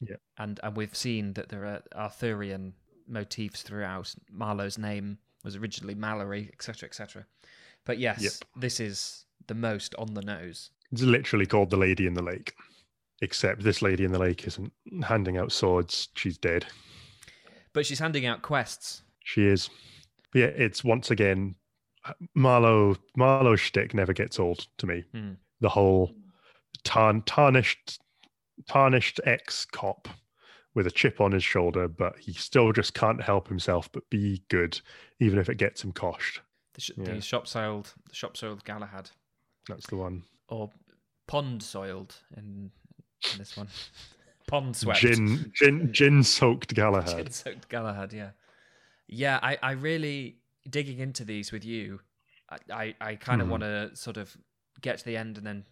Yeah. 0.00 0.16
and 0.38 0.58
and 0.62 0.76
we've 0.76 0.96
seen 0.96 1.34
that 1.34 1.48
there 1.50 1.64
are 1.66 1.82
Arthurian 1.94 2.74
motifs 3.06 3.62
throughout. 3.62 4.14
Marlowe's 4.30 4.78
name 4.78 5.18
was 5.44 5.56
originally 5.56 5.94
Mallory, 5.94 6.50
etc., 6.52 6.86
etc. 6.88 7.26
But 7.84 7.98
yes, 7.98 8.22
Yep. 8.22 8.32
this 8.56 8.80
is 8.80 9.24
the 9.46 9.54
most 9.54 9.94
on 9.96 10.14
the 10.14 10.22
nose. 10.22 10.70
It's 10.92 11.02
literally 11.02 11.46
called 11.46 11.70
The 11.70 11.76
Lady 11.76 12.06
in 12.06 12.14
the 12.14 12.22
Lake. 12.22 12.54
Except 13.22 13.62
this 13.62 13.82
lady 13.82 14.04
in 14.04 14.12
the 14.12 14.18
lake 14.18 14.46
isn't 14.46 14.72
handing 15.02 15.36
out 15.36 15.52
swords. 15.52 16.08
She's 16.14 16.38
dead. 16.38 16.64
But 17.74 17.84
she's 17.84 17.98
handing 17.98 18.24
out 18.24 18.40
quests. 18.40 19.02
She 19.24 19.44
is. 19.44 19.68
But 20.32 20.38
yeah, 20.38 20.46
it's 20.46 20.82
once 20.82 21.10
again 21.10 21.54
Marlowe. 22.34 22.96
Marlowe's 23.16 23.60
shtick 23.60 23.92
never 23.94 24.12
gets 24.14 24.38
old 24.40 24.66
to 24.78 24.86
me. 24.86 25.04
Hmm. 25.12 25.32
The 25.60 25.68
whole 25.68 26.14
tarn, 26.84 27.20
tarnished, 27.22 28.00
tarnished 28.68 29.20
ex 29.24 29.64
cop 29.64 30.08
with 30.74 30.86
a 30.86 30.90
chip 30.90 31.20
on 31.20 31.32
his 31.32 31.42
shoulder, 31.44 31.88
but 31.88 32.16
he 32.18 32.32
still 32.32 32.72
just 32.72 32.94
can't 32.94 33.22
help 33.22 33.48
himself 33.48 33.90
but 33.92 34.08
be 34.10 34.42
good, 34.48 34.80
even 35.18 35.38
if 35.38 35.48
it 35.48 35.56
gets 35.56 35.82
him 35.82 35.92
coshed. 35.92 36.38
The, 36.74 36.80
sh- 36.80 36.90
Yeah. 36.96 37.14
the 37.14 37.20
shop 37.20 37.46
soiled, 37.48 37.92
the 38.08 38.14
shop 38.14 38.36
soiled 38.36 38.64
Galahad, 38.64 39.10
That's 39.68 39.86
the 39.88 39.96
one. 39.96 40.22
or 40.48 40.70
pond 41.26 41.62
soiled 41.62 42.14
in, 42.36 42.70
in 43.32 43.38
this 43.38 43.56
one. 43.56 43.68
pond 44.46 44.76
swept. 44.76 45.00
Gin, 45.00 45.50
gin, 45.54 45.92
gin 45.92 46.22
soaked 46.22 46.74
Galahad. 46.74 47.16
Gin 47.16 47.30
soaked 47.32 47.68
Galahad, 47.68 48.12
yeah. 48.12 48.30
Yeah, 49.08 49.40
I, 49.42 49.58
I 49.60 49.72
really 49.72 50.36
digging 50.68 51.00
into 51.00 51.24
these 51.24 51.50
with 51.50 51.64
you. 51.64 52.00
I, 52.48 52.58
I, 52.72 52.94
I 53.00 53.14
kind 53.16 53.40
of 53.40 53.46
Hmm. 53.48 53.50
want 53.50 53.62
to 53.64 53.90
sort 53.96 54.16
of 54.16 54.36
get 54.80 54.98
to 54.98 55.04
the 55.04 55.16
end 55.16 55.36
and 55.36 55.44
then 55.46 55.64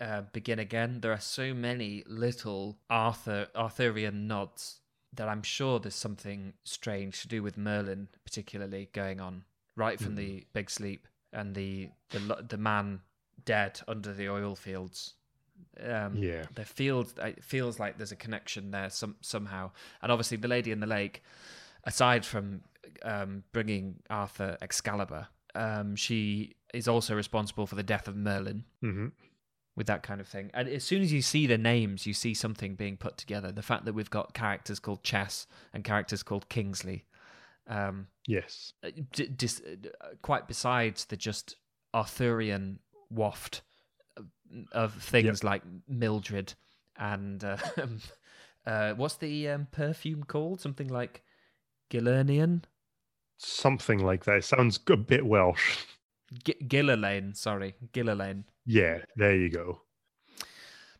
uh, 0.00 0.22
begin 0.32 0.58
again. 0.58 1.00
There 1.00 1.12
are 1.12 1.20
so 1.20 1.54
many 1.54 2.02
little 2.06 2.78
Arthur 2.90 3.48
Arthurian 3.54 4.26
nods 4.26 4.80
that 5.12 5.28
I'm 5.28 5.42
sure 5.42 5.78
there's 5.78 5.94
something 5.94 6.54
strange 6.64 7.22
to 7.22 7.28
do 7.28 7.42
with 7.42 7.56
Merlin, 7.56 8.08
particularly 8.24 8.90
going 8.92 9.20
on 9.20 9.44
right 9.76 9.98
from 9.98 10.12
Hmm. 10.12 10.16
the 10.16 10.46
big 10.52 10.70
sleep 10.70 11.06
and 11.32 11.54
the 11.54 11.90
the 12.10 12.44
the 12.48 12.56
man 12.58 13.00
dead 13.44 13.80
under 13.86 14.12
the 14.12 14.28
oil 14.28 14.54
fields. 14.56 15.14
Um, 15.80 16.16
Yeah. 16.16 16.46
there 16.54 16.64
feels 16.64 17.14
it 17.18 17.44
feels 17.44 17.78
like 17.78 17.96
there's 17.96 18.12
a 18.12 18.16
connection 18.16 18.70
there 18.70 18.90
some 18.90 19.16
somehow, 19.20 19.70
and 20.02 20.10
obviously 20.10 20.36
the 20.36 20.48
lady 20.48 20.70
in 20.72 20.80
the 20.80 20.86
lake, 20.86 21.22
aside 21.84 22.24
from 22.26 22.62
um, 23.02 23.44
bringing 23.52 24.02
Arthur 24.10 24.56
Excalibur, 24.60 25.28
um, 25.54 25.94
she 25.96 26.54
is 26.72 26.88
also 26.88 27.14
responsible 27.14 27.66
for 27.66 27.76
the 27.76 27.82
death 27.84 28.08
of 28.08 28.16
Merlin 28.16 28.64
hmm 28.80 29.08
with 29.76 29.86
that 29.88 30.02
kind 30.02 30.20
of 30.20 30.28
thing. 30.28 30.50
And 30.54 30.68
as 30.68 30.84
soon 30.84 31.02
as 31.02 31.12
you 31.12 31.20
see 31.22 31.46
the 31.46 31.58
names, 31.58 32.06
you 32.06 32.14
see 32.14 32.32
something 32.34 32.74
being 32.76 32.96
put 32.96 33.16
together. 33.16 33.50
The 33.52 33.62
fact 33.62 33.84
that 33.86 33.92
we've 33.94 34.10
got 34.10 34.32
characters 34.34 34.78
called 34.78 35.02
Chess 35.02 35.46
and 35.72 35.82
characters 35.84 36.22
called 36.22 36.48
Kingsley, 36.48 37.04
um, 37.66 38.06
Yes. 38.26 38.72
uh, 38.84 38.90
d- 39.12 39.26
dis- 39.28 39.60
uh, 40.00 40.06
quite 40.22 40.46
besides 40.46 41.06
the 41.06 41.16
just 41.16 41.56
Arthurian 41.92 42.78
waft 43.10 43.62
of- 44.72 44.94
things 44.94 45.42
like 45.42 45.62
Mildred 45.88 46.54
and 46.96 47.42
uh, 47.42 47.56
uh, 48.66 48.94
what's 48.94 49.16
the 49.16 49.48
um, 49.48 49.66
perfume 49.72 50.22
called? 50.24 50.60
Something 50.60 50.88
like 50.88 51.22
Gillernian, 51.90 52.64
Something 53.36 53.98
like 53.98 54.24
that. 54.26 54.36
It 54.38 54.44
sounds 54.44 54.78
a 54.88 54.96
bit 54.96 55.26
Welsh. 55.26 55.78
G- 56.44 56.54
Gillerlaine. 56.66 57.36
Sorry, 57.36 57.74
Gillerlaine. 57.92 58.44
Yeah, 58.66 58.98
there 59.16 59.36
you 59.36 59.50
go. 59.50 59.80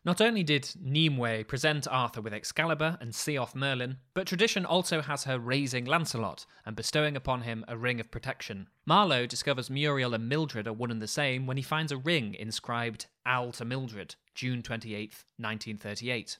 Not 0.05 0.21
only 0.21 0.43
did 0.43 0.69
Nimue 0.79 1.43
present 1.45 1.87
Arthur 1.89 2.21
with 2.21 2.31
Excalibur 2.31 2.95
and 3.01 3.15
see 3.15 3.39
off 3.39 3.55
Merlin, 3.55 3.97
but 4.13 4.27
tradition 4.27 4.63
also 4.63 5.01
has 5.01 5.23
her 5.23 5.39
raising 5.39 5.83
Lancelot 5.85 6.45
and 6.63 6.75
bestowing 6.75 7.15
upon 7.15 7.41
him 7.41 7.65
a 7.67 7.75
ring 7.75 7.99
of 7.99 8.11
protection. 8.11 8.67
Marlowe 8.85 9.25
discovers 9.25 9.71
Muriel 9.71 10.13
and 10.13 10.29
Mildred 10.29 10.67
are 10.67 10.73
one 10.73 10.91
and 10.91 11.01
the 11.01 11.07
same 11.07 11.47
when 11.47 11.57
he 11.57 11.63
finds 11.63 11.91
a 11.91 11.97
ring 11.97 12.35
inscribed 12.35 13.07
Al 13.25 13.51
to 13.53 13.65
Mildred, 13.65 14.13
June 14.35 14.61
28th, 14.61 15.25
1938. 15.37 16.37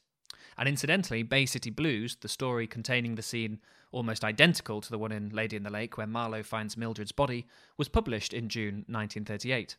And 0.60 0.70
incidentally, 0.70 1.24
Bay 1.24 1.48
City 1.48 1.72
Blues, 1.72 2.18
the 2.22 2.30
story 2.30 2.68
containing 2.68 3.16
the 3.16 3.24
scene 3.24 3.60
almost 3.92 4.24
identical 4.24 4.80
to 4.80 4.92
the 4.92 5.00
one 5.00 5.12
in 5.12 5.30
Lady 5.30 5.56
in 5.56 5.64
the 5.64 5.72
Lake 5.72 5.98
where 5.98 6.06
Marlowe 6.06 6.44
finds 6.44 6.78
Mildred's 6.78 7.12
body, 7.12 7.48
was 7.78 7.90
published 7.90 8.32
in 8.32 8.48
June 8.48 8.86
1938. 8.88 9.76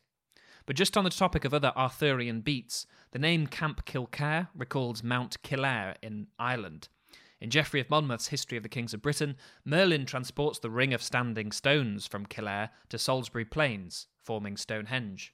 But 0.67 0.75
just 0.75 0.97
on 0.97 1.05
the 1.05 1.09
topic 1.09 1.45
of 1.45 1.53
other 1.53 1.71
Arthurian 1.77 2.41
beats, 2.41 2.85
the 3.11 3.19
name 3.19 3.47
Camp 3.47 3.85
Kilkare 3.85 4.49
recalls 4.53 5.01
Mount 5.01 5.41
Kildare 5.41 5.95
in 6.03 6.27
Ireland. 6.37 6.89
In 7.39 7.49
Geoffrey 7.49 7.79
of 7.79 7.89
Monmouth's 7.89 8.27
History 8.27 8.57
of 8.57 8.63
the 8.63 8.69
Kings 8.69 8.93
of 8.93 9.01
Britain, 9.01 9.37
Merlin 9.63 10.05
transports 10.05 10.59
the 10.59 10.69
Ring 10.69 10.93
of 10.93 11.01
Standing 11.01 11.53
Stones 11.53 12.05
from 12.05 12.25
Kildare 12.25 12.71
to 12.89 12.97
Salisbury 12.97 13.45
Plains, 13.45 14.07
forming 14.21 14.57
Stonehenge. 14.57 15.33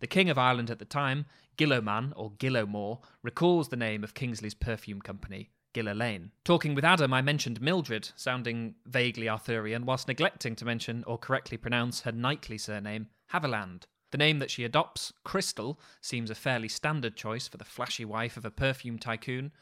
The 0.00 0.06
King 0.06 0.30
of 0.30 0.38
Ireland 0.38 0.70
at 0.70 0.78
the 0.78 0.86
time, 0.86 1.26
Gillowman 1.58 2.14
or 2.16 2.32
Gillowmore, 2.38 3.00
recalls 3.22 3.68
the 3.68 3.76
name 3.76 4.02
of 4.02 4.14
Kingsley's 4.14 4.54
perfume 4.54 5.02
company, 5.02 5.50
Gillerlaine. 5.74 6.30
Talking 6.44 6.74
with 6.74 6.84
Adam, 6.84 7.12
I 7.12 7.20
mentioned 7.20 7.60
Mildred, 7.60 8.10
sounding 8.16 8.76
vaguely 8.86 9.28
Arthurian, 9.28 9.84
whilst 9.84 10.08
neglecting 10.08 10.56
to 10.56 10.64
mention 10.64 11.04
or 11.06 11.18
correctly 11.18 11.58
pronounce 11.58 12.00
her 12.00 12.12
knightly 12.12 12.56
surname, 12.56 13.08
Haviland. 13.34 13.82
The 14.12 14.18
name 14.18 14.38
that 14.40 14.50
she 14.50 14.62
adopts, 14.62 15.12
Crystal, 15.24 15.80
seems 16.02 16.30
a 16.30 16.34
fairly 16.34 16.68
standard 16.68 17.16
choice 17.16 17.48
for 17.48 17.56
the 17.56 17.64
flashy 17.64 18.04
wife 18.04 18.36
of 18.36 18.44
a 18.44 18.50
perfume 18.50 18.98
tycoon, 18.98 19.52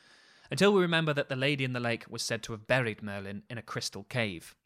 until 0.51 0.73
we 0.73 0.83
remember 0.83 1.15
that 1.15 1.29
the 1.29 1.37
lady 1.37 1.65
in 1.65 1.73
the 1.73 1.79
lake 1.79 2.05
was 2.11 2.23
said 2.23 2.43
to 2.43 2.53
have 2.53 2.67
buried 2.67 3.01
Merlin 3.01 3.45
in 3.49 3.59
a 3.59 3.63
crystal 3.63 4.03
cave. 4.03 4.57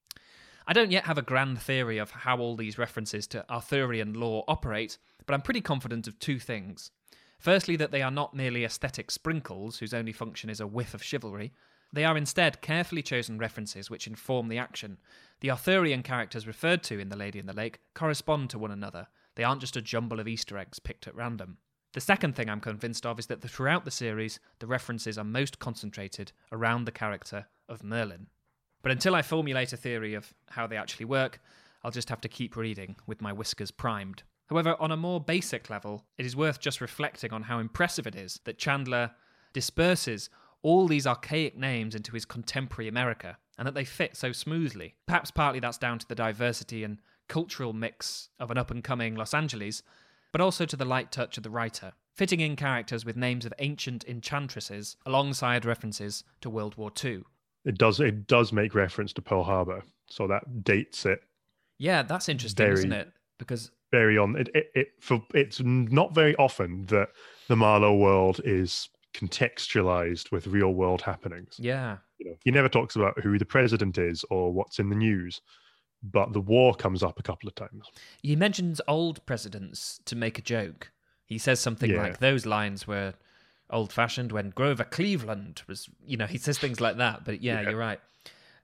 I 0.66 0.73
don't 0.73 0.90
yet 0.90 1.05
have 1.05 1.18
a 1.18 1.23
grand 1.23 1.61
theory 1.61 1.99
of 1.99 2.11
how 2.11 2.38
all 2.38 2.57
these 2.57 2.79
references 2.79 3.27
to 3.29 3.44
Arthurian 3.51 4.14
lore 4.14 4.44
operate, 4.49 4.97
but 5.27 5.35
I'm 5.35 5.42
pretty 5.42 5.61
confident 5.61 6.09
of 6.09 6.18
two 6.18 6.38
things. 6.38 6.90
Firstly, 7.38 7.77
that 7.77 7.90
they 7.90 8.01
are 8.01 8.11
not 8.11 8.33
merely 8.33 8.64
aesthetic 8.64 9.11
sprinkles 9.11 9.79
whose 9.79 9.92
only 9.92 10.12
function 10.12 10.49
is 10.49 10.61
a 10.61 10.66
whiff 10.66 10.94
of 10.94 11.03
chivalry. 11.03 11.53
They 11.92 12.07
are 12.07 12.16
instead 12.16 12.62
carefully 12.62 13.03
chosen 13.03 13.37
references 13.37 13.90
which 13.90 14.07
inform 14.07 14.49
the 14.49 14.57
action. 14.57 14.97
The 15.40 15.51
Arthurian 15.51 16.03
characters 16.03 16.47
referred 16.47 16.83
to 16.85 16.99
in 16.99 17.11
The 17.11 17.16
Lady 17.16 17.38
in 17.38 17.44
the 17.44 17.53
Lake 17.53 17.81
correspond 17.92 18.49
to 18.49 18.59
one 18.59 18.70
another. 18.70 19.09
They 19.37 19.44
aren't 19.44 19.61
just 19.61 19.77
a 19.77 19.83
jumble 19.83 20.20
of 20.20 20.29
Easter 20.29 20.57
eggs 20.59 20.79
picked 20.79 21.07
at 21.07 21.14
random. 21.14 21.59
The 21.92 22.01
second 22.01 22.35
thing 22.35 22.49
I'm 22.49 22.61
convinced 22.61 23.07
of 23.07 23.18
is 23.18 23.27
that 23.27 23.40
throughout 23.40 23.85
the 23.85 23.90
series, 23.90 24.40
the 24.59 24.66
references 24.66 25.16
are 25.16 25.25
most 25.25 25.59
concentrated 25.59 26.33
around 26.51 26.85
the 26.85 26.92
character 26.92 27.47
of 27.68 27.85
Merlin. 27.85 28.27
But 28.83 28.92
until 28.92 29.14
I 29.14 29.23
formulate 29.23 29.73
a 29.73 29.77
theory 29.77 30.14
of 30.14 30.35
how 30.51 30.66
they 30.66 30.77
actually 30.77 31.07
work, 31.07 31.40
I'll 31.83 31.90
just 31.90 32.09
have 32.09 32.20
to 32.23 32.29
keep 32.29 32.57
reading 32.57 32.97
with 33.07 33.23
my 33.23 33.33
whiskers 33.33 33.70
primed. 33.70 34.25
However, 34.49 34.77
on 34.81 34.90
a 34.90 34.97
more 34.97 35.20
basic 35.20 35.70
level, 35.70 36.05
it 36.18 36.27
is 36.27 36.37
worth 36.37 36.61
just 36.61 36.81
reflecting 36.81 37.33
on 37.33 37.44
how 37.44 37.61
impressive 37.61 38.07
it 38.07 38.14
is 38.14 38.40
that 38.44 38.59
Chandler 38.59 39.12
disperses 39.53 40.29
all 40.62 40.88
these 40.88 41.07
archaic 41.07 41.57
names 41.57 41.94
into 41.94 42.12
his 42.12 42.25
contemporary 42.25 42.89
America 42.89 43.39
and 43.57 43.66
that 43.66 43.74
they 43.74 43.85
fit 43.85 44.16
so 44.16 44.32
smoothly. 44.32 44.95
Perhaps 45.07 45.30
partly 45.30 45.61
that's 45.61 45.78
down 45.78 45.99
to 45.99 46.09
the 46.09 46.14
diversity 46.14 46.85
and 46.85 46.99
cultural 47.29 47.72
mix 47.72 48.29
of 48.39 48.51
an 48.51 48.59
up 48.59 48.70
and 48.70 48.83
coming 48.85 49.14
Los 49.16 49.35
Angeles, 49.35 49.83
but 50.33 50.41
also 50.41 50.64
to 50.66 50.77
the 50.77 50.85
light 50.85 51.11
touch 51.12 51.37
of 51.37 51.43
the 51.43 51.51
writer, 51.51 51.93
fitting 52.12 52.41
in 52.41 52.57
characters 52.57 53.05
with 53.05 53.16
names 53.16 53.45
of 53.47 53.53
ancient 53.59 54.05
enchantresses 54.09 54.97
alongside 55.07 55.64
references 55.64 56.25
to 56.41 56.51
World 56.51 56.77
War 56.77 56.91
II. 57.05 57.22
It 57.64 57.79
does 57.79 57.99
it 58.01 58.27
does 58.27 58.53
make 58.53 58.75
reference 58.75 59.12
to 59.14 59.22
Pearl 59.22 59.43
Harbor, 59.45 59.83
so 60.07 60.27
that 60.27 60.64
dates 60.64 61.07
it 61.07 61.20
Yeah, 61.79 62.03
that's 62.03 62.29
interesting, 62.29 62.66
Very- 62.66 62.79
isn't 62.79 62.93
it? 62.93 63.09
Because 63.39 63.70
very 63.91 64.18
on. 64.18 64.37
It, 64.37 64.49
it, 64.55 64.66
it 64.75 64.89
for 65.01 65.22
it's 65.35 65.61
not 65.62 66.14
very 66.14 66.35
often 66.37 66.85
that 66.87 67.09
the 67.49 67.57
Marlowe 67.57 67.97
world 67.97 68.41
is 68.45 68.89
contextualized 69.14 70.31
with 70.33 70.47
real 70.47 70.72
world 70.75 71.03
happenings. 71.03 71.57
yeah, 71.59 71.99
You 72.18 72.31
know, 72.31 72.37
he 72.45 72.51
never 72.51 72.68
talks 72.68 72.97
about 72.97 73.18
who 73.20 73.39
the 73.39 73.45
president 73.45 73.99
is 73.99 74.25
or 74.31 74.53
what's 74.53 74.79
in 74.79 74.89
the 74.89 74.97
news, 74.97 75.41
but 76.12 76.32
the 76.32 76.40
war 76.40 76.74
comes 76.74 77.02
up 77.02 77.18
a 77.18 77.22
couple 77.22 77.48
of 77.48 77.55
times. 77.55 77.90
he 78.22 78.36
mentions 78.36 78.80
old 78.86 79.24
presidents 79.26 80.00
to 80.05 80.14
make 80.14 80.38
a 80.38 80.42
joke. 80.42 80.90
He 81.26 81.38
says 81.38 81.59
something 81.61 81.90
Yeah. 81.90 82.02
like 82.02 82.18
those 82.18 82.44
lines 82.46 82.86
were 82.86 83.14
old 83.70 83.92
fashioned 83.92 84.30
when 84.30 84.50
Grover 84.50 84.84
Cleveland 84.84 85.62
was, 85.66 85.88
you 86.07 86.16
know, 86.18 86.26
he 86.26 86.36
says 86.38 86.59
things 86.59 86.80
like 86.80 86.98
that. 86.98 87.24
But 87.24 87.40
yeah, 87.42 87.61
Yeah. 87.62 87.70
you're 87.70 87.78
right. 87.78 88.00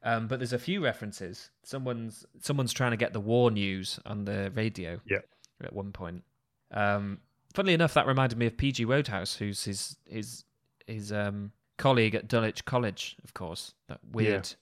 Um, 0.02 0.28
but 0.28 0.38
there's 0.38 0.52
a 0.52 0.58
few 0.58 0.82
references. 0.84 1.50
Someone's 1.62 2.24
someone's 2.40 2.72
trying 2.72 2.90
to 2.92 2.96
get 2.96 3.12
the 3.12 3.20
war 3.20 3.50
news 3.50 3.98
on 4.06 4.24
the 4.24 4.50
radio. 4.54 5.00
Yeah. 5.06 5.18
At 5.62 5.72
one 5.72 5.92
point. 5.92 6.22
Um, 6.70 7.20
funnily 7.54 7.74
enough, 7.74 7.94
that 7.94 8.06
reminded 8.06 8.38
me 8.38 8.46
of 8.46 8.56
PG 8.56 8.84
Wodehouse, 8.86 9.36
who's 9.36 9.64
his 9.64 9.96
his 10.06 10.44
his 10.86 11.12
um, 11.12 11.52
colleague 11.76 12.14
at 12.14 12.28
Dulwich 12.28 12.64
College, 12.64 13.16
of 13.24 13.34
course. 13.34 13.74
That 13.88 14.00
weird 14.10 14.54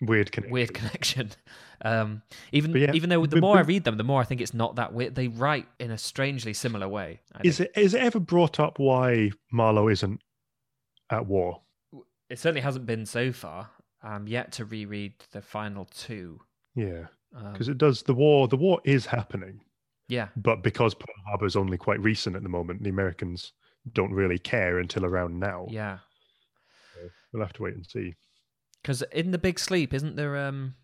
Weird 0.00 0.32
connection. 0.32 0.52
weird 0.52 0.74
connection. 0.74 1.30
Um, 1.82 2.20
even 2.52 2.76
yeah, 2.76 2.92
even 2.92 3.08
though 3.08 3.24
the 3.24 3.36
but- 3.36 3.40
more 3.40 3.56
I 3.56 3.62
read 3.62 3.84
them, 3.84 3.96
the 3.96 4.04
more 4.04 4.20
I 4.20 4.24
think 4.24 4.42
it's 4.42 4.52
not 4.52 4.76
that 4.76 4.92
weird. 4.92 5.14
They 5.14 5.28
write 5.28 5.66
in 5.78 5.90
a 5.90 5.96
strangely 5.96 6.52
similar 6.52 6.86
way. 6.86 7.20
I 7.34 7.40
Is 7.42 7.56
think. 7.56 7.70
it 7.74 7.80
is 7.80 7.94
it 7.94 8.02
ever 8.02 8.20
brought 8.20 8.60
up 8.60 8.78
why 8.78 9.30
Marlowe 9.50 9.88
isn't 9.88 10.20
at 11.08 11.24
war? 11.24 11.62
It 12.28 12.38
certainly 12.38 12.60
hasn't 12.60 12.84
been 12.84 13.06
so 13.06 13.32
far. 13.32 13.70
I'm 14.02 14.28
yet 14.28 14.52
to 14.52 14.66
reread 14.66 15.14
the 15.32 15.40
final 15.40 15.86
two. 15.86 16.42
Yeah, 16.74 17.06
Um, 17.34 17.52
because 17.52 17.68
it 17.70 17.78
does. 17.78 18.02
The 18.02 18.12
war 18.12 18.46
the 18.46 18.58
war 18.58 18.82
is 18.84 19.06
happening, 19.06 19.62
yeah, 20.06 20.28
but 20.36 20.62
because 20.62 20.92
Pearl 20.92 21.14
Harbor 21.28 21.46
is 21.46 21.56
only 21.56 21.78
quite 21.78 22.00
recent 22.00 22.36
at 22.36 22.42
the 22.42 22.50
moment, 22.50 22.82
the 22.82 22.90
Americans 22.90 23.54
don't 23.94 24.12
really 24.12 24.38
care 24.38 24.80
until 24.80 25.06
around 25.06 25.40
now. 25.40 25.66
yeah. 25.70 25.96
We'll 27.32 27.42
have 27.42 27.54
to 27.54 27.62
wait 27.62 27.74
and 27.74 27.86
see. 27.86 28.16
Because 28.82 29.02
in 29.12 29.30
the 29.30 29.38
Big 29.38 29.58
Sleep, 29.58 29.92
isn't 29.92 30.16
there? 30.16 30.36
Um, 30.36 30.74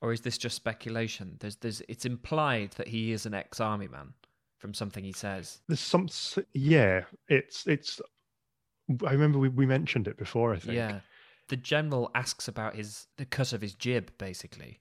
or 0.00 0.12
is 0.12 0.20
this 0.22 0.38
just 0.38 0.56
speculation? 0.56 1.36
There's, 1.40 1.56
there's. 1.56 1.82
It's 1.88 2.04
implied 2.04 2.72
that 2.72 2.88
he 2.88 3.12
is 3.12 3.26
an 3.26 3.34
ex-army 3.34 3.88
man 3.88 4.14
from 4.58 4.74
something 4.74 5.04
he 5.04 5.12
says. 5.12 5.60
There's 5.68 5.80
some. 5.80 6.08
Yeah, 6.52 7.04
it's 7.28 7.66
it's. 7.66 8.00
I 9.06 9.12
remember 9.12 9.38
we, 9.38 9.48
we 9.48 9.66
mentioned 9.66 10.08
it 10.08 10.16
before. 10.16 10.54
I 10.54 10.58
think. 10.58 10.74
Yeah. 10.74 11.00
The 11.48 11.56
general 11.56 12.10
asks 12.14 12.48
about 12.48 12.76
his 12.76 13.06
the 13.16 13.24
cut 13.24 13.52
of 13.52 13.60
his 13.60 13.74
jib, 13.74 14.10
basically. 14.18 14.80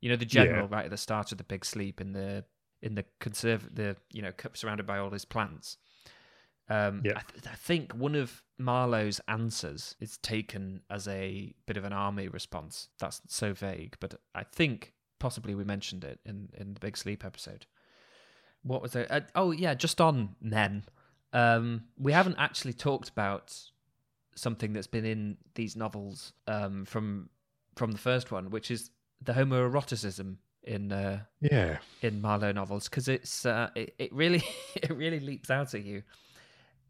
You 0.00 0.10
know, 0.10 0.16
the 0.16 0.24
Yeah. 0.24 0.44
general 0.44 0.68
right 0.68 0.84
at 0.84 0.90
the 0.90 0.96
start 0.96 1.32
of 1.32 1.38
the 1.38 1.44
big 1.44 1.64
sleep 1.64 2.00
in 2.00 2.12
the 2.12 2.44
in 2.82 2.94
the 2.94 3.04
conserv 3.20 3.74
the 3.74 3.96
you 4.12 4.22
know 4.22 4.32
surrounded 4.54 4.86
by 4.86 4.98
all 4.98 5.10
his 5.10 5.24
plants. 5.24 5.76
Um, 6.68 7.02
Yeah. 7.04 7.12
I, 7.16 7.20
th- 7.32 7.46
I 7.46 7.54
think 7.56 7.92
one 7.92 8.14
of 8.14 8.42
Marlowe's 8.58 9.20
answers 9.28 9.94
is 10.00 10.18
taken 10.18 10.80
as 10.90 11.06
a 11.08 11.54
bit 11.66 11.76
of 11.76 11.84
an 11.84 11.92
army 11.92 12.28
response. 12.28 12.88
That's 12.98 13.20
so 13.28 13.52
vague, 13.52 13.96
but 14.00 14.14
I 14.34 14.42
think 14.44 14.92
possibly 15.18 15.54
we 15.54 15.64
mentioned 15.64 16.04
it 16.04 16.18
in 16.24 16.50
in 16.58 16.74
the 16.74 16.80
big 16.80 16.96
sleep 16.96 17.24
episode. 17.24 17.66
What 18.62 18.82
was 18.82 18.96
it? 18.96 19.06
Uh, 19.10 19.20
oh 19.34 19.52
yeah, 19.52 19.74
just 19.74 20.00
on 20.00 20.34
men. 20.40 20.84
Um, 21.32 21.84
we 21.98 22.12
haven't 22.12 22.36
actually 22.38 22.72
talked 22.72 23.08
about 23.08 23.54
something 24.34 24.72
that's 24.72 24.86
been 24.86 25.04
in 25.04 25.36
these 25.54 25.76
novels 25.76 26.32
um, 26.48 26.84
from 26.84 27.28
from 27.76 27.92
the 27.92 27.98
first 27.98 28.32
one, 28.32 28.50
which 28.50 28.70
is 28.70 28.90
the 29.22 29.32
homoeroticism 29.34 30.36
in 30.64 30.90
uh, 30.92 31.20
Yeah. 31.40 31.78
in 32.02 32.20
Marlowe 32.20 32.52
novels, 32.52 32.88
because 32.88 33.06
it's 33.08 33.46
uh, 33.46 33.70
it, 33.76 33.94
it 33.98 34.12
really 34.12 34.42
it 34.76 34.90
really 34.90 35.20
leaps 35.20 35.50
out 35.50 35.74
at 35.74 35.84
you, 35.84 36.02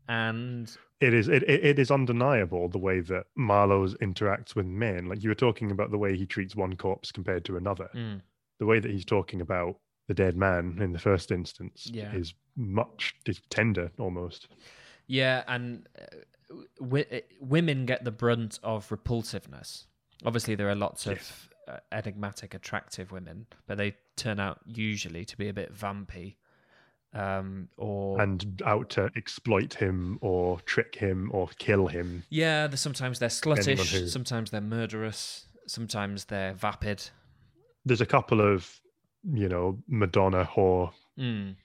and 0.08 0.74
It 1.00 1.12
is 1.14 1.28
it, 1.28 1.42
it 1.48 1.78
is 1.78 1.90
undeniable 1.90 2.68
the 2.68 2.78
way 2.78 3.00
that 3.00 3.26
Marlowe 3.36 3.86
interacts 4.00 4.54
with 4.54 4.66
men. 4.66 5.06
Like 5.06 5.22
you 5.22 5.28
were 5.28 5.34
talking 5.34 5.70
about 5.70 5.90
the 5.90 5.98
way 5.98 6.16
he 6.16 6.26
treats 6.26 6.56
one 6.56 6.76
corpse 6.76 7.12
compared 7.12 7.44
to 7.46 7.56
another. 7.56 7.90
mm, 7.94 8.20
The 8.58 8.66
way 8.66 8.78
that 8.80 8.90
he's 8.90 9.04
talking 9.04 9.40
about 9.40 9.78
the 10.08 10.14
dead 10.14 10.36
man 10.36 10.78
in 10.80 10.92
the 10.92 10.98
first 10.98 11.30
instance 11.32 11.90
Yeah. 11.92 12.12
is 12.14 12.32
much 12.56 13.14
dis- 13.24 13.40
tender 13.50 13.90
almost. 13.98 14.48
yeah, 15.08 15.42
and 15.48 15.88
uh, 16.00 16.56
w- 16.80 17.04
uh, 17.12 17.18
women 17.40 17.86
get 17.86 18.04
the 18.04 18.10
brunt 18.12 18.58
of 18.62 18.90
repulsiveness. 18.90 19.86
Obviously, 20.24 20.54
there 20.54 20.68
are 20.68 20.74
lots 20.76 21.06
Yes. 21.06 21.30
of 21.68 21.74
uh, 21.74 21.78
enigmatic, 21.92 22.54
attractive 22.54 23.10
women, 23.12 23.46
but 23.66 23.76
they 23.78 23.96
turn 24.16 24.38
out 24.40 24.60
usually 24.64 25.24
to 25.24 25.36
be 25.36 25.48
a 25.48 25.52
bit 25.52 25.74
vampy. 25.74 26.36
Um, 27.16 27.68
or 27.78 28.20
and 28.20 28.60
out 28.66 28.90
to 28.90 29.10
exploit 29.16 29.72
him 29.72 30.18
or 30.20 30.60
trick 30.60 30.94
him 30.96 31.30
or 31.32 31.48
kill 31.58 31.86
him. 31.86 32.24
Yeah, 32.28 32.68
sometimes 32.74 33.18
they're 33.18 33.30
sluttish, 33.30 34.08
sometimes 34.10 34.50
they're 34.50 34.60
murderous, 34.60 35.46
sometimes 35.66 36.26
they're 36.26 36.52
vapid. 36.52 37.08
There's 37.86 38.02
a 38.02 38.06
couple 38.06 38.40
of, 38.42 38.80
you 39.24 39.48
know, 39.48 39.78
Madonna 39.88 40.44
whore 40.44 40.92
Mm. 41.18 41.56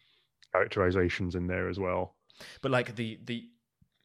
characterizations 0.53 1.35
in 1.35 1.47
there 1.47 1.67
as 1.67 1.77
well. 1.79 2.15
But 2.61 2.71
like 2.71 2.95
the 2.95 3.19
the 3.23 3.49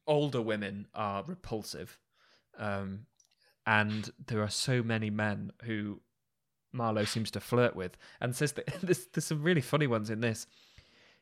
older 0.07 0.43
women 0.43 0.87
are 0.95 1.23
repulsive, 1.25 1.99
um, 2.59 3.07
and 3.67 4.11
there 4.27 4.43
are 4.43 4.51
so 4.51 4.83
many 4.83 5.11
men 5.11 5.53
who 5.63 6.01
Marlowe 6.73 7.05
seems 7.05 7.31
to 7.33 7.41
flirt 7.41 7.77
with, 7.77 7.97
and 8.21 8.35
says 8.35 8.53
that 8.53 8.67
there's, 8.83 9.07
there's 9.09 9.25
some 9.25 9.43
really 9.43 9.61
funny 9.61 9.87
ones 9.87 10.11
in 10.11 10.21
this. 10.21 10.47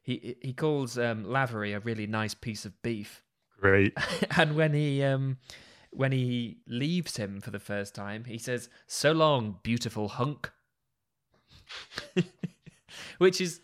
He 0.05 0.37
he 0.41 0.53
calls 0.53 0.97
um, 0.99 1.25
Lavery 1.25 1.73
a 1.73 1.81
really 1.81 2.07
nice 2.07 2.35
piece 2.35 2.65
of 2.65 2.81
beef, 2.83 3.23
Great. 3.61 3.97
and 4.37 4.55
when 4.55 4.73
he 4.75 5.03
um 5.03 5.39
when 5.91 6.13
he 6.13 6.59
leaves 6.69 7.17
him 7.17 7.41
for 7.41 7.51
the 7.51 7.59
first 7.59 7.95
time, 7.95 8.25
he 8.25 8.39
says, 8.39 8.69
"So 8.87 9.11
long, 9.13 9.59
beautiful 9.63 10.09
hunk," 10.09 10.51
which 13.19 13.41
is 13.41 13.61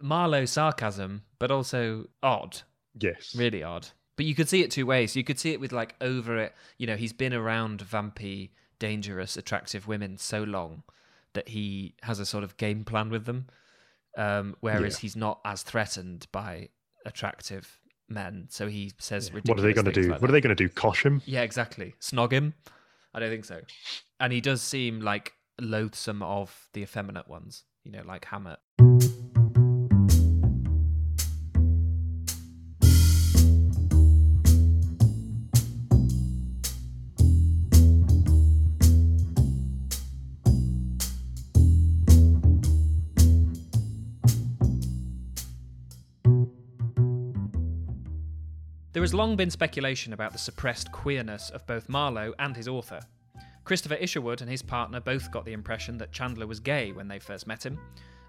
Marlowe 0.00 0.44
sarcasm, 0.46 1.22
but 1.38 1.50
also 1.50 2.08
odd, 2.22 2.62
Yes. 2.98 3.34
really 3.36 3.62
odd. 3.62 3.88
But 4.16 4.26
you 4.26 4.34
could 4.34 4.48
see 4.48 4.62
it 4.62 4.70
two 4.70 4.86
ways. 4.86 5.14
You 5.14 5.22
could 5.24 5.38
see 5.38 5.52
it 5.52 5.60
with 5.60 5.72
like 5.72 5.94
over 6.00 6.38
it. 6.38 6.54
You 6.76 6.86
know, 6.86 6.96
he's 6.96 7.12
been 7.12 7.32
around 7.34 7.84
vampy, 7.84 8.50
dangerous, 8.78 9.36
attractive 9.36 9.86
women 9.86 10.16
so 10.16 10.42
long 10.42 10.82
that 11.34 11.48
he 11.50 11.94
has 12.02 12.18
a 12.18 12.26
sort 12.26 12.42
of 12.42 12.56
game 12.56 12.84
plan 12.84 13.10
with 13.10 13.26
them. 13.26 13.46
Um, 14.18 14.56
whereas 14.60 14.96
Yeah. 14.96 15.00
he's 15.00 15.16
not 15.16 15.40
as 15.44 15.62
threatened 15.62 16.26
by 16.32 16.68
attractive 17.06 17.80
men, 18.08 18.46
so 18.50 18.66
he 18.68 18.92
says 18.98 19.32
ridiculous. 19.32 19.48
What 19.48 19.58
are 19.64 19.66
they 19.68 19.72
going 19.72 19.84
to 19.86 19.92
do? 19.92 20.08
like 20.08 20.20
what 20.20 20.20
that. 20.22 20.30
are 20.30 20.32
they 20.32 20.40
going 20.40 20.54
to 20.56 20.62
do? 20.62 20.68
Cosh 20.68 21.04
him? 21.06 21.22
Yeah, 21.24 21.42
exactly. 21.42 21.94
Snog 22.00 22.32
him? 22.32 22.54
I 23.14 23.20
don't 23.20 23.30
think 23.30 23.44
so. 23.44 23.60
And 24.20 24.32
he 24.32 24.40
does 24.40 24.60
seem 24.60 25.00
like 25.00 25.32
loathsome 25.60 26.22
of 26.22 26.68
the 26.72 26.82
effeminate 26.82 27.28
ones, 27.28 27.64
you 27.84 27.92
know, 27.92 28.02
like 28.04 28.24
Hammett. 28.26 28.58
There 48.98 49.04
has 49.04 49.14
long 49.14 49.36
been 49.36 49.48
speculation 49.48 50.12
about 50.12 50.32
the 50.32 50.40
suppressed 50.40 50.90
queerness 50.90 51.50
of 51.50 51.64
both 51.68 51.88
Marlowe 51.88 52.34
and 52.40 52.56
his 52.56 52.66
author. 52.66 52.98
Christopher 53.62 53.94
Isherwood 53.94 54.40
and 54.40 54.50
his 54.50 54.60
partner 54.60 54.98
both 54.98 55.30
got 55.30 55.44
the 55.44 55.52
impression 55.52 55.98
that 55.98 56.10
Chandler 56.10 56.48
was 56.48 56.58
gay 56.58 56.90
when 56.90 57.06
they 57.06 57.20
first 57.20 57.46
met 57.46 57.64
him, 57.64 57.78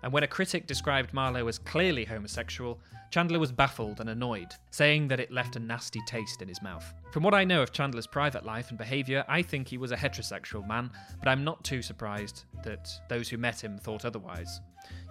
and 0.03 0.11
when 0.11 0.23
a 0.23 0.27
critic 0.27 0.67
described 0.67 1.13
Marlowe 1.13 1.47
as 1.47 1.59
clearly 1.59 2.05
homosexual, 2.05 2.79
Chandler 3.11 3.39
was 3.39 3.51
baffled 3.51 3.99
and 3.99 4.09
annoyed, 4.09 4.53
saying 4.69 5.07
that 5.07 5.19
it 5.19 5.31
left 5.31 5.55
a 5.55 5.59
nasty 5.59 5.99
taste 6.05 6.41
in 6.41 6.47
his 6.47 6.61
mouth. 6.61 6.93
From 7.11 7.23
what 7.23 7.33
I 7.33 7.43
know 7.43 7.63
of 7.63 7.71
Chandler's 7.71 8.05
private 8.05 8.45
life 8.45 8.69
and 8.69 8.77
behaviour, 8.77 9.25
I 9.27 9.41
think 9.41 9.67
he 9.67 9.79
was 9.79 9.91
a 9.91 9.97
heterosexual 9.97 10.67
man, 10.67 10.91
but 11.17 11.27
I'm 11.27 11.43
not 11.43 11.63
too 11.63 11.81
surprised 11.81 12.43
that 12.63 12.89
those 13.09 13.27
who 13.27 13.37
met 13.37 13.63
him 13.63 13.77
thought 13.77 14.05
otherwise. 14.05 14.61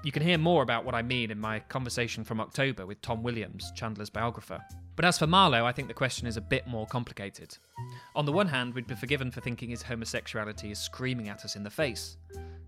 You 0.04 0.12
can 0.12 0.22
hear 0.22 0.38
more 0.38 0.62
about 0.62 0.84
what 0.84 0.94
I 0.94 1.02
mean 1.02 1.30
in 1.32 1.40
my 1.40 1.58
conversation 1.58 2.22
from 2.22 2.40
October 2.40 2.86
with 2.86 3.02
Tom 3.02 3.22
Williams, 3.22 3.72
Chandler's 3.74 4.10
biographer. 4.10 4.60
But 4.94 5.04
as 5.04 5.18
for 5.18 5.26
Marlowe, 5.26 5.66
I 5.66 5.72
think 5.72 5.88
the 5.88 5.94
question 5.94 6.26
is 6.26 6.36
a 6.36 6.40
bit 6.40 6.66
more 6.68 6.86
complicated. 6.86 7.56
On 8.14 8.24
the 8.24 8.32
one 8.32 8.46
hand, 8.46 8.74
we'd 8.74 8.86
be 8.86 8.94
forgiven 8.94 9.30
for 9.30 9.40
thinking 9.40 9.70
his 9.70 9.82
homosexuality 9.82 10.70
is 10.70 10.78
screaming 10.78 11.28
at 11.28 11.44
us 11.44 11.56
in 11.56 11.64
the 11.64 11.70
face. 11.70 12.16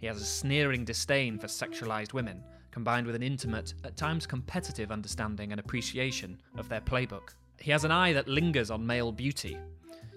He 0.00 0.06
has 0.06 0.20
a 0.20 0.24
sneering 0.24 0.84
disdain 0.84 1.38
for 1.38 1.46
sexualized 1.46 2.14
women, 2.14 2.42
combined 2.70 3.06
with 3.06 3.14
an 3.14 3.22
intimate, 3.22 3.74
at 3.84 3.96
times 3.96 4.26
competitive 4.26 4.90
understanding 4.90 5.52
and 5.52 5.60
appreciation 5.60 6.40
of 6.56 6.68
their 6.68 6.80
playbook. 6.80 7.34
He 7.60 7.70
has 7.70 7.84
an 7.84 7.90
eye 7.90 8.14
that 8.14 8.26
lingers 8.26 8.70
on 8.70 8.86
male 8.86 9.12
beauty. 9.12 9.58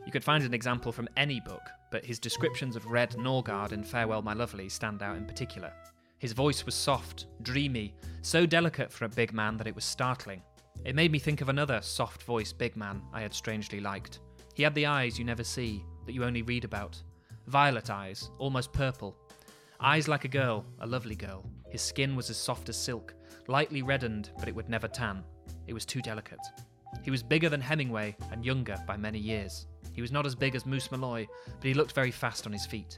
You 0.05 0.11
could 0.11 0.23
find 0.23 0.43
an 0.43 0.53
example 0.53 0.93
from 0.93 1.09
any 1.17 1.41
book, 1.41 1.69
but 1.91 2.05
his 2.05 2.17
descriptions 2.17 2.77
of 2.77 2.85
Red 2.85 3.11
Norgaard 3.11 3.73
in 3.73 3.83
Farewell 3.83 4.21
My 4.21 4.33
Lovely 4.33 4.69
stand 4.69 5.03
out 5.03 5.17
in 5.17 5.25
particular. 5.25 5.73
His 6.17 6.31
voice 6.31 6.65
was 6.65 6.75
soft, 6.75 7.25
dreamy, 7.41 7.93
so 8.21 8.45
delicate 8.45 8.91
for 8.91 9.03
a 9.03 9.09
big 9.09 9.33
man 9.33 9.57
that 9.57 9.67
it 9.67 9.75
was 9.75 9.83
startling. 9.83 10.41
It 10.85 10.95
made 10.95 11.11
me 11.11 11.19
think 11.19 11.41
of 11.41 11.49
another 11.49 11.81
soft 11.81 12.23
voiced 12.23 12.57
big 12.57 12.77
man 12.77 13.01
I 13.11 13.21
had 13.21 13.33
strangely 13.33 13.81
liked. 13.81 14.19
He 14.53 14.63
had 14.63 14.75
the 14.75 14.85
eyes 14.85 15.19
you 15.19 15.25
never 15.25 15.43
see, 15.43 15.83
that 16.05 16.13
you 16.13 16.23
only 16.23 16.41
read 16.41 16.63
about. 16.63 17.01
Violet 17.47 17.89
eyes, 17.89 18.29
almost 18.37 18.71
purple. 18.71 19.17
Eyes 19.83 20.07
like 20.07 20.23
a 20.23 20.29
girl, 20.29 20.65
a 20.79 20.87
lovely 20.87 21.13
girl. 21.13 21.43
His 21.69 21.81
skin 21.81 22.15
was 22.15 22.29
as 22.29 22.37
soft 22.37 22.69
as 22.69 22.77
silk, 22.77 23.13
lightly 23.49 23.81
reddened, 23.81 24.29
but 24.39 24.47
it 24.47 24.55
would 24.55 24.69
never 24.69 24.87
tan. 24.87 25.25
It 25.67 25.73
was 25.73 25.85
too 25.85 26.01
delicate. 26.01 26.39
He 27.01 27.11
was 27.11 27.21
bigger 27.21 27.49
than 27.49 27.59
Hemingway 27.59 28.15
and 28.31 28.45
younger 28.45 28.81
by 28.87 28.95
many 28.95 29.19
years. 29.19 29.67
He 29.91 30.01
was 30.01 30.09
not 30.09 30.25
as 30.25 30.35
big 30.35 30.55
as 30.55 30.65
Moose 30.65 30.89
Malloy, 30.89 31.27
but 31.45 31.67
he 31.67 31.73
looked 31.73 31.91
very 31.91 32.11
fast 32.11 32.45
on 32.45 32.53
his 32.53 32.65
feet. 32.65 32.97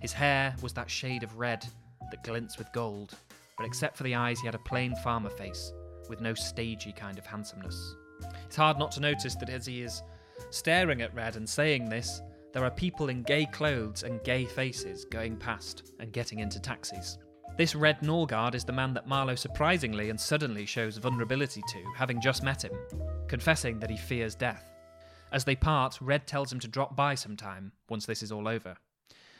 His 0.00 0.12
hair 0.12 0.54
was 0.60 0.74
that 0.74 0.90
shade 0.90 1.22
of 1.22 1.38
red 1.38 1.66
that 2.10 2.22
glints 2.22 2.58
with 2.58 2.70
gold, 2.74 3.14
but 3.56 3.64
except 3.64 3.96
for 3.96 4.02
the 4.02 4.14
eyes, 4.14 4.38
he 4.40 4.46
had 4.46 4.54
a 4.54 4.58
plain 4.58 4.94
farmer 4.96 5.30
face 5.30 5.72
with 6.10 6.20
no 6.20 6.34
stagey 6.34 6.92
kind 6.92 7.16
of 7.16 7.24
handsomeness. 7.24 7.96
It's 8.44 8.56
hard 8.56 8.78
not 8.78 8.92
to 8.92 9.00
notice 9.00 9.36
that 9.36 9.48
as 9.48 9.64
he 9.64 9.80
is 9.80 10.02
staring 10.50 11.00
at 11.00 11.14
Red 11.14 11.36
and 11.36 11.48
saying 11.48 11.88
this, 11.88 12.20
there 12.52 12.64
are 12.64 12.70
people 12.70 13.08
in 13.08 13.22
gay 13.22 13.46
clothes 13.46 14.02
and 14.02 14.22
gay 14.24 14.44
faces 14.44 15.04
going 15.04 15.36
past 15.36 15.92
and 16.00 16.12
getting 16.12 16.40
into 16.40 16.58
taxis. 16.58 17.18
This 17.56 17.74
Red 17.74 18.00
Norgaard 18.00 18.54
is 18.54 18.64
the 18.64 18.72
man 18.72 18.94
that 18.94 19.06
Marlowe 19.06 19.34
surprisingly 19.34 20.10
and 20.10 20.18
suddenly 20.18 20.66
shows 20.66 20.96
vulnerability 20.96 21.62
to, 21.68 21.84
having 21.96 22.20
just 22.20 22.42
met 22.42 22.64
him, 22.64 22.72
confessing 23.28 23.78
that 23.80 23.90
he 23.90 23.96
fears 23.96 24.34
death. 24.34 24.70
As 25.32 25.44
they 25.44 25.54
part, 25.54 25.98
Red 26.00 26.26
tells 26.26 26.52
him 26.52 26.58
to 26.60 26.68
drop 26.68 26.96
by 26.96 27.14
sometime, 27.14 27.72
once 27.88 28.06
this 28.06 28.22
is 28.22 28.32
all 28.32 28.48
over. 28.48 28.76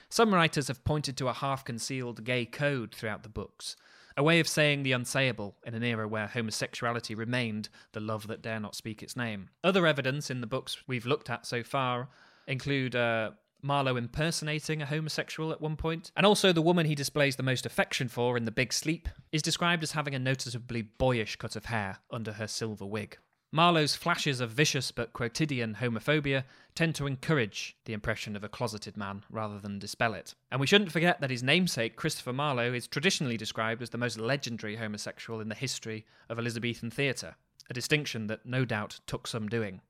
Some 0.09 0.35
writers 0.35 0.69
have 0.69 0.85
pointed 0.85 1.17
to 1.17 1.29
a 1.29 1.33
half 1.33 1.65
concealed 1.65 2.25
gay 2.25 2.45
code 2.45 2.95
throughout 2.95 3.23
the 3.23 3.29
books, 3.29 3.75
a 4.17 4.23
way 4.23 4.39
of 4.39 4.49
saying 4.49 4.83
the 4.83 4.93
unsayable 4.93 5.55
in 5.65 5.75
an 5.75 5.83
era 5.83 6.07
where 6.07 6.27
homosexuality 6.27 7.15
remained 7.15 7.69
the 7.93 8.01
love 8.01 8.27
that 8.27 8.43
dare 8.43 8.61
not 8.61 8.75
speak 8.75 9.03
its 9.03 9.17
name. 9.17 9.49
Other 9.65 9.87
evidence 9.87 10.31
in 10.31 10.41
the 10.41 10.47
books 10.47 10.77
we've 10.87 11.07
looked 11.07 11.31
at 11.31 11.47
so 11.47 11.63
far 11.63 12.09
include 12.51 12.97
uh, 12.97 13.31
Marlowe 13.63 13.97
impersonating 13.97 14.83
a 14.83 14.87
homosexual 14.87 15.53
at 15.53 15.61
one 15.61 15.77
point, 15.77 16.13
and 16.17 16.27
also 16.27 16.53
the 16.53 16.63
woman 16.63 16.87
he 16.87 16.95
displays 16.95 17.37
the 17.37 17.43
most 17.43 17.67
affection 17.67 18.09
for 18.09 18.37
in 18.37 18.45
The 18.45 18.51
Big 18.51 18.73
Sleep 18.73 19.09
is 19.33 19.43
described 19.43 19.83
as 19.83 19.93
having 19.93 20.15
a 20.15 20.19
noticeably 20.19 20.83
boyish 20.83 21.37
cut 21.37 21.57
of 21.57 21.67
hair 21.67 21.99
under 22.11 22.33
her 22.33 22.47
silver 22.47 22.87
wig. 22.87 23.19
Marlowe's 23.53 23.97
flashes 23.97 24.41
of 24.41 24.51
vicious 24.51 24.93
but 24.93 25.13
quotidian 25.13 25.75
homophobia 25.81 26.45
tend 26.77 26.95
to 26.95 27.09
encourage 27.09 27.77
the 27.85 27.93
impression 27.93 28.37
of 28.37 28.45
a 28.45 28.49
closeted 28.49 28.97
man 28.97 29.25
rather 29.29 29.59
than 29.59 29.81
dispel 29.81 30.15
it. 30.15 30.37
And 30.53 30.61
we 30.61 30.69
shouldn't 30.69 30.93
forget 30.93 31.21
that 31.21 31.31
his 31.31 31.43
namesake, 31.43 31.97
Christopher 31.97 32.33
Marlowe, 32.33 32.73
is 32.73 32.87
traditionally 32.87 33.37
described 33.37 33.83
as 33.83 33.91
the 33.91 33.99
most 33.99 34.21
legendary 34.21 34.77
homosexual 34.77 35.41
in 35.41 35.49
the 35.49 35.57
history 35.57 36.07
of 36.29 36.39
Elizabethan 36.39 36.91
theatre, 36.91 37.35
a 37.69 37.75
distinction 37.75 38.29
that 38.29 38.47
no 38.47 38.65
doubt 38.65 39.01
took 39.07 39.27
some 39.27 39.49
doing. 39.49 39.81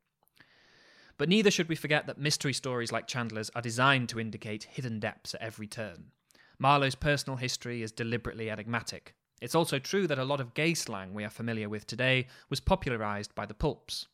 But 1.21 1.29
neither 1.29 1.51
should 1.51 1.69
we 1.69 1.77
forget 1.77 2.07
that 2.07 2.19
mystery 2.19 2.55
stories 2.55 2.93
like 2.93 3.07
Chandler's 3.07 3.51
are 3.55 3.61
designed 3.61 4.09
to 4.09 4.19
indicate 4.19 4.65
hidden 4.65 4.99
depths 4.99 5.35
at 5.35 5.43
every 5.43 5.67
turn. 5.67 6.13
Marlowe's 6.59 6.95
personal 6.95 7.37
history 7.37 7.83
is 7.83 7.93
deliberately 7.93 8.51
enigmatic, 8.51 9.15
it's 9.41 9.55
also 9.55 9.79
true 9.79 10.07
that 10.07 10.19
a 10.19 10.25
lot 10.25 10.41
of 10.41 10.55
gay 10.55 10.73
slang 10.73 11.13
we 11.13 11.25
are 11.25 11.31
familiar 11.31 11.69
with 11.69 11.87
today 11.87 12.27
was 12.49 12.61
popularised 12.61 13.35
by 13.35 13.45
the 13.45 13.53
pulps. 13.53 14.07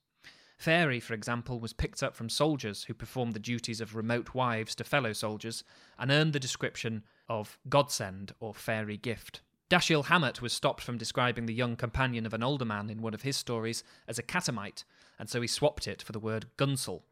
Fairy, 0.58 0.98
for 0.98 1.14
example, 1.14 1.60
was 1.60 1.72
picked 1.72 2.02
up 2.02 2.16
from 2.16 2.28
soldiers 2.28 2.84
who 2.84 2.94
performed 2.94 3.34
the 3.34 3.38
duties 3.38 3.80
of 3.80 3.94
remote 3.94 4.34
wives 4.34 4.74
to 4.74 4.82
fellow 4.82 5.12
soldiers 5.12 5.62
and 6.00 6.10
earned 6.10 6.32
the 6.32 6.40
description 6.40 7.04
of 7.28 7.56
godsend 7.68 8.34
or 8.40 8.52
fairy 8.52 8.96
gift. 8.96 9.42
Dashiell 9.68 10.06
Hammett 10.06 10.40
was 10.40 10.52
stopped 10.52 10.82
from 10.82 10.98
describing 10.98 11.46
the 11.46 11.54
young 11.54 11.76
companion 11.76 12.26
of 12.26 12.34
an 12.34 12.42
older 12.42 12.64
man 12.64 12.88
in 12.88 13.02
one 13.02 13.14
of 13.14 13.22
his 13.22 13.36
stories 13.36 13.82
as 14.06 14.18
a 14.18 14.22
catamite, 14.22 14.84
and 15.18 15.28
so 15.28 15.40
he 15.40 15.48
swapped 15.48 15.88
it 15.88 16.02
for 16.02 16.12
the 16.12 16.20
word 16.20 16.46
gunsel. 16.56 17.02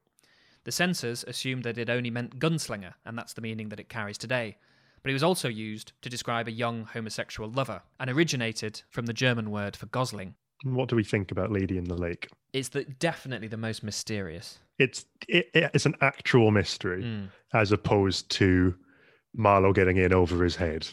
The 0.65 0.73
censors 0.73 1.25
assumed 1.25 1.65
that 1.65 1.79
it 1.79 1.91
only 1.91 2.11
meant 2.11 2.39
gunslinger, 2.39 2.95
and 3.05 3.19
that's 3.19 3.33
the 3.33 3.41
meaning 3.41 3.69
that 3.71 3.81
it 3.81 3.89
carries 3.89 4.19
today 4.19 4.57
but 5.05 5.11
it 5.11 5.13
was 5.13 5.23
also 5.23 5.49
used 5.49 5.93
to 6.01 6.09
describe 6.09 6.49
a 6.49 6.53
young 6.53 6.85
homosexual 6.85 7.51
lover 7.51 7.83
and 8.01 8.11
originated 8.11 8.83
from 8.89 9.05
the 9.05 9.13
German 9.13 9.51
word 9.51 9.77
for 9.77 9.85
gosling. 9.87 10.35
What 10.65 10.89
do 10.89 10.97
we 10.97 11.05
think 11.05 11.31
about 11.31 11.53
Lady 11.53 11.77
in 11.77 11.85
the 11.85 11.95
Lake? 11.95 12.29
It's 12.55 12.71
the, 12.71 12.85
definitely 12.85 13.49
the 13.49 13.59
most 13.59 13.83
mysterious. 13.83 14.59
It's 14.79 15.05
it, 15.29 15.51
it's 15.53 15.85
an 15.85 15.95
actual 16.01 16.51
mystery 16.51 17.03
mm. 17.03 17.29
as 17.53 17.71
opposed 17.71 18.31
to 18.31 18.75
Marlowe 19.35 19.75
getting 19.75 19.99
in 19.99 20.15
over 20.15 20.43
his 20.43 20.57
head. 20.57 20.89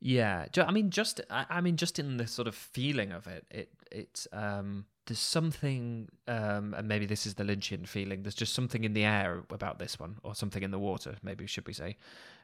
Yeah, 0.00 0.46
I 0.56 0.70
mean, 0.70 0.90
just 0.90 1.20
I 1.28 1.60
mean, 1.60 1.76
just 1.76 1.98
in 1.98 2.18
the 2.18 2.26
sort 2.26 2.46
of 2.46 2.54
feeling 2.54 3.12
of 3.12 3.26
it, 3.26 3.46
it 3.50 3.68
it's 3.90 4.28
um, 4.32 4.86
there's 5.06 5.18
something, 5.18 6.08
um, 6.28 6.74
and 6.74 6.86
maybe 6.86 7.06
this 7.06 7.26
is 7.26 7.34
the 7.34 7.42
Lynchian 7.42 7.86
feeling. 7.86 8.22
There's 8.22 8.34
just 8.34 8.52
something 8.52 8.84
in 8.84 8.92
the 8.92 9.04
air 9.04 9.42
about 9.50 9.78
this 9.78 9.98
one, 9.98 10.18
or 10.22 10.34
something 10.34 10.62
in 10.62 10.70
the 10.70 10.78
water, 10.78 11.16
maybe 11.22 11.46
should 11.46 11.66
we 11.66 11.72
say, 11.72 11.96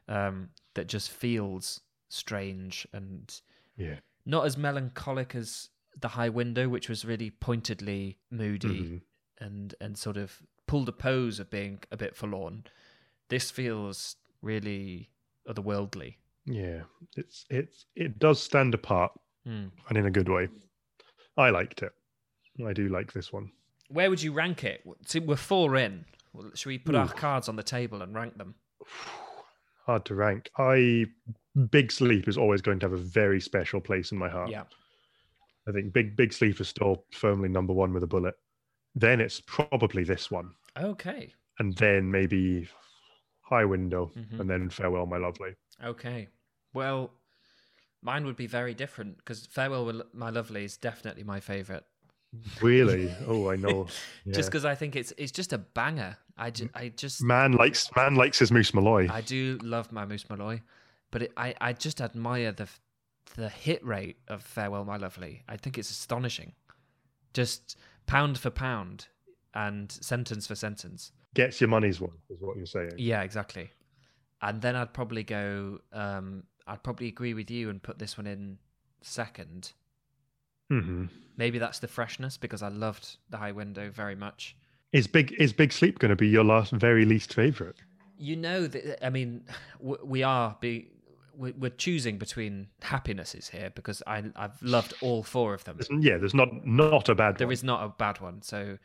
um, 0.09 0.49
that 0.75 0.89
just 0.89 1.11
feels 1.11 1.81
strange 2.09 2.89
and 2.93 3.41
yeah, 3.77 3.97
not 4.27 4.47
as 4.47 4.57
melancholic 4.57 5.37
as 5.37 5.69
the 6.01 6.09
High 6.09 6.31
Window, 6.31 6.69
which 6.69 6.89
was 6.89 7.05
really 7.05 7.31
pointedly 7.31 8.19
moody 8.31 8.69
mm-hmm. 8.69 9.45
and 9.45 9.75
and 9.81 9.97
sort 9.97 10.17
of 10.17 10.43
pulled 10.67 10.89
a 10.89 10.93
pose 10.93 11.39
of 11.39 11.51
being 11.51 11.79
a 11.93 11.97
bit 11.97 12.17
forlorn. 12.17 12.65
This 13.29 13.53
feels 13.53 14.17
really 14.43 15.11
otherworldly. 15.49 16.17
Yeah, 16.47 16.83
it's 17.17 17.47
it's 17.51 17.87
it 17.97 18.19
does 18.19 18.43
stand 18.43 18.75
apart, 18.75 19.13
mm. 19.47 19.71
and 19.89 19.99
in 19.99 20.07
a 20.07 20.11
good 20.11 20.29
way. 20.29 20.49
I 21.37 21.51
liked 21.51 21.83
it. 21.83 21.93
I 22.65 22.73
do 22.73 22.89
like 22.89 23.13
this 23.13 23.33
one. 23.33 23.51
Where 23.89 24.09
would 24.09 24.23
you 24.23 24.33
rank 24.33 24.65
it? 24.65 24.83
See, 25.07 25.19
we're 25.19 25.37
four 25.37 25.77
in. 25.77 26.05
Should 26.55 26.69
we 26.69 26.79
put 26.79 26.95
Ooh. 26.95 26.99
our 26.99 27.09
cards 27.09 27.49
on 27.49 27.57
the 27.57 27.63
table 27.63 28.03
and 28.03 28.15
rank 28.15 28.37
them? 28.37 28.55
hard 29.87 30.05
to 30.07 30.15
rank. 30.15 30.51
I 30.59 31.07
Big 31.71 31.93
Sleep 31.93 32.29
is 32.29 32.39
always 32.39 32.63
going 32.63 32.79
to 32.81 32.87
have 32.87 32.93
a 32.93 33.03
very 33.03 33.41
special 33.41 33.81
place 33.81 34.13
in 34.13 34.19
my 34.19 34.29
heart. 34.29 34.51
Yeah. 34.51 34.65
I 35.69 35.73
think 35.73 35.93
Big 35.93 36.17
Big 36.17 36.33
Sleep 36.33 36.61
is 36.61 36.69
still 36.69 37.05
firmly 37.13 37.49
number 37.49 37.73
one 37.73 37.93
with 37.93 38.03
a 38.03 38.09
bullet. 38.09 38.35
Then 38.95 39.21
it's 39.21 39.41
probably 39.47 40.05
this 40.05 40.31
one. 40.31 40.51
Okay. 40.79 41.33
And 41.59 41.77
then 41.77 42.11
maybe 42.11 42.69
High 43.43 43.65
Window, 43.65 44.11
mm-hmm. 44.17 44.41
and 44.41 44.51
then 44.51 44.71
Farewell, 44.71 45.07
My 45.07 45.19
Lovely. 45.19 45.55
Okay. 45.83 46.29
Well, 46.73 47.13
mine 48.03 48.25
would 48.27 48.37
be 48.37 48.47
very 48.47 48.75
different 48.75 49.17
because 49.19 49.47
Farewell, 49.47 50.03
My 50.13 50.31
Lovely 50.31 50.65
is 50.65 50.77
definitely 50.77 51.25
my 51.25 51.41
favorite. 51.41 51.85
Really? 52.61 53.15
Oh, 53.27 53.51
I 53.51 53.57
know. 53.57 53.87
Yeah. 54.25 54.35
just 54.35 54.51
because 54.51 54.65
I 54.65 54.75
think 54.75 54.97
it's 54.97 55.13
it's 55.17 55.33
just 55.33 55.53
a 55.53 55.59
banger. 55.59 56.17
I 56.37 56.51
just, 56.51 56.71
I 56.75 56.89
just 56.89 57.23
man 57.23 57.53
likes 57.53 57.89
man 57.95 58.17
likes 58.17 58.41
his 58.41 58.51
Moose 58.51 58.75
Malloy. 58.75 59.09
I 59.11 59.21
do 59.21 59.59
love 59.63 59.93
my 59.93 60.05
Moose 60.05 60.29
Malloy, 60.29 60.61
but 61.13 61.23
it, 61.23 61.33
I 61.37 61.55
I 61.61 61.73
just 61.73 62.01
admire 62.01 62.51
the 62.53 62.69
the 63.37 63.49
hit 63.49 63.85
rate 63.85 64.17
of 64.29 64.43
Farewell 64.43 64.85
My 64.85 64.97
Lovely. 64.97 65.43
I 65.49 65.57
think 65.57 65.79
it's 65.79 65.91
astonishing. 65.91 66.53
Just 67.33 67.77
pound 68.07 68.39
for 68.39 68.51
pound 68.51 69.07
and 69.55 69.91
sentence 69.91 70.47
for 70.47 70.55
sentence. 70.55 71.13
Gets 71.35 71.61
your 71.61 71.69
money's 71.69 72.01
worth, 72.01 72.13
is 72.31 72.41
what 72.41 72.57
you're 72.57 72.67
saying. 72.67 72.93
Yeah, 72.97 73.23
exactly. 73.23 73.71
And 74.45 74.61
then 74.61 74.77
I'd 74.77 74.93
probably 74.93 75.23
go. 75.23 75.81
Um, 75.93 76.45
I'd 76.67 76.83
probably 76.83 77.09
agree 77.09 77.33
with 77.33 77.51
you 77.51 77.71
and 77.71 77.83
put 77.83 77.99
this 77.99 78.19
one 78.19 78.27
in 78.27 78.59
second. 79.01 79.73
Mm-hmm. 80.71 81.07
Maybe 81.39 81.59
that's 81.59 81.79
the 81.79 81.89
freshness 81.89 82.37
because 82.37 82.63
I 82.63 82.69
loved 82.69 83.17
the 83.31 83.39
High 83.39 83.53
Window 83.53 83.91
very 83.91 84.15
much. 84.15 84.55
Is 84.93 85.07
big 85.07 85.33
is 85.33 85.55
Big 85.55 85.73
Sleep 85.73 85.99
going 85.99 86.11
to 86.11 86.17
be 86.17 86.29
your 86.29 86.45
last 86.45 86.73
very 86.73 87.07
least 87.07 87.33
favorite? 87.33 87.77
You 88.19 88.37
know 88.37 88.67
that 88.67 89.05
I 89.05 89.09
mean 89.09 89.45
we 89.81 90.23
are 90.23 90.57
be 90.61 90.91
we're 91.37 91.71
choosing 91.71 92.19
between 92.19 92.69
happinesses 92.83 93.49
here 93.49 93.73
because 93.75 94.03
I 94.07 94.25
I've 94.37 94.63
loved 94.63 94.93
all 95.01 95.23
four 95.23 95.55
of 95.55 95.65
them. 95.65 95.81
Yeah, 96.01 96.19
there's 96.19 96.35
not 96.35 96.67
not 96.67 97.09
a 97.09 97.15
bad. 97.15 97.39
There 97.39 97.47
one. 97.47 97.53
is 97.53 97.65
not 97.65 97.83
a 97.83 97.89
bad 97.89 98.21
one. 98.21 98.43
So 98.43 98.77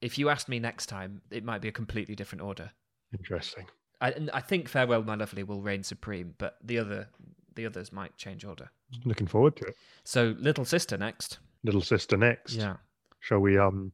if 0.00 0.18
you 0.18 0.28
asked 0.28 0.48
me 0.48 0.60
next 0.60 0.86
time, 0.86 1.20
it 1.30 1.44
might 1.44 1.60
be 1.60 1.68
a 1.68 1.72
completely 1.72 2.14
different 2.14 2.42
order. 2.42 2.70
Interesting. 3.12 3.66
I 4.08 4.14
I 4.32 4.40
think 4.40 4.68
Farewell, 4.68 5.02
My 5.02 5.14
Lovely 5.14 5.42
will 5.42 5.62
reign 5.62 5.82
supreme, 5.82 6.34
but 6.38 6.58
the 6.62 6.78
other 6.78 7.08
the 7.54 7.66
others 7.66 7.92
might 7.92 8.16
change 8.16 8.44
order. 8.44 8.70
Looking 9.04 9.26
forward 9.26 9.56
to 9.56 9.64
it. 9.66 9.76
So 10.04 10.34
Little 10.38 10.64
Sister 10.64 10.96
next. 10.96 11.38
Little 11.62 11.80
Sister 11.80 12.16
next. 12.16 12.54
Yeah. 12.54 12.76
Shall 13.20 13.40
we 13.40 13.58
um 13.58 13.92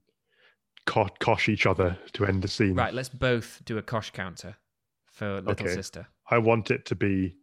kosh 0.87 1.49
each 1.49 1.67
other 1.67 1.97
to 2.15 2.27
end 2.27 2.43
the 2.43 2.49
scene. 2.49 2.75
Right, 2.75 2.93
let's 2.93 3.09
both 3.09 3.63
do 3.65 3.79
a 3.79 3.83
kosh 3.83 4.11
counter 4.11 4.57
for 5.07 5.41
Little 5.41 5.67
okay. 5.67 5.75
Sister. 5.75 6.09
I 6.31 6.39
want 6.39 6.71
it 6.71 6.87
to 6.87 6.95
be 6.95 7.37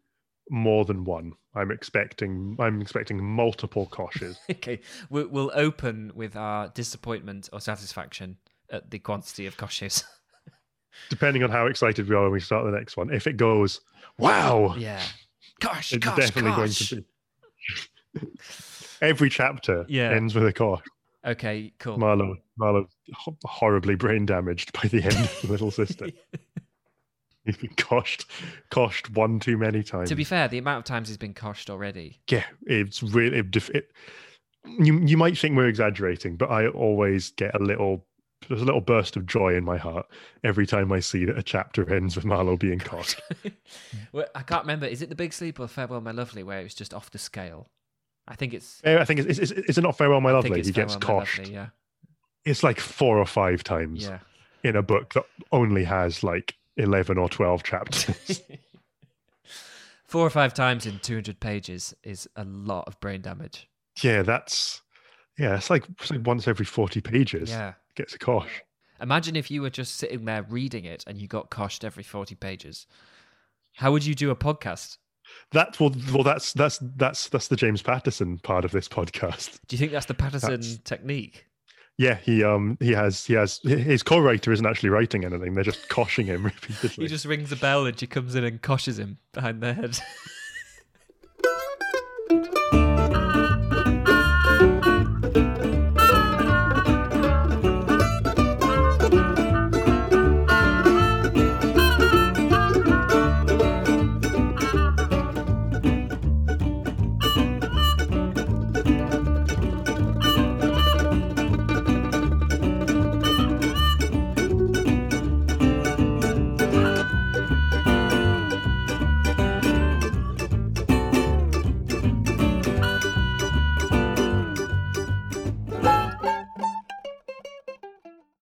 more 0.50 0.86
than 0.86 1.04
one. 1.04 1.34
I'm 1.56 1.72
expecting 1.72 2.56
I'm 2.60 2.82
expecting 2.82 3.24
multiple 3.24 3.88
koshes. 3.88 4.38
okay, 4.50 4.80
we'll, 5.10 5.28
we'll 5.28 5.52
open 5.54 6.12
with 6.16 6.36
our 6.36 6.70
disappointment 6.70 7.50
or 7.52 7.60
satisfaction 7.60 8.38
at 8.70 8.92
the 8.92 9.00
quantity 9.00 9.46
of 9.46 9.58
koshes. 9.58 10.04
Depending 11.10 11.44
on 11.44 11.50
how 11.50 11.68
excited 11.68 12.08
we 12.10 12.16
are 12.16 12.24
when 12.24 12.32
we 12.32 12.40
start 12.40 12.66
the 12.66 12.72
next 12.72 12.98
one. 12.98 13.14
If 13.14 13.28
it 13.28 13.38
goes, 13.38 13.82
wow, 14.18 14.76
yeah, 14.78 15.02
gosh, 15.60 15.94
it's 15.94 16.06
kosh, 16.06 16.18
definitely 16.18 16.52
kosh. 16.52 16.90
going 16.90 17.04
to 18.14 18.26
be. 18.26 18.28
Every 19.02 19.30
chapter 19.30 19.86
yeah. 19.88 20.12
ends 20.12 20.34
with 20.34 20.46
a 20.46 20.54
kosh. 20.54 20.84
Okay, 21.26 21.74
cool. 21.80 21.98
Marlowe, 21.98 22.38
Marlowe, 22.58 22.88
horribly 23.44 23.96
brain 23.96 24.26
damaged 24.26 24.72
by 24.74 24.88
the 24.88 25.04
end 25.04 25.16
of 25.16 25.40
the 25.42 25.48
Little 25.50 25.72
Sister. 25.72 26.08
He's 27.48 27.58
been 27.58 27.70
coshed, 27.72 28.26
coshed 28.72 29.10
one 29.16 29.40
too 29.40 29.58
many 29.58 29.82
times. 29.82 30.10
To 30.10 30.16
be 30.16 30.26
fair, 30.26 30.50
the 30.50 30.58
amount 30.58 30.80
of 30.80 30.84
times 30.84 31.08
he's 31.08 31.16
been 31.16 31.34
coshed 31.34 31.70
already. 31.70 32.20
yeah, 32.30 32.44
it's 32.64 33.02
really. 33.02 33.38
It, 33.38 33.56
it, 33.70 33.92
you 34.66 35.00
you 35.00 35.16
might 35.16 35.38
think 35.38 35.56
we're 35.56 35.70
exaggerating, 35.70 36.36
but 36.36 36.52
I 36.52 36.68
always 36.68 37.32
get 37.32 37.56
a 37.56 37.60
little. 37.60 38.06
There's 38.48 38.62
a 38.62 38.66
little 38.66 38.82
burst 38.82 39.16
of 39.18 39.26
joy 39.26 39.56
in 39.56 39.64
my 39.66 39.78
heart 39.78 40.06
every 40.44 40.66
time 40.68 40.92
I 40.92 41.00
see 41.00 41.26
that 41.26 41.38
a 41.38 41.44
chapter 41.44 41.92
ends 41.94 42.16
with 42.16 42.24
Marlowe 42.24 42.56
being 42.56 42.80
caught. 42.80 43.16
well, 44.12 44.28
I 44.36 44.42
can't 44.44 44.64
remember. 44.64 44.86
Is 44.86 45.02
it 45.02 45.10
the 45.10 45.16
Big 45.16 45.34
Sleep 45.34 45.60
or 45.60 45.68
Farewell, 45.68 46.02
My 46.02 46.12
Lovely, 46.12 46.44
where 46.44 46.60
it 46.60 46.64
was 46.64 46.76
just 46.76 46.94
off 46.94 47.10
the 47.12 47.18
scale? 47.18 47.68
I 48.28 48.36
think 48.36 48.54
it's. 48.54 48.82
I 48.86 49.04
think 49.06 49.22
it's, 49.22 49.40
it's, 49.40 49.52
it's, 49.52 49.70
it's 49.70 49.78
not 49.80 49.98
farewell, 49.98 50.22
my 50.22 50.30
I 50.30 50.34
lovely. 50.34 50.62
He 50.62 50.72
gets 50.72 50.96
Farewell, 50.96 51.22
coshed. 51.22 51.40
Lovely, 51.40 51.54
yeah. 51.54 51.68
It's 52.46 52.64
like 52.64 52.80
four 52.80 53.18
or 53.18 53.26
five 53.26 53.64
times 53.64 54.04
Yeah. 54.04 54.20
in 54.64 54.76
a 54.76 54.82
book 54.84 55.14
that 55.14 55.26
only 55.52 55.84
has 55.86 56.24
like 56.24 56.56
eleven 56.78 57.18
or 57.18 57.28
twelve 57.30 57.64
chapters. 57.64 58.42
Four 60.06 60.26
or 60.26 60.30
five 60.30 60.54
times 60.54 60.86
in 60.86 61.00
200 61.00 61.40
pages 61.42 61.94
is 62.02 62.30
a 62.38 62.46
lot 62.46 62.86
of 62.88 62.98
brain 63.02 63.20
damage. 63.22 63.68
yeah, 64.02 64.22
that's 64.22 64.82
yeah. 65.38 65.58
It's 65.58 65.70
like, 65.70 65.84
it's 66.00 66.10
like 66.10 66.26
once 66.26 66.48
every 66.48 66.66
forty 66.66 67.02
pages 67.02 67.50
Yeah. 67.50 67.74
Gets 67.98 68.16
a 68.16 68.20
cosh. 68.20 68.64
Imagine 69.02 69.36
if 69.36 69.52
you 69.52 69.62
were 69.62 69.70
just 69.70 69.96
sitting 69.96 70.26
there 70.26 70.44
reading 70.44 70.86
it 70.86 71.04
and 71.06 71.18
you 71.18 71.28
got 71.28 71.52
coshed 71.52 71.84
every 71.84 72.04
40 72.04 72.36
pages. 72.36 72.88
How 73.76 73.92
would 73.92 74.06
you 74.06 74.16
do 74.16 74.32
a 74.32 74.36
podcast? 74.36 74.98
That 75.52 75.80
well, 75.80 75.94
well, 76.14 76.24
that's 76.24 76.54
that's 76.54 76.80
that's 76.96 77.28
that's 77.30 77.50
the 77.50 77.58
James 77.58 77.82
Patterson 77.82 78.40
part 78.40 78.64
of 78.64 78.72
this 78.72 78.88
podcast. 78.88 79.60
Do 79.68 79.76
you 79.76 79.78
think 79.78 79.92
that's 79.92 80.06
the 80.06 80.14
Patterson 80.14 80.52
That's- 80.52 80.80
technique? 80.84 81.46
Yeah, 81.98 82.16
he 82.16 82.44
um 82.44 82.78
he 82.80 82.92
has 82.92 83.26
he 83.26 83.34
has 83.34 83.60
his 83.64 84.04
co-writer 84.04 84.52
isn't 84.52 84.66
actually 84.66 84.90
writing 84.90 85.26
anything; 85.26 85.54
they're 85.54 85.64
just 85.64 85.90
coshing 85.90 86.26
him 86.26 86.44
repeatedly. 86.46 87.06
He 87.06 87.08
just 87.08 87.26
rings 87.26 87.52
a 87.52 87.56
bell 87.56 87.86
and 87.86 88.00
she 88.00 88.08
comes 88.08 88.36
in 88.36 88.44
and 88.44 88.62
coshes 88.62 89.00
him 89.00 89.18
behind 89.34 89.62
the 89.62 89.74
head. 89.74 90.00